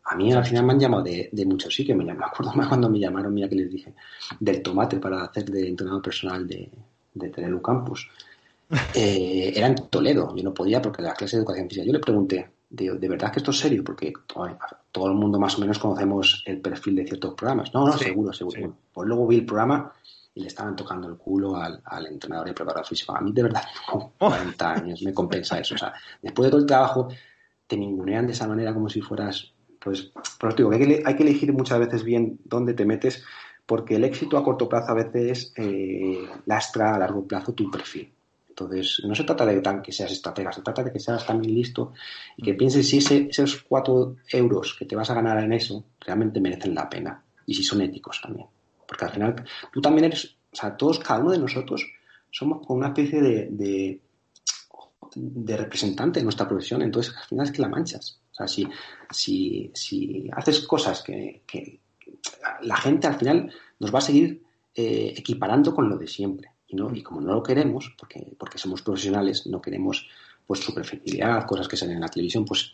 a 0.06 0.16
mí 0.16 0.32
al 0.32 0.46
final 0.46 0.66
me 0.66 0.74
han 0.74 0.80
llamado 0.80 1.04
de, 1.04 1.30
de 1.32 1.46
muchos 1.46 1.74
sitios. 1.74 1.98
Me, 1.98 2.06
me 2.06 2.26
acuerdo 2.26 2.54
más 2.54 2.68
cuando 2.68 2.90
me 2.90 3.00
llamaron, 3.00 3.34
mira 3.34 3.50
que 3.50 3.56
les 3.56 3.72
dije, 3.72 3.94
del 4.40 4.62
tomate 4.62 4.98
para 4.98 5.24
hacer 5.24 5.46
de 5.46 5.68
entrenador 5.68 6.02
personal 6.02 6.48
de, 6.48 6.70
de 7.14 7.30
Tenelu 7.30 7.62
Campus. 7.62 8.10
Eh, 8.96 9.54
era 9.56 9.68
en 9.68 9.76
Toledo. 9.76 10.36
Yo 10.36 10.44
no 10.44 10.52
podía 10.52 10.82
porque 10.82 11.04
la 11.04 11.14
clase 11.14 11.36
de 11.36 11.42
educación 11.42 11.68
física. 11.70 11.86
Yo 11.86 11.94
le 11.94 12.00
pregunté, 12.00 12.50
¿de, 12.68 13.08
verdad 13.08 13.32
que 13.32 13.38
esto 13.38 13.52
es 13.52 13.60
serio? 13.60 13.84
Porque 13.84 14.12
todo, 14.26 15.08
el 15.08 15.14
mundo 15.14 15.40
más 15.40 15.56
o 15.58 15.62
menos 15.62 15.78
conocemos 15.78 16.44
el 16.48 16.60
perfil 16.62 16.96
de 16.96 17.06
ciertos 17.06 17.36
programas. 17.36 17.72
No, 17.76 17.86
no, 17.86 17.96
seguro, 17.96 18.34
seguro. 18.34 18.76
Pues 18.92 19.08
luego 19.08 19.28
vi 19.28 19.38
el 19.38 19.46
programa 19.46 19.94
y 20.34 20.42
le 20.42 20.48
estaban 20.48 20.76
tocando 20.76 21.08
el 21.08 21.16
culo 21.16 21.56
al, 21.56 22.08
entrenador 22.08 22.50
y 22.50 22.54
preparador 22.54 22.88
físico. 22.88 23.16
A 23.16 23.22
mí, 23.22 23.32
de 23.32 23.44
verdad, 23.44 23.64
con 23.92 24.10
40 24.18 24.72
años 24.72 25.02
me 25.04 25.14
compensa 25.14 25.60
eso. 25.60 25.76
O 25.76 25.78
sea, 25.78 25.94
después 26.22 26.48
de 26.48 26.52
todo 26.52 26.62
el 26.62 26.68
trabajo, 26.68 27.08
te 27.68 27.78
ningunean 27.78 28.26
de 28.26 28.34
esa 28.34 28.48
manera 28.48 28.74
como 28.74 28.90
si 28.90 29.02
fueras. 29.02 29.54
Pues, 29.86 30.12
pues 30.40 30.56
digo, 30.56 30.72
hay 30.72 30.80
que, 30.80 31.04
hay 31.06 31.16
que 31.16 31.22
elegir 31.22 31.54
muchas 31.54 31.78
veces 31.78 32.04
bien 32.04 32.40
dónde 32.44 32.74
te 32.74 32.86
metes, 32.86 33.24
porque 33.68 33.98
el 33.98 34.04
éxito 34.04 34.36
a 34.36 34.44
corto 34.44 34.68
plazo 34.68 34.92
a 34.92 34.96
veces 34.96 35.54
eh, 35.58 36.28
lastra 36.48 36.96
a 36.96 36.98
largo 36.98 37.28
plazo 37.28 37.54
tu 37.54 37.70
perfil. 37.70 38.12
Entonces, 38.50 39.04
no 39.06 39.14
se 39.14 39.24
trata 39.24 39.46
de 39.46 39.62
que 39.84 39.92
seas 39.92 40.12
estratega, 40.12 40.52
se 40.52 40.64
trata 40.64 40.82
de 40.82 40.92
que 40.92 41.00
seas 41.00 41.24
también 41.24 41.54
listo 41.54 41.94
y 42.36 42.42
que 42.42 42.56
pienses 42.56 42.90
si 42.90 42.98
esos 42.98 43.62
cuatro 43.62 44.16
euros 44.32 44.76
que 44.80 44.86
te 44.86 44.96
vas 44.96 45.12
a 45.12 45.14
ganar 45.14 45.44
en 45.44 45.54
eso 45.54 45.84
realmente 46.00 46.42
merecen 46.42 46.74
la 46.74 46.90
pena 46.90 47.24
y 47.46 47.54
si 47.54 47.64
son 47.64 47.82
éticos 47.82 48.20
también. 48.24 48.48
Porque 48.88 49.06
al 49.06 49.12
final 49.12 49.36
tú 49.72 49.82
también 49.82 50.06
eres, 50.06 50.36
o 50.52 50.56
sea, 50.56 50.76
todos, 50.76 50.98
cada 50.98 51.20
uno 51.20 51.32
de 51.32 51.38
nosotros 51.38 51.86
somos 52.32 52.66
como 52.66 52.80
una 52.80 52.88
especie 52.88 53.22
de, 53.22 54.00
de, 55.14 55.58
representante 55.58 56.20
de 56.20 56.24
nuestra 56.24 56.48
profesión, 56.48 56.82
entonces 56.82 57.14
al 57.16 57.26
final 57.26 57.46
es 57.46 57.52
que 57.52 57.62
la 57.62 57.70
manchas. 57.70 58.20
O 58.36 58.38
sea, 58.38 58.48
si, 58.50 58.68
si, 59.10 59.72
si 59.74 60.30
haces 60.34 60.68
cosas 60.68 61.02
que, 61.02 61.42
la 62.62 62.76
gente 62.76 63.08
al 63.08 63.16
final 63.16 63.54
nos 63.80 63.94
va 63.94 64.00
a 64.00 64.02
seguir 64.02 64.44
eh, 64.74 65.14
equiparando 65.16 65.74
con 65.74 65.88
lo 65.88 65.98
de 65.98 66.08
siempre. 66.08 66.52
Y, 66.68 67.02
como 67.02 67.22
no 67.22 67.34
lo 67.34 67.44
queremos, 67.44 67.96
porque, 67.98 68.36
porque 68.38 68.58
somos 68.58 68.82
profesionales, 68.82 69.48
no 69.48 69.62
queremos 69.62 70.10
pues 70.46 70.60
superficialidad, 70.60 71.46
cosas 71.46 71.70
que 71.70 71.78
salen 71.78 71.96
en 71.96 72.02
la 72.02 72.10
televisión, 72.10 72.44
pues 72.44 72.74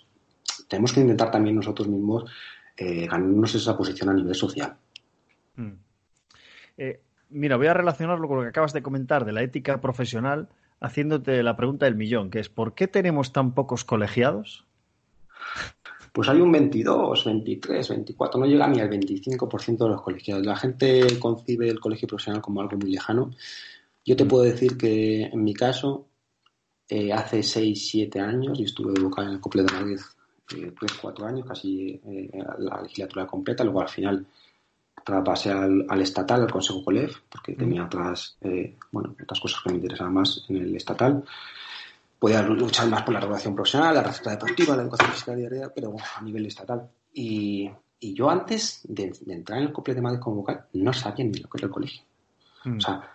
tenemos 0.68 0.92
que 0.94 1.02
intentar 1.02 1.30
también 1.30 1.56
nosotros 1.56 1.88
mismos 1.88 2.30
eh, 2.76 3.06
ganarnos 3.06 3.54
esa 3.54 3.78
posición 3.78 4.10
a 4.10 4.14
nivel 4.14 4.34
social. 4.34 4.76
Mm. 5.56 5.74
Eh, 6.78 7.02
mira, 7.30 7.58
voy 7.58 7.68
a 7.68 7.76
relacionarlo 7.76 8.28
con 8.28 8.38
lo 8.38 8.44
que 8.44 8.50
acabas 8.50 8.74
de 8.74 8.82
comentar 8.82 9.24
de 9.26 9.34
la 9.34 9.44
ética 9.44 9.80
profesional, 9.82 10.50
haciéndote 10.80 11.44
la 11.44 11.56
pregunta 11.56 11.86
del 11.86 11.96
millón, 11.96 12.32
que 12.32 12.40
es 12.40 12.50
¿por 12.50 12.74
qué 12.74 12.88
tenemos 12.88 13.32
tan 13.32 13.54
pocos 13.54 13.86
colegiados? 13.86 14.66
Pues 16.14 16.28
hay 16.28 16.42
un 16.42 16.52
22, 16.52 17.24
23, 17.24 17.90
24, 17.90 18.40
no 18.40 18.46
llega 18.46 18.68
ni 18.68 18.82
al 18.82 18.90
25% 18.90 19.78
de 19.78 19.90
los 19.90 20.02
colegiados. 20.02 20.46
La 20.46 20.58
gente 20.58 21.08
concibe 21.20 21.70
el 21.70 21.80
colegio 21.80 22.08
profesional 22.08 22.42
como 22.42 22.60
algo 22.60 22.78
muy 22.78 22.92
lejano 22.92 23.32
yo 24.06 24.16
te 24.16 24.26
mm. 24.26 24.28
puedo 24.28 24.44
decir 24.44 24.78
que 24.78 25.24
en 25.24 25.44
mi 25.44 25.54
caso, 25.54 26.08
eh, 26.90 27.14
hace 27.14 27.44
6, 27.44 27.90
7 27.90 28.20
años, 28.20 28.60
y 28.60 28.64
estuve 28.64 29.00
vocal 29.00 29.28
en 29.28 29.34
el 29.34 29.40
Cople 29.40 29.64
de 29.64 29.74
Madrid 29.74 30.00
eh, 30.56 30.74
3, 30.78 30.94
4 31.02 31.26
años, 31.26 31.46
casi 31.48 32.02
eh, 32.06 32.30
la 32.60 32.82
legislatura 32.82 33.28
completa, 33.28 33.64
luego 33.64 33.82
al 33.82 33.90
final 33.90 34.26
pasé 35.04 35.52
al, 35.52 35.86
al, 35.90 36.02
estatal, 36.02 36.42
al 36.42 36.52
Consejo 36.52 36.84
Colef, 36.84 37.22
porque 37.30 37.54
mm. 37.54 37.58
tenía 37.58 37.86
otras, 37.86 38.38
eh, 38.42 38.78
bueno, 38.92 39.16
otras 39.22 39.40
cosas 39.40 39.62
que 39.64 39.70
me 39.70 39.76
interesaban 39.76 40.14
más 40.14 40.46
en 40.50 40.58
el 40.58 40.76
estatal. 40.76 41.24
Podía 42.22 42.44
luchar 42.44 42.88
más 42.88 43.02
por 43.02 43.16
la 43.16 43.20
regulación 43.20 43.56
profesional, 43.56 43.96
la 43.96 44.04
receta 44.04 44.30
deportiva, 44.30 44.76
la 44.76 44.84
educación 44.84 45.10
física 45.10 45.36
diaria, 45.36 45.72
pero 45.74 45.90
bueno, 45.90 46.06
a 46.16 46.22
nivel 46.22 46.46
estatal. 46.46 46.88
Y, 47.12 47.68
y 48.00 48.14
yo 48.14 48.30
antes 48.30 48.82
de, 48.84 49.12
entrar 49.26 49.58
en 49.58 49.66
el 49.66 49.74
Cople 49.74 49.96
de 49.96 50.02
Madrid 50.02 50.20
como 50.20 50.38
vocal 50.38 50.66
no 50.74 50.94
sabía 50.94 51.26
ni 51.26 51.40
lo 51.40 51.50
que 51.50 51.58
era 51.58 51.66
el 51.66 51.74
colegio. 51.74 52.04
Mm. 52.66 52.78
O 52.78 52.80
sea, 52.80 53.12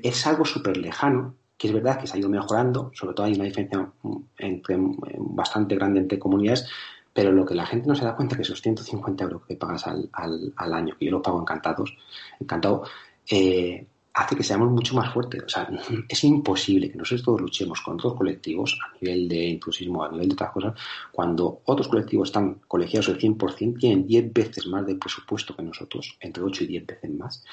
es 0.00 0.26
algo 0.28 0.44
súper 0.44 0.76
lejano, 0.76 1.34
que 1.58 1.66
es 1.66 1.74
verdad 1.74 1.98
que 1.98 2.06
se 2.06 2.16
ha 2.16 2.20
ido 2.20 2.28
mejorando, 2.28 2.92
sobre 2.94 3.14
todo 3.14 3.26
hay 3.26 3.34
una 3.34 3.46
diferencia 3.46 3.90
entre, 4.38 4.76
bastante 5.18 5.74
grande 5.74 5.98
entre 5.98 6.20
comunidades, 6.20 6.68
pero 7.12 7.32
lo 7.32 7.44
que 7.44 7.56
la 7.56 7.66
gente 7.66 7.88
no 7.88 7.96
se 7.96 8.04
da 8.04 8.14
cuenta 8.14 8.34
es 8.34 8.36
que 8.36 8.42
esos 8.42 8.62
150 8.62 9.24
euros 9.24 9.42
que 9.44 9.56
pagas 9.56 9.88
al, 9.88 10.08
al, 10.12 10.72
año, 10.72 10.94
que 10.96 11.06
yo 11.06 11.10
lo 11.10 11.22
pago 11.22 11.40
encantados, 11.40 11.96
encantado, 12.38 12.84
eh, 13.28 13.86
hace 14.16 14.36
que 14.36 14.42
seamos 14.42 14.70
mucho 14.70 14.94
más 14.94 15.12
fuertes. 15.12 15.42
O 15.44 15.48
sea, 15.48 15.68
es 16.08 16.24
imposible 16.24 16.90
que 16.90 16.98
nosotros 16.98 17.22
todos 17.22 17.40
luchemos 17.40 17.80
con 17.80 17.94
otros 17.94 18.14
colectivos 18.14 18.78
a 18.84 18.98
nivel 19.00 19.28
de 19.28 19.48
intrusismo, 19.48 20.04
a 20.04 20.10
nivel 20.10 20.28
de 20.28 20.34
otras 20.34 20.52
cosas, 20.52 20.74
cuando 21.12 21.60
otros 21.64 21.88
colectivos 21.88 22.28
están 22.28 22.60
colegiados 22.66 23.08
al 23.08 23.18
100%, 23.18 23.78
tienen 23.78 24.06
10 24.06 24.32
veces 24.32 24.66
más 24.66 24.86
de 24.86 24.96
presupuesto 24.96 25.54
que 25.54 25.62
nosotros, 25.62 26.16
entre 26.20 26.42
8 26.42 26.64
y 26.64 26.66
10 26.66 26.86
veces 26.86 27.10
más 27.10 27.44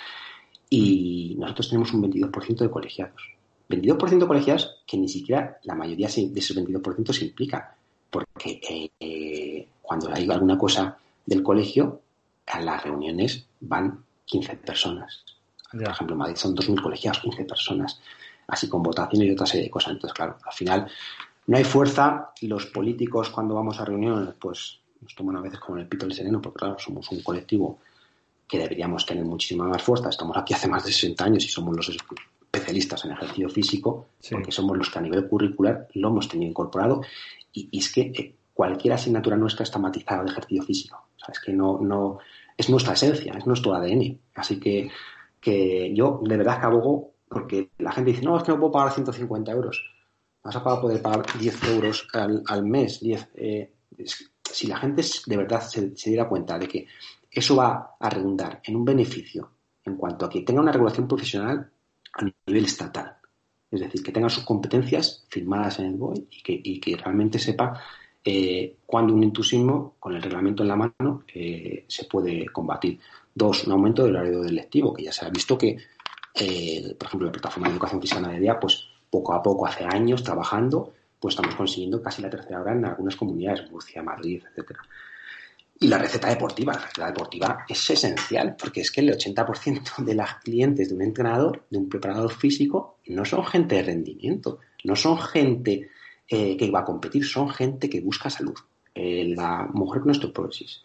y 0.75 1.35
nosotros 1.37 1.69
tenemos 1.69 1.93
un 1.93 2.01
22% 2.01 2.57
de 2.57 2.71
colegiados. 2.71 3.21
22% 3.69 4.19
de 4.19 4.27
colegiados 4.27 4.81
que 4.87 4.97
ni 4.97 5.07
siquiera 5.07 5.59
la 5.65 5.75
mayoría 5.75 6.07
de 6.07 6.39
esos 6.39 6.57
22% 6.57 7.13
se 7.13 7.25
implica, 7.25 7.77
porque 8.09 8.89
eh, 8.99 9.67
cuando 9.83 10.11
hay 10.11 10.27
alguna 10.31 10.57
cosa 10.57 10.97
del 11.27 11.43
colegio, 11.43 12.01
a 12.47 12.59
las 12.59 12.83
reuniones 12.83 13.45
van 13.59 14.03
15 14.25 14.57
personas. 14.57 15.23
Por 15.73 15.89
ejemplo, 15.89 16.13
en 16.13 16.19
Madrid 16.19 16.35
son 16.35 16.55
2.000 16.55 16.81
colegiados, 16.81 17.19
15 17.19 17.45
personas, 17.45 17.99
así 18.47 18.69
con 18.69 18.83
votaciones 18.83 19.27
y 19.27 19.31
otra 19.31 19.45
serie 19.45 19.65
de 19.65 19.71
cosas. 19.71 19.93
Entonces, 19.93 20.13
claro, 20.13 20.37
al 20.45 20.53
final 20.53 20.87
no 21.47 21.57
hay 21.57 21.63
fuerza 21.63 22.31
los 22.41 22.67
políticos 22.67 23.29
cuando 23.29 23.55
vamos 23.55 23.79
a 23.79 23.85
reuniones, 23.85 24.35
pues 24.39 24.79
nos 25.01 25.15
toman 25.15 25.37
a 25.37 25.41
veces 25.41 25.59
como 25.59 25.77
el 25.77 25.87
pito 25.87 26.05
del 26.05 26.15
sereno, 26.15 26.41
porque 26.41 26.59
claro, 26.59 26.79
somos 26.79 27.09
un 27.11 27.21
colectivo 27.21 27.79
que 28.47 28.59
deberíamos 28.59 29.05
tener 29.05 29.25
muchísima 29.25 29.65
más 29.65 29.81
fuerza. 29.81 30.09
Estamos 30.09 30.37
aquí 30.37 30.53
hace 30.53 30.67
más 30.67 30.85
de 30.85 30.91
60 30.91 31.25
años 31.25 31.45
y 31.45 31.47
somos 31.47 31.75
los 31.75 31.89
especialistas 31.89 33.03
en 33.05 33.11
ejercicio 33.11 33.49
físico, 33.49 34.07
porque 34.29 34.51
somos 34.51 34.77
los 34.77 34.89
que 34.89 34.99
a 34.99 35.01
nivel 35.01 35.27
curricular 35.27 35.87
lo 35.93 36.09
hemos 36.09 36.27
tenido 36.27 36.49
incorporado. 36.49 37.01
Y, 37.51 37.77
es 37.77 37.91
que 37.91 38.01
eh, 38.01 38.35
cualquier 38.53 38.93
asignatura 38.93 39.35
nuestra 39.35 39.63
está 39.63 39.79
matizada 39.79 40.23
de 40.23 40.31
ejercicio 40.31 40.63
físico. 40.63 41.07
O 41.15 41.19
sea, 41.19 41.33
es 41.33 41.39
que 41.39 41.51
no, 41.51 41.79
no, 41.81 42.19
es 42.57 42.69
nuestra 42.69 42.93
esencia, 42.93 43.33
es 43.33 43.45
nuestro 43.47 43.73
ADN. 43.73 44.19
Así 44.35 44.59
que, 44.59 44.89
que 45.43 45.93
yo 45.93 46.21
de 46.23 46.37
verdad 46.37 46.59
que 46.59 46.65
abogo 46.65 47.13
porque 47.33 47.71
la 47.79 47.91
gente 47.91 48.11
dice, 48.11 48.23
no, 48.23 48.37
es 48.37 48.43
que 48.43 48.51
no 48.51 48.59
puedo 48.59 48.71
pagar 48.71 48.93
150 48.93 49.51
euros. 49.51 49.83
Vas 50.43 50.55
a 50.55 50.63
poder 50.63 51.01
pagar 51.01 51.25
10 51.39 51.63
euros 51.69 52.07
al, 52.13 52.63
mes. 52.63 52.99
10, 52.99 53.29
eh, 53.35 53.73
si 54.43 54.67
la 54.67 54.77
gente 54.77 55.03
de 55.25 55.37
verdad 55.37 55.61
se, 55.61 55.89
diera 55.89 56.29
cuenta 56.29 56.59
de 56.59 56.67
que 56.67 56.87
eso 57.31 57.55
va 57.55 57.95
a 57.99 58.09
redundar 58.09 58.61
en 58.63 58.75
un 58.75 58.85
beneficio 58.85 59.49
en 59.83 59.95
cuanto 59.97 60.25
a 60.25 60.29
que 60.29 60.41
tenga 60.41 60.61
una 60.61 60.71
regulación 60.71 61.07
profesional 61.07 61.71
a 62.13 62.23
nivel 62.23 62.65
estatal. 62.65 63.17
Es 63.71 63.79
decir, 63.79 64.03
que 64.03 64.11
tenga 64.11 64.29
sus 64.29 64.43
competencias 64.43 65.25
firmadas 65.29 65.79
en 65.79 65.85
el 65.87 65.95
BOE 65.95 66.27
y 66.29 66.79
que, 66.79 66.95
realmente 66.95 67.39
sepa 67.39 67.81
eh, 68.23 68.77
cuándo 68.85 69.13
un 69.13 69.23
intrusismo 69.23 69.95
con 69.99 70.13
el 70.13 70.21
reglamento 70.21 70.61
en 70.61 70.69
la 70.69 70.75
mano 70.75 71.23
eh, 71.33 71.85
se 71.87 72.05
puede 72.05 72.45
combatir. 72.49 72.99
Dos, 73.35 73.65
un 73.65 73.73
aumento 73.73 74.03
del 74.03 74.15
horario 74.15 74.41
del 74.41 74.55
lectivo, 74.55 74.93
que 74.93 75.03
ya 75.03 75.11
se 75.11 75.25
ha 75.25 75.29
visto 75.29 75.57
que, 75.57 75.77
eh, 76.35 76.95
por 76.97 77.07
ejemplo, 77.07 77.27
la 77.27 77.31
plataforma 77.31 77.67
de 77.67 77.73
educación 77.73 78.01
física 78.01 78.27
de 78.27 78.39
día, 78.39 78.59
pues 78.59 78.87
poco 79.09 79.33
a 79.33 79.41
poco, 79.41 79.65
hace 79.65 79.83
años 79.85 80.23
trabajando, 80.23 80.93
pues 81.19 81.35
estamos 81.35 81.55
consiguiendo 81.55 82.01
casi 82.01 82.21
la 82.21 82.29
tercera 82.29 82.61
hora 82.61 82.73
en 82.73 82.85
algunas 82.85 83.15
comunidades, 83.15 83.69
Murcia, 83.71 84.03
Madrid, 84.03 84.43
etcétera. 84.49 84.81
Y 85.79 85.87
la 85.87 85.97
receta 85.97 86.29
deportiva, 86.29 86.73
la 86.73 86.79
receta 86.79 87.07
deportiva 87.07 87.65
es 87.67 87.89
esencial, 87.89 88.55
porque 88.57 88.81
es 88.81 88.91
que 88.91 89.01
el 89.01 89.09
80% 89.17 89.97
de 90.05 90.15
las 90.15 90.35
clientes 90.35 90.89
de 90.89 90.95
un 90.95 91.01
entrenador, 91.01 91.65
de 91.69 91.77
un 91.77 91.89
preparador 91.89 92.31
físico, 92.31 92.99
no 93.07 93.25
son 93.25 93.45
gente 93.45 93.75
de 93.75 93.83
rendimiento, 93.83 94.59
no 94.83 94.95
son 94.95 95.17
gente 95.17 95.89
eh, 96.27 96.55
que 96.55 96.71
va 96.71 96.81
a 96.81 96.85
competir, 96.85 97.25
son 97.25 97.49
gente 97.49 97.89
que 97.89 98.01
busca 98.01 98.29
salud. 98.29 98.55
Eh, 98.95 99.33
la 99.35 99.67
mujer 99.73 100.01
con 100.01 100.11
osteoporosis, 100.11 100.83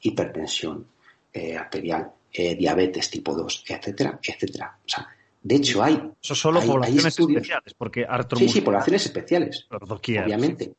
hipertensión 0.00 0.86
eh, 1.32 1.56
arterial, 1.56 2.12
diabetes 2.32 3.10
tipo 3.10 3.34
2, 3.34 3.64
etcétera, 3.68 4.18
etcétera. 4.22 4.78
O 4.84 4.88
sea, 4.88 5.08
de 5.42 5.56
hecho 5.56 5.82
hay... 5.82 6.00
Eso 6.22 6.34
solo 6.34 6.60
poblaciones 6.60 7.18
especiales, 7.18 7.74
porque 7.74 8.06
Sí, 8.36 8.48
sí, 8.48 8.60
poblaciones 8.60 9.06
especiales. 9.06 9.66
Obviamente. 9.70 10.72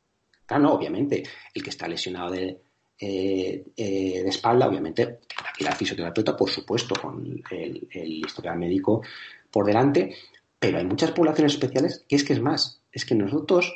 Claro, 0.45 0.63
no, 0.63 0.73
obviamente. 0.73 1.23
El 1.53 1.63
que 1.63 1.69
está 1.69 1.87
lesionado 1.87 2.31
de 2.31 2.57
eh, 3.03 3.65
eh, 3.75 4.21
de 4.21 4.29
espalda, 4.29 4.67
obviamente, 4.67 5.21
aquí 5.49 5.63
la 5.63 5.73
fisioterapeuta, 5.73 6.37
por 6.37 6.51
supuesto, 6.51 6.93
con 6.93 7.41
el, 7.49 7.89
historial 8.23 8.59
médico 8.59 9.01
por 9.49 9.65
delante, 9.65 10.15
pero 10.59 10.77
hay 10.77 10.85
muchas 10.85 11.11
poblaciones 11.11 11.53
especiales 11.53 12.05
que 12.07 12.15
es 12.15 12.23
que 12.23 12.33
es 12.33 12.41
más, 12.41 12.83
es 12.91 13.03
que 13.03 13.15
nosotros, 13.15 13.73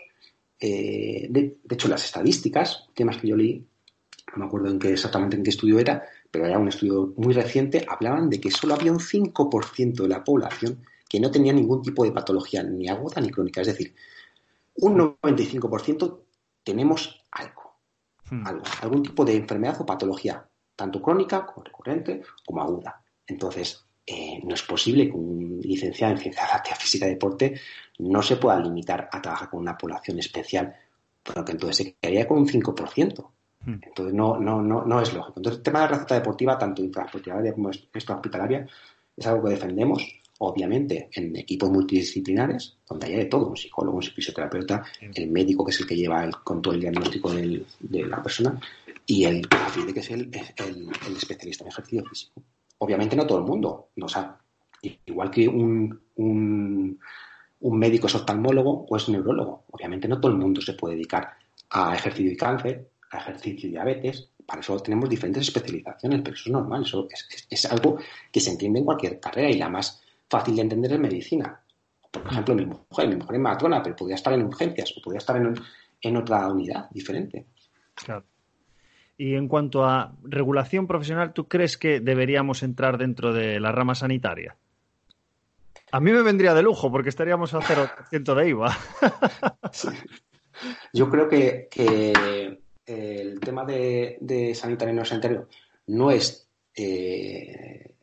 eh, 0.59 1.25
de, 1.27 1.57
hecho, 1.71 1.87
las 1.87 2.05
estadísticas, 2.05 2.87
temas 2.93 3.17
que 3.17 3.29
yo 3.29 3.35
leí, 3.35 3.65
no 4.31 4.37
me 4.37 4.45
acuerdo 4.45 4.69
en 4.69 4.79
qué 4.79 4.91
exactamente 4.91 5.37
en 5.37 5.43
qué 5.43 5.49
estudio 5.49 5.79
era, 5.79 6.03
pero 6.31 6.45
era 6.45 6.59
un 6.59 6.67
estudio 6.67 7.13
muy 7.17 7.33
reciente, 7.33 7.85
hablaban 7.87 8.29
de 8.29 8.39
que 8.41 8.51
solo 8.51 8.73
había 8.73 8.91
un 8.91 8.99
5% 8.99 9.93
de 9.93 10.07
la 10.07 10.23
población 10.23 10.83
que 11.07 11.19
no 11.19 11.31
tenía 11.31 11.53
ningún 11.53 11.81
tipo 11.81 12.03
de 12.03 12.11
patología, 12.11 12.63
ni 12.63 12.89
aguda 12.89 13.21
ni 13.21 13.29
crónica. 13.29 13.61
Es 13.61 13.67
decir, 13.67 13.95
un 14.75 14.97
95% 14.97 16.19
tenemos 16.63 17.23
algo. 17.31 17.63
Hmm. 18.27 18.43
algún 18.81 19.03
tipo 19.03 19.23
de 19.23 19.35
enfermedad 19.35 19.79
o 19.81 19.85
patología, 19.85 20.43
tanto 20.75 20.99
crónica 20.99 21.45
como 21.45 21.63
recurrente 21.63 22.23
como 22.43 22.63
aguda. 22.63 22.99
Entonces, 23.27 23.85
eh, 24.03 24.39
no 24.43 24.55
es 24.55 24.63
posible 24.63 25.07
que 25.07 25.15
un 25.15 25.59
licenciado 25.61 26.13
en 26.13 26.19
ciencia 26.19 26.43
de 26.69 26.75
física 26.75 27.05
y 27.05 27.11
deporte 27.11 27.59
no 27.99 28.23
se 28.23 28.37
pueda 28.37 28.59
limitar 28.59 29.07
a 29.11 29.21
trabajar 29.21 29.49
con 29.51 29.59
una 29.59 29.77
población 29.77 30.17
especial, 30.17 30.75
porque 31.21 31.51
entonces 31.51 31.77
se 31.77 31.93
quedaría 31.93 32.27
con 32.27 32.39
un 32.39 32.47
5%. 32.47 33.31
Hmm. 33.65 33.79
Entonces, 33.81 34.13
no, 34.13 34.39
no, 34.39 34.61
no, 34.61 34.85
no 34.85 35.01
es 35.01 35.13
lógico. 35.13 35.33
Entonces, 35.37 35.57
el 35.59 35.63
tema 35.63 35.79
de 35.79 35.85
la 35.85 35.91
receta 35.91 36.15
deportiva, 36.15 36.57
tanto 36.57 36.83
intrahospitalaria 36.83 37.53
como 37.53 37.69
extrahospitalaria, 37.69 38.67
es 39.17 39.27
algo 39.27 39.43
que 39.45 39.51
defendemos 39.51 40.03
obviamente 40.39 41.09
en 41.13 41.35
equipos 41.35 41.69
multidisciplinares, 41.69 42.77
donde 42.87 43.07
haya 43.07 43.17
de 43.19 43.25
todo, 43.25 43.47
un 43.47 43.57
psicólogo, 43.57 43.97
un 43.97 44.03
fisioterapeuta, 44.03 44.83
el 44.99 45.31
médico 45.31 45.65
que 45.65 45.71
es 45.71 45.79
el 45.79 45.87
que 45.87 45.95
lleva 45.95 46.23
el, 46.23 46.35
con 46.37 46.61
todo 46.61 46.73
el 46.73 46.81
diagnóstico 46.81 47.31
de 47.31 48.05
la 48.05 48.21
persona 48.21 48.59
y 49.05 49.23
el 49.23 49.47
que 49.47 49.99
es 49.99 50.11
el, 50.11 50.29
especialista 51.15 51.63
en 51.63 51.69
ejercicio 51.69 52.05
físico. 52.05 52.41
Obviamente 52.79 53.15
no 53.15 53.25
todo 53.25 53.39
el 53.39 53.45
mundo, 53.45 53.89
o 53.99 54.07
sea, 54.09 54.37
igual 55.05 55.31
que 55.31 55.47
un, 55.47 56.01
un, 56.15 56.99
un 57.61 57.79
médico 57.79 58.07
es 58.07 58.15
oftalmólogo 58.15 58.85
o 58.89 58.97
es 58.97 59.07
neurólogo, 59.07 59.63
obviamente 59.71 60.07
no 60.07 60.19
todo 60.19 60.31
el 60.31 60.37
mundo 60.37 60.61
se 60.61 60.73
puede 60.73 60.95
dedicar 60.95 61.29
a 61.69 61.95
ejercicio 61.95 62.31
y 62.33 62.37
cáncer, 62.37 62.89
ejercicio 63.17 63.69
y 63.69 63.71
diabetes, 63.71 64.29
para 64.45 64.61
eso 64.61 64.77
tenemos 64.79 65.09
diferentes 65.09 65.43
especializaciones, 65.43 66.21
pero 66.21 66.35
eso 66.35 66.43
es 66.49 66.53
normal, 66.53 66.83
eso 66.83 67.07
es, 67.09 67.47
es, 67.49 67.65
algo 67.65 67.97
que 68.31 68.39
se 68.39 68.51
entiende 68.51 68.79
en 68.79 68.85
cualquier 68.85 69.19
carrera 69.19 69.49
y 69.49 69.57
la 69.57 69.69
más 69.69 70.01
fácil 70.29 70.55
de 70.55 70.61
entender 70.61 70.93
en 70.93 71.01
medicina. 71.01 71.61
Por 72.11 72.25
ejemplo, 72.31 72.55
mi 72.55 72.65
mujer, 72.65 73.09
mi 73.09 73.15
mujer 73.15 73.35
es 73.35 73.41
matrona, 73.41 73.83
pero 73.83 73.95
podría 73.95 74.15
estar 74.15 74.33
en 74.33 74.43
urgencias 74.43 74.93
o 74.97 75.01
podría 75.01 75.19
estar 75.19 75.35
en, 75.37 75.55
en 76.01 76.17
otra 76.17 76.47
unidad 76.47 76.89
diferente. 76.91 77.47
Claro. 77.93 78.23
Y 79.17 79.35
en 79.35 79.47
cuanto 79.47 79.85
a 79.85 80.13
regulación 80.23 80.87
profesional, 80.87 81.33
¿tú 81.33 81.47
crees 81.47 81.77
que 81.77 81.99
deberíamos 81.99 82.63
entrar 82.63 82.97
dentro 82.97 83.33
de 83.33 83.59
la 83.59 83.71
rama 83.71 83.95
sanitaria? 83.95 84.57
A 85.91 85.99
mí 86.01 86.11
me 86.11 86.21
vendría 86.21 86.53
de 86.53 86.61
lujo 86.61 86.91
porque 86.91 87.09
estaríamos 87.09 87.53
a 87.53 87.59
0% 87.59 88.35
de 88.35 88.49
IVA. 88.49 88.77
Yo 90.93 91.09
creo 91.09 91.29
que, 91.29 91.67
que 91.71 92.61
el 92.85 93.39
tema 93.39 93.65
de, 93.65 94.53
sanitario 94.55 94.93
y 94.93 94.97
no 94.97 95.05
sanitario 95.05 95.47
no 95.87 96.11
es 96.11 96.47
eh, 96.75 97.95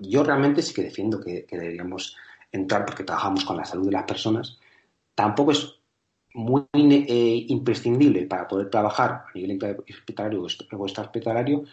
yo 0.00 0.24
realmente 0.24 0.62
sí 0.62 0.74
que 0.74 0.82
defiendo 0.82 1.20
que, 1.20 1.46
deberíamos 1.50 2.16
entrar 2.52 2.84
porque 2.84 3.04
trabajamos 3.04 3.44
con 3.44 3.56
la 3.56 3.64
salud 3.64 3.86
de 3.86 3.92
las 3.92 4.04
personas. 4.04 4.58
Tampoco 5.14 5.52
es 5.52 5.76
muy 6.34 6.64
eh, 6.74 7.46
imprescindible 7.48 8.26
para 8.26 8.46
poder 8.46 8.70
trabajar 8.70 9.24
a 9.28 9.30
nivel 9.34 9.58
hospitalario 9.88 10.42
o 10.42 10.46
extrahospitalario, 10.46 11.64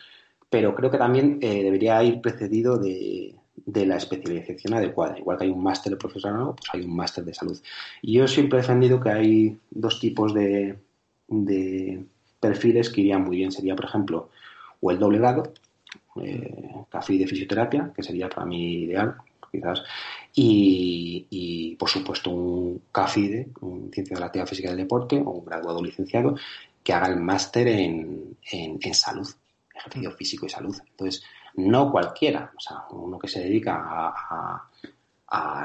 pero 0.49 0.73
creo 0.75 0.89
que 0.89 0.97
también 0.97 1.39
eh, 1.41 1.63
debería 1.63 2.01
ir 2.03 2.21
precedido 2.21 2.77
de, 2.77 3.35
la 3.65 3.97
especialización 3.97 4.73
adecuada. 4.75 5.17
Igual 5.17 5.37
que 5.37 5.43
hay 5.45 5.49
un 5.51 5.63
máster 5.63 5.91
de 5.91 5.97
profesorado, 5.97 6.55
pues 6.55 6.69
hay 6.73 6.81
un 6.81 6.95
máster 6.95 7.23
de 7.25 7.33
salud. 7.33 7.57
Y 8.01 8.13
yo 8.13 8.27
siempre 8.27 8.59
he 8.59 8.61
defendido 8.61 8.99
que 8.99 9.09
hay 9.09 9.59
dos 9.71 9.99
tipos 9.99 10.33
de 10.33 10.77
perfiles 12.39 12.89
que 12.89 13.01
irían 13.01 13.23
muy 13.23 13.37
bien. 13.37 13.51
Sería, 13.51 13.75
por 13.75 13.85
ejemplo, 13.85 14.29
o 14.81 14.91
el 14.91 14.99
doble 14.99 15.19
grado, 15.19 15.53
eh, 16.21 16.85
café 16.89 17.17
de 17.17 17.27
fisioterapia, 17.27 17.91
que 17.95 18.03
sería 18.03 18.29
para 18.29 18.45
mí 18.45 18.83
ideal, 18.83 19.15
quizás, 19.51 19.83
y, 20.33 21.75
por 21.79 21.89
supuesto 21.89 22.29
un 22.29 22.81
CAFIDE, 22.91 23.49
un 23.61 23.91
Ciencia 23.91 24.15
de 24.15 24.19
la 24.19 24.27
Actividad 24.27 24.47
Física 24.47 24.69
del 24.69 24.77
Deporte, 24.77 25.21
o 25.23 25.31
un 25.31 25.45
graduado 25.45 25.81
licenciado, 25.81 26.35
que 26.83 26.93
haga 26.93 27.07
el 27.07 27.19
máster 27.19 27.67
en, 27.67 28.37
en, 28.51 28.93
salud, 28.93 29.27
ejercicio 29.73 30.11
físico 30.11 30.45
y 30.45 30.49
salud. 30.49 30.75
Entonces, 30.91 31.23
no 31.55 31.91
cualquiera, 31.91 32.51
o 32.55 32.59
sea, 32.59 32.83
uno 32.91 33.17
que 33.17 33.27
se 33.27 33.41
dedica 33.41 33.75
a, 33.75 34.09
a 34.09 34.69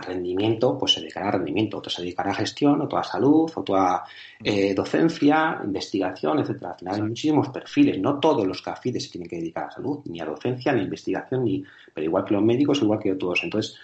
rendimiento, 0.01 0.77
pues 0.77 0.94
se 0.94 1.01
dedicará 1.01 1.29
a 1.29 1.33
rendimiento, 1.33 1.79
otro 1.79 1.90
se 1.90 2.03
dedicará 2.03 2.33
a 2.33 2.35
gestión, 2.35 2.81
otro 2.81 2.98
a 2.98 3.05
salud, 3.05 3.51
otro 3.55 3.77
a 3.77 4.05
eh, 4.42 4.75
docencia, 4.75 5.61
investigación, 5.64 6.40
etcétera. 6.40 6.72
Al 6.72 6.79
final 6.79 6.94
hay 6.96 7.03
muchísimos 7.03 7.48
perfiles, 7.48 7.98
no 8.01 8.18
todos 8.18 8.46
los 8.46 8.61
CAFIDES 8.61 9.05
se 9.05 9.11
tienen 9.11 9.29
que 9.29 9.37
dedicar 9.37 9.64
a 9.64 9.70
salud, 9.70 10.01
ni 10.07 10.20
a 10.20 10.25
docencia, 10.25 10.72
ni 10.72 10.81
a 10.81 10.85
investigación, 10.85 11.44
ni, 11.44 11.62
pero 11.94 12.05
igual 12.05 12.25
que 12.25 12.35
los 12.35 12.42
médicos, 12.42 12.83
igual 12.83 12.98
que 12.98 13.14
todos. 13.14 13.44
Entonces, 13.44 13.79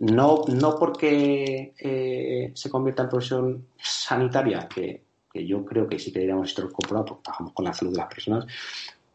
no, 0.00 0.44
no 0.48 0.76
porque 0.78 1.72
eh, 1.78 2.50
se 2.54 2.70
convierta 2.70 3.04
en 3.04 3.08
profesión 3.08 3.66
sanitaria, 3.78 4.68
que, 4.68 5.02
yo 5.34 5.64
creo 5.64 5.88
que 5.88 5.98
sí 5.98 6.12
que 6.12 6.18
deberíamos 6.18 6.50
estar 6.50 6.66
incorporados 6.66 7.08
porque 7.08 7.22
trabajamos 7.22 7.52
con 7.54 7.64
la 7.64 7.72
salud 7.72 7.92
de 7.92 7.98
las 7.98 8.08
personas, 8.08 8.46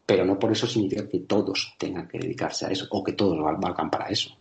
pero 0.04 0.24
no 0.24 0.36
por 0.36 0.50
eso 0.50 0.66
significa 0.66 1.06
que 1.06 1.20
todos 1.20 1.76
tengan 1.78 2.08
que 2.08 2.18
dedicarse 2.18 2.66
a 2.66 2.70
eso 2.70 2.88
o 2.90 3.04
que 3.04 3.12
todos 3.12 3.38
valgan 3.38 3.88
para 3.88 4.08
eso. 4.08 4.36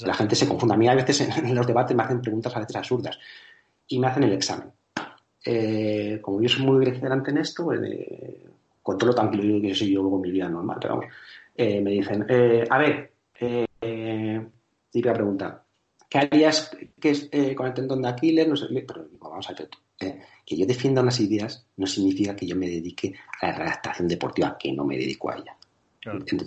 La 0.00 0.14
gente 0.14 0.34
se 0.34 0.48
confunde. 0.48 0.74
A 0.74 0.78
mí 0.78 0.88
a 0.88 0.94
veces 0.94 1.20
en, 1.20 1.54
los 1.54 1.66
debates 1.66 1.96
me 1.96 2.02
hacen 2.02 2.20
preguntas 2.20 2.54
a 2.56 2.60
veces 2.60 2.76
absurdas 2.76 3.18
y 3.88 3.98
me 3.98 4.06
hacen 4.06 4.24
el 4.24 4.32
examen. 4.32 4.70
Eh, 5.44 6.18
como 6.22 6.40
yo 6.40 6.48
soy 6.48 6.64
muy 6.64 6.84
delante 6.84 7.30
en 7.30 7.38
esto, 7.38 7.72
eh, 7.72 8.46
con 8.82 8.96
todo 8.96 9.08
lo 9.08 9.14
tranquilo 9.14 9.60
que 9.60 9.74
soy 9.74 9.92
yo 9.92 10.00
en 10.00 10.20
mi 10.20 10.30
vida 10.30 10.48
normal, 10.48 10.78
pero 10.80 10.96
vamos, 10.96 11.12
eh, 11.56 11.80
me 11.80 11.90
dicen, 11.90 12.24
a 12.70 12.78
ver, 12.78 13.12
típica 14.90 15.12
pregunta, 15.12 15.64
¿qué 16.08 16.18
harías 16.18 16.70
que, 17.00 17.54
con 17.56 17.66
el 17.66 17.74
tendón 17.74 18.02
de 18.02 18.08
Aquiles? 18.08 18.48
No 18.48 18.56
sé, 18.56 18.66
pero 18.86 19.08
vamos 19.20 19.48
a 19.50 19.54
ver, 19.54 19.68
que 20.44 20.56
yo 20.56 20.66
defienda 20.66 21.02
unas 21.02 21.20
ideas 21.20 21.66
no 21.76 21.86
significa 21.86 22.36
que 22.36 22.46
yo 22.46 22.56
me 22.56 22.66
dedique 22.68 23.14
a 23.40 23.48
la 23.48 23.58
redactación 23.58 24.08
deportiva, 24.08 24.56
que 24.58 24.72
no 24.72 24.84
me 24.84 24.96
dedico 24.96 25.30
a 25.30 25.36
ella. 25.36 25.56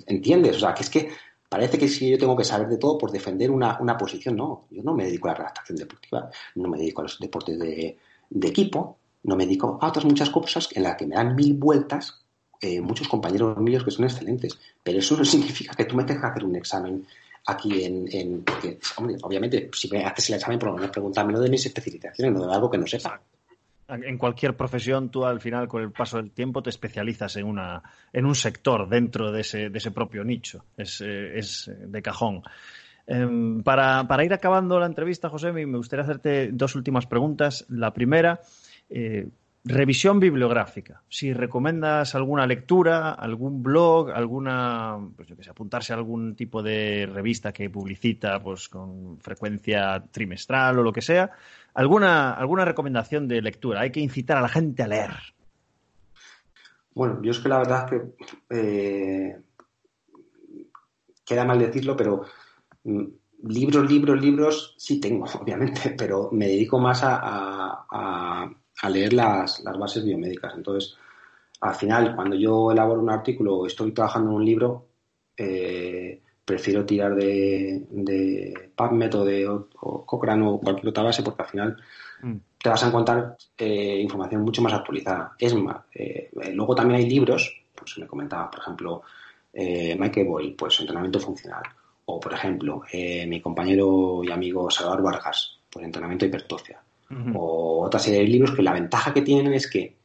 ¿Entiendes? 0.07 0.57
O 0.57 0.59
sea, 0.59 0.73
que 0.73 0.83
es 0.83 0.89
que 0.89 1.09
Parece 1.55 1.77
que 1.77 1.87
si 1.87 2.09
yo 2.09 2.17
tengo 2.17 2.35
que 2.35 2.43
saber 2.43 2.67
de 2.67 2.77
todo 2.77 2.97
por 2.97 3.13
defender 3.13 3.49
una, 3.49 3.97
posición. 3.97 4.35
No, 4.35 4.65
yo 4.69 4.83
no 4.83 4.93
me 4.93 5.05
dedico 5.05 5.29
a 5.29 5.31
la 5.31 5.37
redactación 5.37 5.77
deportiva, 5.77 6.29
no 6.55 6.67
me 6.67 6.77
dedico 6.77 6.99
a 6.99 7.03
los 7.03 7.17
deportes 7.17 7.57
de, 7.57 7.97
equipo, 8.41 8.97
no 9.23 9.37
me 9.37 9.45
dedico 9.45 9.79
a 9.81 9.87
otras 9.87 10.03
muchas 10.03 10.29
cosas 10.31 10.67
en 10.73 10.83
las 10.83 10.97
que 10.97 11.07
me 11.07 11.15
dan 11.15 11.33
mil 11.33 11.53
vueltas 11.53 12.25
eh, 12.59 12.81
muchos 12.81 13.07
compañeros 13.07 13.57
míos 13.59 13.85
que 13.85 13.91
son 13.91 14.03
excelentes, 14.03 14.59
pero 14.83 14.99
eso 14.99 15.15
no 15.15 15.23
significa 15.33 15.73
que 15.73 15.85
tú 15.85 15.95
me 15.95 16.03
tengas 16.03 16.23
que 16.23 16.27
hacer 16.31 16.43
un 16.43 16.57
examen 16.57 17.07
aquí 17.45 17.85
en, 17.85 18.43
porque, 18.43 18.77
obviamente, 19.23 19.69
si 19.71 19.89
me 19.89 20.03
haces 20.03 20.27
el 20.31 20.35
examen, 20.35 20.59
por 20.59 20.71
lo 20.71 20.75
menos 20.75 20.91
pregúntame 20.91 21.39
de 21.39 21.49
mis 21.49 21.65
especializaciones, 21.65 22.33
no 22.33 22.45
de 22.45 22.53
algo 22.53 22.69
que 22.69 22.77
no 22.77 22.85
sepa. 22.85 23.21
En 23.87 24.17
cualquier 24.17 24.57
profesión, 24.57 25.09
tú 25.09 25.25
al 25.25 25.39
final, 25.39 25.67
con 25.67 25.83
el 25.83 25.91
paso 25.91 26.17
del 26.17 26.31
tiempo, 26.31 26.63
te 26.63 26.71
especializas 26.71 27.35
en, 27.35 27.45
una, 27.45 27.83
en 28.11 28.25
un 28.25 28.33
sector 28.33 28.89
dentro 28.89 29.31
de 29.31 29.41
ese, 29.41 29.69
de 29.69 29.77
ese 29.77 29.91
propio 29.91 30.23
nicho. 30.23 30.65
Es, 30.75 31.01
eh, 31.01 31.37
es 31.37 31.69
de 31.77 32.01
cajón. 32.01 32.41
Em, 33.05 33.61
para, 33.61 34.07
para, 34.07 34.25
ir 34.25 34.33
acabando 34.33 34.79
la 34.79 34.87
entrevista, 34.87 35.29
José, 35.29 35.51
me 35.51 35.65
gustaría 35.65 36.03
hacerte 36.03 36.49
dos 36.51 36.75
últimas 36.75 37.05
preguntas. 37.05 37.65
La 37.69 37.93
primera, 37.93 38.39
eh, 38.89 39.27
Revisión 39.67 40.19
bibliográfica. 40.19 41.01
Si 41.09 41.33
recomiendas 41.33 42.13
alguna 42.13 42.45
lectura, 42.45 43.13
algún 43.13 43.63
blog, 43.63 44.11
alguna, 44.11 44.99
pues 45.15 45.27
yo 45.27 45.35
que 45.35 45.43
sé, 45.43 45.49
apuntarse 45.49 45.91
a 45.91 45.95
algún 45.95 46.35
tipo 46.35 46.61
de 46.61 47.09
revista 47.11 47.51
que 47.51 47.71
publicita 47.71 48.39
pues 48.43 48.69
con 48.69 49.17
frecuencia 49.19 50.03
trimestral 50.11 50.77
o 50.77 50.83
lo 50.83 50.93
que 50.93 51.01
sea, 51.01 51.31
alguna, 51.73 52.33
alguna 52.33 52.63
recomendación 52.63 53.27
de 53.27 53.41
lectura. 53.41 53.81
Hay 53.81 53.91
que 53.91 54.01
incitar 54.01 54.37
a 54.37 54.41
la 54.41 54.49
gente 54.49 54.83
a 54.83 54.87
leer. 54.87 55.15
Bueno, 56.93 57.19
yo 57.23 57.31
es 57.31 57.39
que 57.39 57.49
la 57.49 57.57
verdad 57.57 57.85
es 57.85 57.89
que 57.89 58.15
eh, 58.51 59.37
queda 61.25 61.43
mal 61.43 61.57
decirlo, 61.57 61.97
pero 61.97 62.23
mm, 62.83 63.03
libros, 63.45 63.89
libros, 63.89 64.21
libros 64.21 64.75
sí 64.77 64.99
tengo, 64.99 65.25
obviamente, 65.41 65.95
pero 65.97 66.29
me 66.31 66.49
dedico 66.49 66.77
más 66.77 67.01
a 67.03 67.87
a 67.89 68.51
leer 68.89 69.13
las, 69.13 69.63
las 69.63 69.77
bases 69.77 70.03
biomédicas. 70.03 70.53
Entonces, 70.55 70.95
al 71.61 71.75
final, 71.75 72.15
cuando 72.15 72.35
yo 72.35 72.71
elaboro 72.71 73.01
un 73.01 73.09
artículo 73.09 73.57
o 73.57 73.67
estoy 73.67 73.91
trabajando 73.91 74.31
en 74.31 74.35
un 74.35 74.45
libro, 74.45 74.87
eh, 75.37 76.21
prefiero 76.43 76.85
tirar 76.85 77.15
de, 77.15 77.85
de 77.89 78.71
PubMed 78.75 79.15
o 79.15 79.25
de 79.25 79.47
o 79.47 80.05
Cochrane 80.05 80.45
o 80.47 80.59
cualquier 80.59 80.89
otra 80.89 81.03
base 81.03 81.23
porque 81.23 81.41
al 81.41 81.49
final 81.49 81.77
mm. 82.21 82.35
te 82.61 82.69
vas 82.69 82.83
a 82.83 82.87
encontrar 82.87 83.37
eh, 83.57 83.99
información 83.99 84.43
mucho 84.43 84.61
más 84.61 84.73
actualizada. 84.73 85.33
Es 85.39 85.55
más, 85.55 85.77
eh, 85.93 86.29
luego 86.53 86.75
también 86.75 86.99
hay 86.99 87.09
libros, 87.09 87.63
pues 87.73 87.97
me 87.97 88.07
comentaba, 88.07 88.49
por 88.51 88.59
ejemplo, 88.59 89.01
Michael 89.53 90.27
Boyle, 90.27 90.55
pues 90.55 90.81
entrenamiento 90.81 91.19
funcional. 91.19 91.63
O, 92.07 92.19
por 92.19 92.33
ejemplo, 92.33 92.81
mi 92.91 93.39
compañero 93.39 94.21
y 94.21 94.29
amigo 94.29 94.69
Salvador 94.69 95.01
Vargas, 95.01 95.59
pues 95.71 95.85
entrenamiento 95.85 96.25
hipertrofia 96.25 96.84
o 97.33 97.85
otra 97.85 97.99
serie 97.99 98.21
de 98.21 98.27
libros 98.27 98.51
que 98.51 98.63
la 98.63 98.73
ventaja 98.73 99.13
que 99.13 99.21
tienen 99.21 99.53
es 99.53 99.69
que 99.69 99.95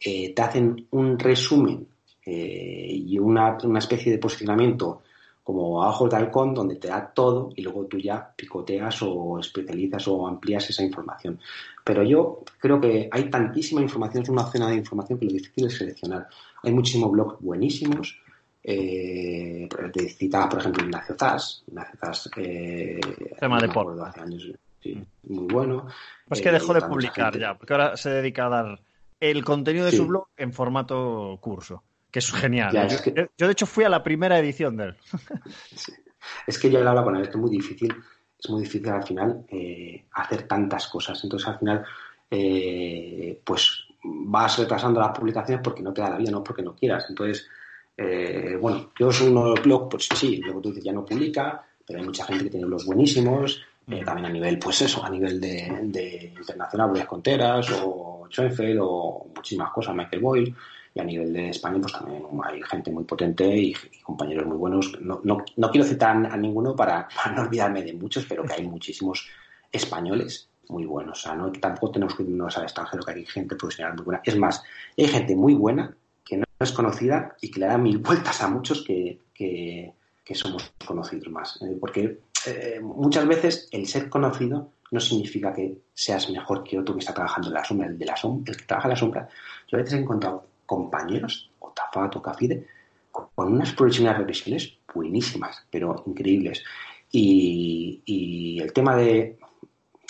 eh, 0.00 0.34
te 0.34 0.42
hacen 0.42 0.86
un 0.90 1.18
resumen 1.18 1.86
eh, 2.24 2.86
y 2.90 3.18
una, 3.18 3.56
especie 3.78 4.12
de 4.12 4.18
posicionamiento 4.18 5.02
como 5.42 5.82
abajo 5.82 6.08
del 6.08 6.22
halcón 6.22 6.54
donde 6.54 6.76
te 6.76 6.88
da 6.88 7.12
todo 7.12 7.50
y 7.56 7.62
luego 7.62 7.86
tú 7.86 7.98
ya 7.98 8.32
picoteas 8.36 9.02
o 9.02 9.38
especializas 9.40 10.06
o 10.08 10.26
amplías 10.26 10.70
esa 10.70 10.84
información. 10.84 11.40
Pero 11.84 12.04
yo 12.04 12.42
creo 12.60 12.80
que 12.80 13.08
hay 13.10 13.28
tantísima 13.28 13.80
información, 13.80 14.22
es 14.22 14.28
una 14.28 14.46
cena 14.46 14.68
de 14.68 14.76
información 14.76 15.18
que 15.18 15.26
lo 15.26 15.32
difícil 15.32 15.66
es 15.66 15.76
seleccionar. 15.76 16.28
Hay 16.62 16.72
muchísimos 16.72 17.10
blogs 17.10 17.40
buenísimos. 17.40 18.20
Eh, 18.62 19.68
citaba, 20.16 20.48
por 20.48 20.60
ejemplo, 20.60 20.84
Ignacio 20.84 21.16
Zas. 21.18 21.64
Ignacio 21.66 21.98
Zas 21.98 22.30
eh, 22.36 23.00
Tema 23.40 23.60
de 23.60 23.68
polvo. 23.68 24.04
Hace 24.04 24.20
años, 24.20 24.48
sí, 24.82 25.02
muy 25.24 25.52
bueno. 25.52 25.86
Pues 26.28 26.40
que 26.40 26.50
dejó 26.50 26.74
de 26.74 26.82
publicar 26.82 27.38
ya, 27.38 27.56
porque 27.56 27.74
ahora 27.74 27.96
se 27.96 28.10
dedica 28.10 28.46
a 28.46 28.48
dar 28.48 28.80
el 29.20 29.44
contenido 29.44 29.86
de 29.86 29.92
su 29.92 30.06
blog 30.06 30.26
en 30.36 30.52
formato 30.52 31.38
curso, 31.40 31.82
que 32.10 32.18
es 32.18 32.32
genial. 32.32 32.88
yo, 33.36 33.46
de 33.46 33.52
hecho, 33.52 33.66
fui 33.66 33.84
a 33.84 33.88
la 33.88 34.02
primera 34.02 34.38
edición 34.38 34.76
de 34.76 34.84
él. 34.86 34.96
Es 36.46 36.56
que 36.56 36.70
yo 36.70 36.78
he 36.78 36.80
hablado 36.80 37.04
con 37.04 37.16
él, 37.16 37.22
es 37.22 37.28
que 37.28 37.34
es 37.34 37.40
muy 37.40 37.50
difícil, 37.50 37.92
es 38.38 38.50
muy 38.50 38.62
difícil 38.62 38.88
al 38.90 39.02
final 39.02 39.44
eh, 39.48 40.04
hacer 40.12 40.44
tantas 40.44 40.86
cosas. 40.86 41.22
Entonces, 41.24 41.48
al 41.48 41.58
final, 41.58 41.84
eh, 42.30 43.40
pues 43.44 43.84
vas 44.04 44.58
retrasando 44.58 45.00
las 45.00 45.16
publicaciones 45.16 45.62
porque 45.62 45.82
no 45.82 45.92
te 45.92 46.00
da 46.00 46.10
la 46.10 46.16
vida, 46.16 46.30
no 46.30 46.42
porque 46.42 46.62
no 46.62 46.74
quieras. 46.74 47.06
Entonces, 47.08 47.48
eh, 47.96 48.56
bueno, 48.60 48.92
yo 48.98 49.12
soy 49.12 49.28
uno 49.28 49.44
de 49.44 49.50
los 49.50 49.62
blogs, 49.62 49.88
pues 49.90 50.08
sí, 50.14 50.36
luego 50.38 50.60
tú 50.60 50.70
dices, 50.70 50.84
ya 50.84 50.92
no 50.92 51.04
publica, 51.04 51.64
pero 51.86 51.98
hay 51.98 52.04
mucha 52.04 52.24
gente 52.24 52.44
que 52.44 52.50
tiene 52.50 52.66
blogs 52.66 52.86
buenísimos, 52.86 53.62
eh, 53.92 54.04
también 54.04 54.26
a 54.26 54.30
nivel, 54.30 54.58
pues 54.58 54.82
eso, 54.82 55.04
a 55.04 55.10
nivel 55.10 55.40
de, 55.40 55.80
de 55.82 56.32
internacional, 56.36 56.90
Luis 56.90 57.04
Conteras 57.04 57.70
o 57.84 58.26
Schoenfeld 58.30 58.78
o 58.80 59.26
muchísimas 59.34 59.70
cosas, 59.70 59.94
Michael 59.94 60.22
Boyle. 60.22 60.54
Y 60.94 61.00
a 61.00 61.04
nivel 61.04 61.32
de 61.32 61.48
España, 61.48 61.78
pues 61.80 61.94
también 61.94 62.22
hay 62.44 62.62
gente 62.62 62.90
muy 62.90 63.04
potente 63.04 63.46
y, 63.46 63.74
compañeros 64.02 64.46
muy 64.46 64.58
buenos. 64.58 65.00
No, 65.00 65.20
no, 65.24 65.42
no 65.56 65.70
quiero 65.70 65.86
citar 65.86 66.14
a 66.26 66.36
ninguno 66.36 66.76
para, 66.76 67.08
no 67.34 67.42
olvidarme 67.42 67.82
de 67.82 67.94
muchos, 67.94 68.26
pero 68.26 68.44
que 68.44 68.54
hay 68.54 68.66
muchísimos 68.66 69.26
españoles 69.70 70.48
muy 70.68 70.84
buenos. 70.84 71.18
O 71.18 71.22
sea, 71.22 71.34
no, 71.34 71.50
tampoco 71.52 71.92
tenemos 71.92 72.14
que 72.14 72.24
irnos 72.24 72.56
al 72.58 72.64
extranjero, 72.64 73.02
que 73.02 73.12
hay 73.12 73.26
gente 73.26 73.56
profesional 73.56 73.94
muy 73.94 74.04
buena. 74.04 74.22
Es 74.24 74.36
más, 74.36 74.62
hay 74.96 75.06
gente 75.06 75.34
muy 75.34 75.54
buena 75.54 75.94
que 76.24 76.36
no 76.36 76.44
es 76.60 76.72
conocida 76.72 77.36
y 77.40 77.50
que 77.50 77.60
le 77.60 77.66
da 77.66 77.78
mil 77.78 77.98
vueltas 77.98 78.42
a 78.42 78.48
muchos 78.48 78.82
que, 78.82 79.18
que, 79.34 79.92
que 80.24 80.34
somos 80.34 80.72
conocidos 80.84 81.28
más. 81.28 81.60
Eh, 81.62 81.76
porque 81.80 82.20
eh, 82.46 82.80
muchas 82.80 83.26
veces 83.26 83.68
el 83.70 83.86
ser 83.86 84.08
conocido 84.08 84.72
no 84.90 85.00
significa 85.00 85.52
que 85.52 85.78
seas 85.94 86.28
mejor 86.30 86.62
que 86.62 86.78
otro 86.78 86.94
que 86.94 87.00
está 87.00 87.14
trabajando 87.14 87.48
en 87.48 87.54
la 87.54 87.64
sombra. 87.64 87.86
El 87.86 87.98
de 87.98 88.04
la 88.04 88.16
sombra, 88.16 88.52
el 88.52 88.58
que 88.58 88.66
trabaja 88.66 88.88
en 88.88 88.90
la 88.90 88.96
sombra. 88.96 89.28
Yo 89.68 89.78
a 89.78 89.80
veces 89.80 89.94
he 89.94 90.02
encontrado 90.02 90.46
compañeros, 90.66 91.50
o 91.60 91.70
Tafat 91.70 92.16
o 92.16 92.22
Cafide, 92.22 92.66
con 93.10 93.52
unas 93.52 93.72
próximas 93.72 94.16
revisiones 94.16 94.74
buenísimas, 94.92 95.64
pero 95.70 96.02
increíbles. 96.06 96.62
Y, 97.10 98.58
el 98.60 98.72
tema 98.72 98.96
de. 98.96 99.38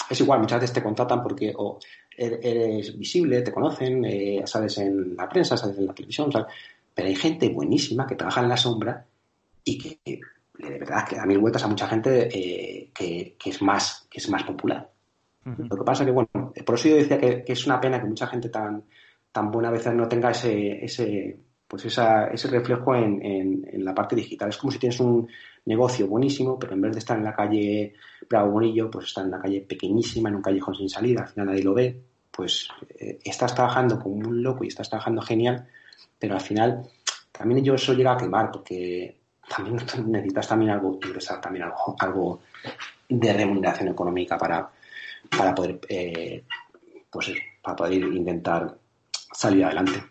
Es 0.08 0.20
igual, 0.20 0.40
muchas 0.40 0.60
veces 0.60 0.74
te 0.74 0.82
contratan 0.82 1.22
porque 1.22 1.52
o 1.56 1.78
er, 2.16 2.40
eres 2.42 2.96
visible, 2.98 3.42
te 3.42 3.52
conocen, 3.52 4.04
eh, 4.04 4.42
sales 4.46 4.78
en 4.78 5.16
la 5.16 5.28
prensa, 5.28 5.56
sales 5.56 5.78
en 5.78 5.86
la 5.86 5.94
televisión, 5.94 6.30
pero 6.94 7.08
hay 7.08 7.14
gente 7.14 7.48
buenísima 7.48 8.06
que 8.06 8.16
trabaja 8.16 8.40
en 8.40 8.48
la 8.48 8.56
sombra 8.56 9.06
y 9.64 9.78
que 9.78 10.20
de 10.58 10.78
verdad 10.78 11.06
que 11.08 11.16
da 11.16 11.26
mil 11.26 11.38
vueltas 11.38 11.64
a 11.64 11.68
mucha 11.68 11.88
gente 11.88 12.28
eh, 12.32 12.90
que, 12.92 13.36
es 13.44 13.62
más, 13.62 14.06
que 14.10 14.18
es 14.18 14.28
más 14.28 14.44
popular. 14.44 14.90
Lo 15.44 15.76
que 15.76 15.84
pasa 15.84 16.04
que, 16.04 16.12
bueno, 16.12 16.52
por 16.64 16.74
eso 16.76 16.88
yo 16.88 16.96
decía 16.96 17.18
que, 17.18 17.44
es 17.46 17.66
una 17.66 17.80
pena 17.80 18.00
que 18.00 18.06
mucha 18.06 18.28
gente 18.28 18.48
tan, 18.48 18.84
tan 19.32 19.50
buena 19.50 19.70
a 19.70 19.72
veces 19.72 19.92
no 19.92 20.06
tenga 20.06 20.30
ese, 20.30 20.84
ese, 20.84 21.36
pues 21.66 21.84
esa, 21.86 22.26
ese 22.26 22.48
reflejo 22.48 22.94
en, 22.94 23.20
en, 23.24 23.84
la 23.84 23.94
parte 23.94 24.14
digital. 24.14 24.50
Es 24.50 24.58
como 24.58 24.70
si 24.70 24.78
tienes 24.78 25.00
un 25.00 25.26
negocio 25.64 26.06
buenísimo, 26.06 26.58
pero 26.58 26.74
en 26.74 26.82
vez 26.82 26.92
de 26.92 26.98
estar 27.00 27.18
en 27.18 27.24
la 27.24 27.34
calle 27.34 27.94
Bravo 28.28 28.52
Bonillo, 28.52 28.88
pues 28.88 29.06
está 29.06 29.22
en 29.22 29.32
la 29.32 29.40
calle 29.40 29.62
pequeñísima, 29.62 30.28
en 30.28 30.36
un 30.36 30.42
callejón 30.42 30.76
sin 30.76 30.88
salida, 30.88 31.22
al 31.22 31.28
final 31.28 31.46
nadie 31.46 31.64
lo 31.64 31.74
ve, 31.74 32.00
pues 32.30 32.68
eh, 32.98 33.18
estás 33.24 33.54
trabajando 33.54 33.98
como 33.98 34.14
un 34.14 34.42
loco 34.42 34.64
y 34.64 34.68
estás 34.68 34.88
trabajando 34.88 35.22
genial, 35.22 35.66
pero 36.18 36.34
al 36.34 36.40
final 36.40 36.88
también 37.32 37.64
yo 37.64 37.74
eso 37.74 37.94
llega 37.94 38.12
a 38.12 38.16
quemar, 38.16 38.50
porque 38.52 39.21
también 39.48 39.76
necesitas 40.06 40.48
también 40.48 40.70
algo, 40.72 40.98
ingresar 41.02 41.40
también 41.40 41.64
algo, 41.64 41.96
algo 41.98 42.40
de 43.08 43.32
remuneración 43.32 43.88
económica 43.88 44.38
para, 44.38 44.70
para 45.36 45.54
poder, 45.54 45.80
eh, 45.88 46.44
pues 47.10 47.32
para 47.62 47.76
poder 47.76 47.94
intentar 47.94 48.76
salir 49.32 49.64
adelante. 49.64 50.02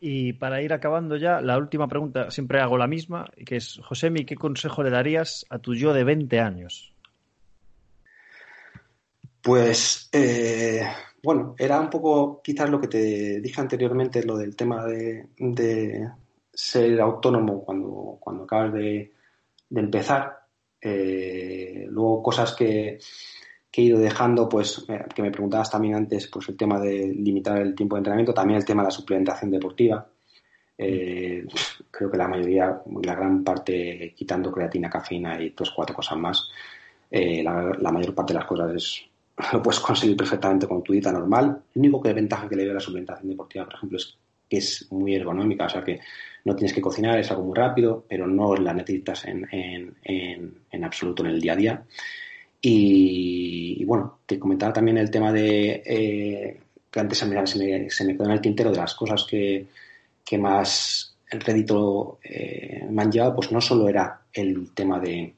Y 0.00 0.32
para 0.32 0.62
ir 0.62 0.72
acabando 0.72 1.16
ya, 1.16 1.40
la 1.40 1.58
última 1.58 1.86
pregunta 1.86 2.30
siempre 2.30 2.60
hago 2.60 2.78
la 2.78 2.86
misma, 2.86 3.30
que 3.44 3.56
es, 3.56 3.80
Josemi, 3.84 4.24
¿qué 4.24 4.34
consejo 4.34 4.82
le 4.82 4.90
darías 4.90 5.44
a 5.50 5.58
tu 5.58 5.74
yo 5.74 5.92
de 5.92 6.04
20 6.04 6.40
años? 6.40 6.94
Pues, 9.42 10.08
eh, 10.12 10.86
bueno, 11.22 11.54
era 11.58 11.80
un 11.80 11.90
poco 11.90 12.40
quizás 12.42 12.70
lo 12.70 12.80
que 12.80 12.88
te 12.88 13.40
dije 13.40 13.60
anteriormente, 13.60 14.22
lo 14.22 14.36
del 14.36 14.56
tema 14.56 14.84
de, 14.84 15.28
ser 16.60 17.00
autónomo 17.00 17.64
cuando, 17.64 18.18
cuando 18.20 18.44
acabas 18.44 18.74
de, 18.74 19.12
empezar. 19.70 20.40
Eh, 20.80 21.86
luego 21.90 22.22
cosas 22.22 22.54
que, 22.54 22.98
he 23.72 23.82
ido 23.82 23.98
dejando, 23.98 24.48
pues 24.48 24.84
eh, 24.88 25.04
que 25.14 25.22
me 25.22 25.30
preguntabas 25.30 25.70
también 25.70 25.94
antes, 25.94 26.26
pues 26.26 26.48
el 26.50 26.56
tema 26.56 26.78
de 26.78 27.14
limitar 27.14 27.58
el 27.58 27.74
tiempo 27.74 27.96
de 27.96 28.00
entrenamiento, 28.00 28.34
también 28.34 28.58
el 28.58 28.64
tema 28.64 28.82
de 28.82 28.88
la 28.88 28.90
suplementación 28.90 29.50
deportiva. 29.50 30.06
Eh, 30.76 31.46
creo 31.90 32.10
que 32.10 32.18
la 32.18 32.28
mayoría, 32.28 32.82
la 33.02 33.14
gran 33.14 33.42
parte, 33.42 34.12
quitando 34.14 34.52
creatina, 34.52 34.90
cafeína 34.90 35.40
y 35.42 35.50
tres, 35.50 35.70
cuatro 35.70 35.96
cosas 35.96 36.18
más, 36.18 36.50
la, 37.10 37.72
la, 37.78 37.92
mayor 37.92 38.14
parte 38.14 38.32
de 38.32 38.38
las 38.38 38.48
cosas 38.48 38.74
es, 38.74 39.02
lo 39.52 39.62
puedes 39.62 39.80
conseguir 39.80 40.16
perfectamente 40.16 40.66
con 40.66 40.82
tu 40.82 40.92
dieta 40.92 41.12
normal. 41.12 41.62
Lo 41.74 41.80
único 41.80 42.02
que 42.02 42.12
ventaja 42.12 42.48
que 42.48 42.56
le 42.56 42.64
veo 42.64 42.72
a 42.72 42.74
la 42.74 42.80
suplementación 42.80 43.30
deportiva, 43.30 43.64
por 43.64 43.74
ejemplo, 43.74 43.98
es 43.98 44.18
que 44.48 44.58
es 44.58 44.90
muy 44.90 45.14
ergonómica, 45.14 45.66
o 45.66 45.68
sea 45.68 45.84
que 45.84 46.00
no 46.44 46.56
tienes 46.56 46.72
que 46.72 46.80
cocinar, 46.80 47.18
es 47.18 47.30
algo 47.30 47.44
muy 47.44 47.56
rápido, 47.56 48.04
pero 48.08 48.26
no 48.26 48.56
la 48.56 48.72
necesitas 48.72 49.24
en, 49.26 49.46
en, 50.02 50.84
absoluto 50.84 51.24
en 51.24 51.30
el 51.30 51.40
día 51.40 51.52
a 51.52 51.56
día. 51.56 51.84
Y, 52.62 53.84
bueno, 53.84 54.20
te 54.26 54.38
comentaba 54.38 54.72
también 54.72 54.98
el 54.98 55.10
tema 55.10 55.32
de, 55.32 55.82
eh, 55.84 56.60
que 56.90 57.00
antes 57.00 57.18
se 57.18 57.26
me, 57.26 57.46
se 57.46 58.04
me, 58.04 58.14
quedó 58.14 58.24
en 58.24 58.32
el 58.32 58.40
tintero 58.40 58.70
de 58.70 58.76
las 58.76 58.94
cosas 58.94 59.24
que, 59.28 59.66
que 60.24 60.38
más 60.38 61.16
el 61.30 61.40
rédito 61.40 62.18
eh, 62.22 62.86
me 62.90 63.02
han 63.02 63.12
llevado, 63.12 63.36
pues 63.36 63.52
no 63.52 63.60
solo 63.60 63.88
era 63.88 64.22
el 64.32 64.72
tema 64.74 64.98
de, 64.98 65.34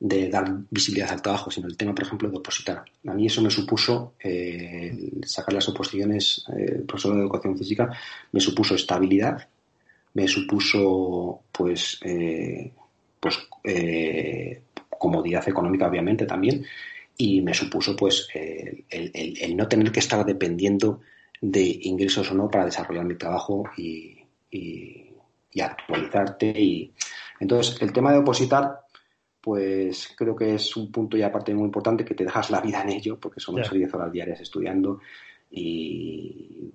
de 0.00 0.30
dar 0.30 0.50
visibilidad 0.70 1.12
al 1.12 1.20
trabajo, 1.20 1.50
sino 1.50 1.68
el 1.68 1.76
tema, 1.76 1.94
por 1.94 2.04
ejemplo, 2.04 2.30
de 2.30 2.38
opositar. 2.38 2.82
A 3.06 3.12
mí 3.12 3.26
eso 3.26 3.42
me 3.42 3.50
supuso, 3.50 4.14
eh, 4.18 5.12
sacar 5.26 5.52
las 5.52 5.68
oposiciones, 5.68 6.46
eh, 6.56 6.76
el 6.76 6.82
profesor 6.84 7.14
de 7.14 7.20
educación 7.20 7.58
física, 7.58 7.90
me 8.32 8.40
supuso 8.40 8.74
estabilidad, 8.74 9.46
me 10.14 10.26
supuso, 10.28 11.42
pues, 11.52 12.00
eh, 12.04 12.72
pues 13.18 13.38
comodidad 14.88 15.48
económica, 15.48 15.88
obviamente, 15.88 16.26
también, 16.26 16.64
y 17.16 17.40
me 17.42 17.54
supuso, 17.54 17.96
pues, 17.96 18.28
el, 18.32 19.56
no 19.56 19.68
tener 19.68 19.92
que 19.92 20.00
estar 20.00 20.24
dependiendo 20.24 21.00
de 21.40 21.80
ingresos 21.82 22.30
o 22.30 22.34
no 22.34 22.50
para 22.50 22.66
desarrollar 22.66 23.04
mi 23.04 23.16
trabajo 23.16 23.64
y, 23.76 24.18
y, 24.50 25.06
y 25.52 25.60
actualizarte. 25.60 26.52
Y 26.60 26.92
entonces, 27.40 27.80
el 27.80 27.92
tema 27.92 28.12
de 28.12 28.18
opositar 28.18 28.80
pues 29.40 30.12
creo 30.16 30.36
que 30.36 30.54
es 30.54 30.76
un 30.76 30.92
punto 30.92 31.16
y 31.16 31.22
aparte 31.22 31.54
muy 31.54 31.64
importante 31.64 32.04
que 32.04 32.14
te 32.14 32.24
dejas 32.24 32.50
la 32.50 32.60
vida 32.60 32.82
en 32.82 32.90
ello, 32.90 33.18
porque 33.18 33.40
son 33.40 33.56
10 33.56 33.94
horas 33.94 34.12
diarias 34.12 34.40
estudiando 34.40 35.00
y 35.50 36.70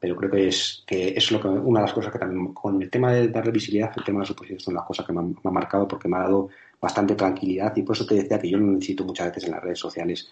pero 0.00 0.16
creo 0.16 0.30
que 0.30 0.48
es 0.48 0.82
que 0.86 1.10
es 1.10 1.30
lo 1.30 1.40
que 1.40 1.48
una 1.48 1.80
de 1.80 1.86
las 1.86 1.92
cosas 1.92 2.10
que 2.10 2.18
también 2.18 2.54
con 2.54 2.80
el 2.80 2.90
tema 2.90 3.12
de 3.12 3.28
darle 3.28 3.52
visibilidad 3.52 3.92
el 3.94 4.02
tema 4.02 4.18
de 4.18 4.22
las 4.22 4.30
oposiciones 4.30 4.64
son 4.64 4.74
las 4.74 4.84
cosas 4.84 5.06
que 5.06 5.12
me 5.12 5.20
han, 5.20 5.36
marcado 5.44 5.86
porque 5.86 6.08
me 6.08 6.16
ha 6.16 6.20
dado 6.20 6.48
bastante 6.80 7.14
tranquilidad 7.14 7.76
y 7.76 7.82
por 7.82 7.94
eso 7.94 8.06
te 8.06 8.14
decía 8.14 8.38
que 8.38 8.48
yo 8.48 8.58
no 8.58 8.72
necesito 8.72 9.04
muchas 9.04 9.28
veces 9.28 9.44
en 9.44 9.50
las 9.52 9.62
redes 9.62 9.78
sociales 9.78 10.30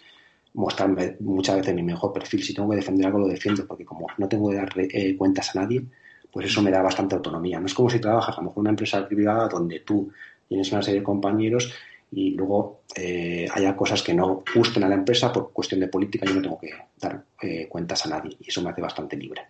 mostrarme 0.55 1.15
muchas 1.19 1.57
veces 1.57 1.75
mi 1.75 1.83
mejor 1.83 2.11
perfil 2.11 2.43
si 2.43 2.53
tengo 2.55 2.69
que 2.71 2.77
defender 2.77 3.05
algo 3.05 3.19
lo 3.19 3.27
defiendo 3.27 3.67
porque 3.67 3.85
como 3.85 4.07
no 4.17 4.27
tengo 4.27 4.49
que 4.49 4.55
dar 4.55 4.69
eh, 4.75 5.15
cuentas 5.15 5.55
a 5.55 5.59
nadie 5.59 5.83
pues 6.31 6.47
eso 6.47 6.61
me 6.63 6.71
da 6.71 6.81
bastante 6.81 7.15
autonomía 7.15 7.59
no 7.59 7.67
es 7.67 7.73
como 7.75 7.89
si 7.89 7.99
trabajas 7.99 8.35
a 8.35 8.41
lo 8.41 8.47
mejor 8.47 8.57
en 8.57 8.61
una 8.61 8.69
empresa 8.71 9.07
privada 9.07 9.47
donde 9.47 9.81
tú 9.81 10.11
tienes 10.47 10.71
una 10.71 10.81
serie 10.81 11.01
de 11.01 11.05
compañeros 11.05 11.71
y 12.11 12.31
luego 12.31 12.81
eh, 12.95 13.47
haya 13.53 13.75
cosas 13.75 14.01
que 14.01 14.13
no 14.13 14.43
gusten 14.55 14.83
a 14.83 14.89
la 14.89 14.95
empresa 14.95 15.31
por 15.31 15.51
cuestión 15.51 15.79
de 15.79 15.87
política, 15.87 16.25
yo 16.25 16.33
no 16.33 16.41
tengo 16.41 16.59
que 16.59 16.71
dar 16.99 17.23
eh, 17.41 17.67
cuentas 17.67 18.05
a 18.05 18.09
nadie 18.09 18.35
y 18.39 18.49
eso 18.49 18.61
me 18.61 18.71
hace 18.71 18.81
bastante 18.81 19.15
libre. 19.15 19.41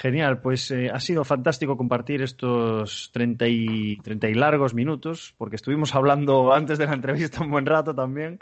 Genial, 0.00 0.40
pues 0.40 0.70
eh, 0.70 0.90
ha 0.94 1.00
sido 1.00 1.24
fantástico 1.24 1.76
compartir 1.76 2.22
estos 2.22 3.10
30 3.12 3.48
y, 3.48 3.96
30 3.96 4.28
y 4.28 4.34
largos 4.34 4.72
minutos, 4.72 5.34
porque 5.36 5.56
estuvimos 5.56 5.92
hablando 5.92 6.52
antes 6.54 6.78
de 6.78 6.86
la 6.86 6.92
entrevista 6.94 7.42
un 7.42 7.50
buen 7.50 7.66
rato 7.66 7.92
también. 7.96 8.38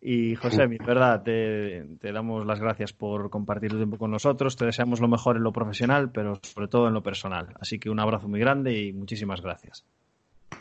Y 0.00 0.36
José, 0.36 0.68
mi 0.68 0.78
verdad, 0.78 1.24
te, 1.24 1.84
te, 2.00 2.12
damos 2.12 2.46
las 2.46 2.60
gracias 2.60 2.92
por 2.92 3.28
compartir 3.28 3.72
tu 3.72 3.76
tiempo 3.76 3.98
con 3.98 4.12
nosotros. 4.12 4.56
Te 4.56 4.66
deseamos 4.66 5.00
lo 5.00 5.08
mejor 5.08 5.36
en 5.36 5.42
lo 5.42 5.52
profesional, 5.52 6.12
pero 6.12 6.38
sobre 6.42 6.68
todo 6.68 6.86
en 6.86 6.94
lo 6.94 7.02
personal. 7.02 7.48
Así 7.58 7.80
que 7.80 7.90
un 7.90 7.98
abrazo 7.98 8.28
muy 8.28 8.38
grande 8.38 8.80
y 8.80 8.92
muchísimas 8.92 9.42
gracias. 9.42 9.84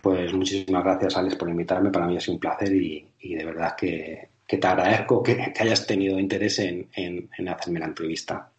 Pues 0.02 0.34
muchísimas 0.34 0.84
gracias, 0.84 1.16
Alex, 1.16 1.36
por 1.36 1.48
invitarme. 1.48 1.92
Para 1.92 2.08
mí 2.08 2.18
ha 2.18 2.20
sido 2.20 2.34
un 2.34 2.40
placer 2.40 2.74
y, 2.74 3.06
de 3.22 3.46
verdad 3.46 3.76
que, 3.78 4.30
te 4.48 4.68
agradezco 4.68 5.22
que, 5.22 5.54
hayas 5.60 5.86
tenido 5.86 6.18
interés 6.18 6.58
en, 6.58 6.90
en 6.96 7.50
hacerme 7.50 7.80
la 7.80 7.86
entrevista. 7.86 8.50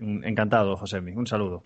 Encantado, 0.00 0.76
José. 0.76 0.98
Un 0.98 1.26
saludo. 1.26 1.62